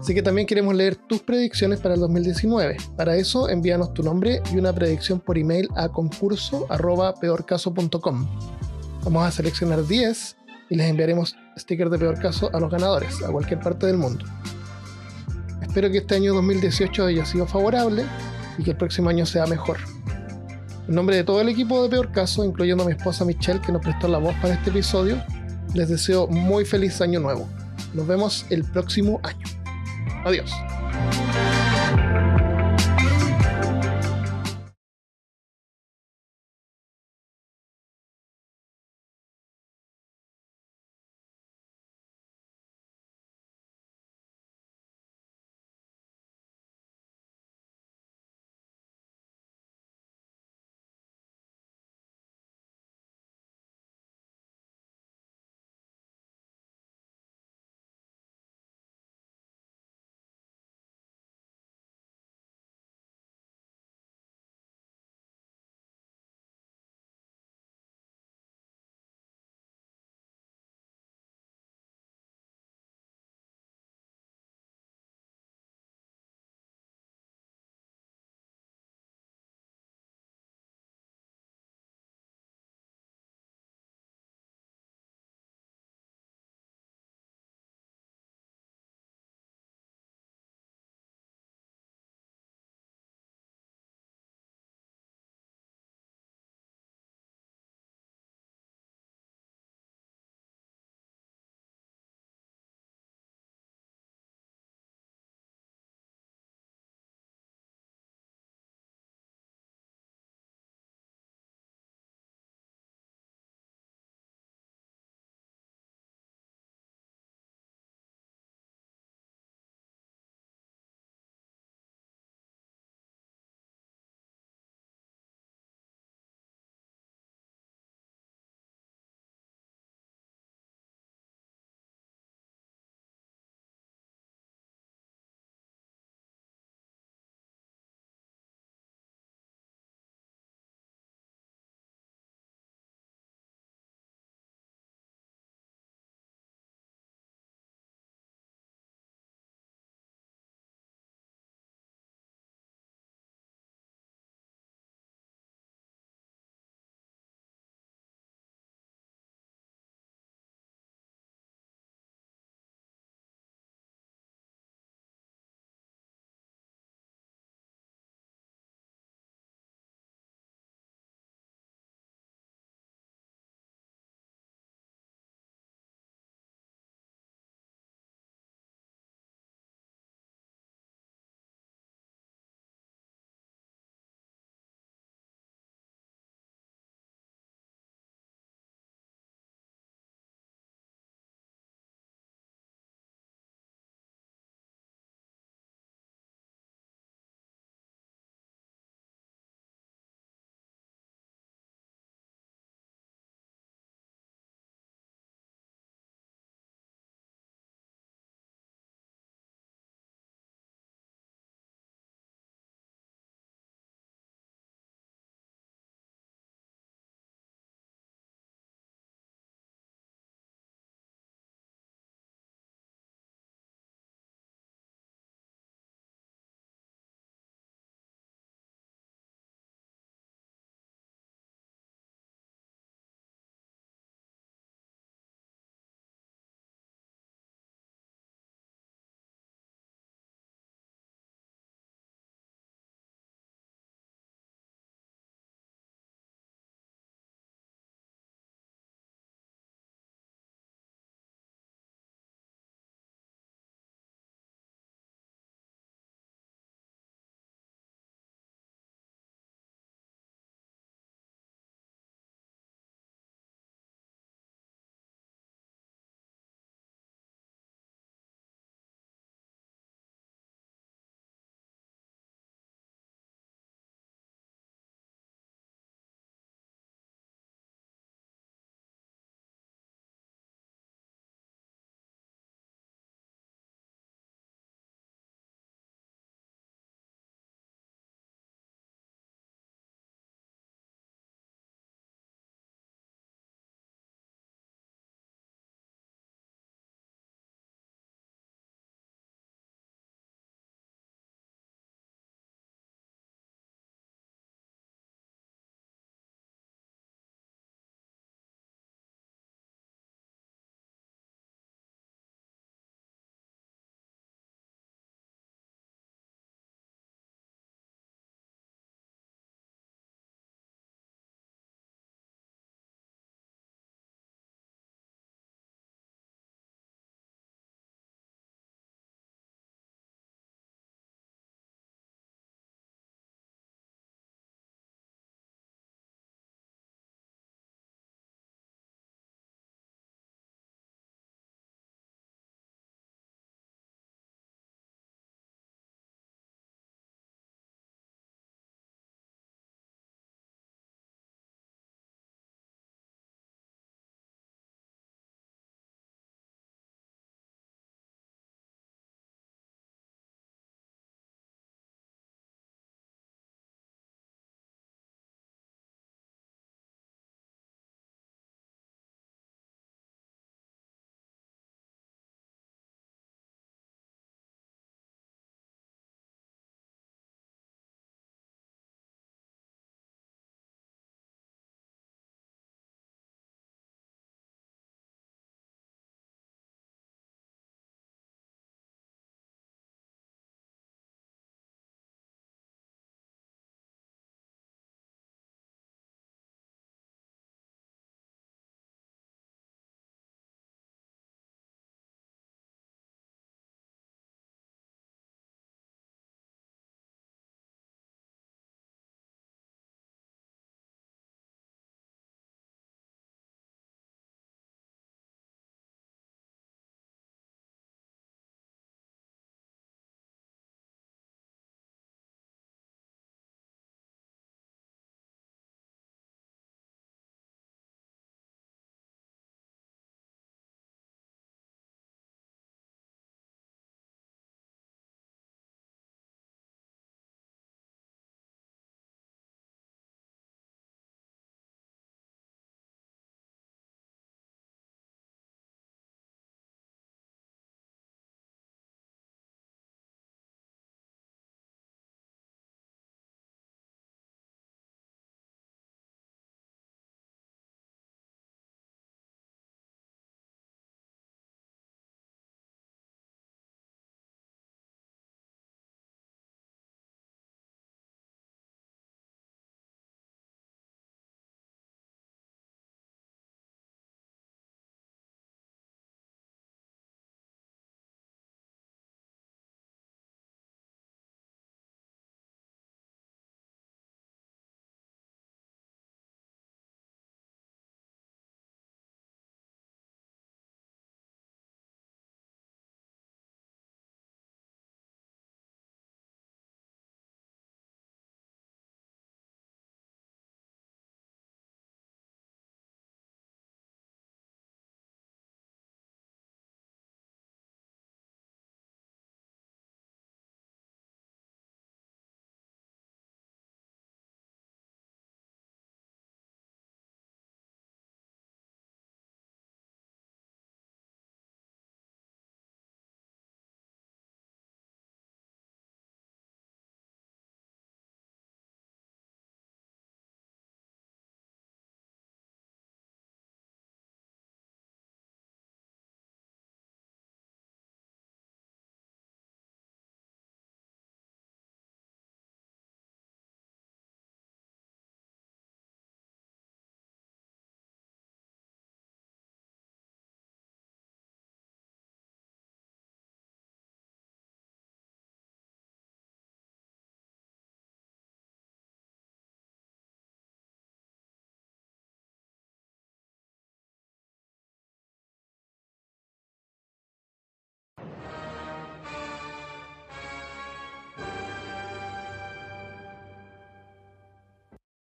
Así 0.00 0.14
que 0.14 0.22
también 0.22 0.46
queremos 0.46 0.74
leer 0.74 0.96
tus 0.96 1.20
predicciones 1.20 1.80
para 1.80 1.92
el 1.92 2.00
2019. 2.00 2.78
Para 2.96 3.16
eso, 3.16 3.50
envíanos 3.50 3.92
tu 3.92 4.02
nombre 4.02 4.40
y 4.50 4.56
una 4.56 4.72
predicción 4.72 5.20
por 5.20 5.36
email 5.36 5.68
a 5.76 5.90
concurso.peorcaso.com. 5.90 8.26
Vamos 9.04 9.26
a 9.26 9.30
seleccionar 9.30 9.86
10 9.86 10.36
y 10.70 10.76
les 10.76 10.88
enviaremos 10.88 11.36
stickers 11.58 11.90
de 11.90 11.98
peor 11.98 12.18
caso 12.18 12.48
a 12.54 12.60
los 12.60 12.70
ganadores, 12.70 13.22
a 13.22 13.30
cualquier 13.30 13.60
parte 13.60 13.88
del 13.88 13.98
mundo. 13.98 14.24
Espero 15.60 15.90
que 15.90 15.98
este 15.98 16.14
año 16.14 16.32
2018 16.32 17.04
haya 17.04 17.26
sido 17.26 17.46
favorable 17.46 18.06
y 18.56 18.62
que 18.62 18.70
el 18.70 18.78
próximo 18.78 19.10
año 19.10 19.26
sea 19.26 19.44
mejor. 19.44 19.76
En 20.92 20.96
nombre 20.96 21.16
de 21.16 21.24
todo 21.24 21.40
el 21.40 21.48
equipo 21.48 21.82
de 21.82 21.88
Peor 21.88 22.12
Caso, 22.12 22.44
incluyendo 22.44 22.82
a 22.82 22.86
mi 22.86 22.92
esposa 22.92 23.24
Michelle 23.24 23.62
que 23.62 23.72
nos 23.72 23.80
prestó 23.80 24.08
la 24.08 24.18
voz 24.18 24.34
para 24.42 24.52
este 24.52 24.68
episodio, 24.68 25.24
les 25.72 25.88
deseo 25.88 26.26
muy 26.26 26.66
feliz 26.66 27.00
año 27.00 27.18
nuevo. 27.18 27.48
Nos 27.94 28.06
vemos 28.06 28.44
el 28.50 28.62
próximo 28.62 29.18
año. 29.22 29.46
Adiós. 30.26 30.52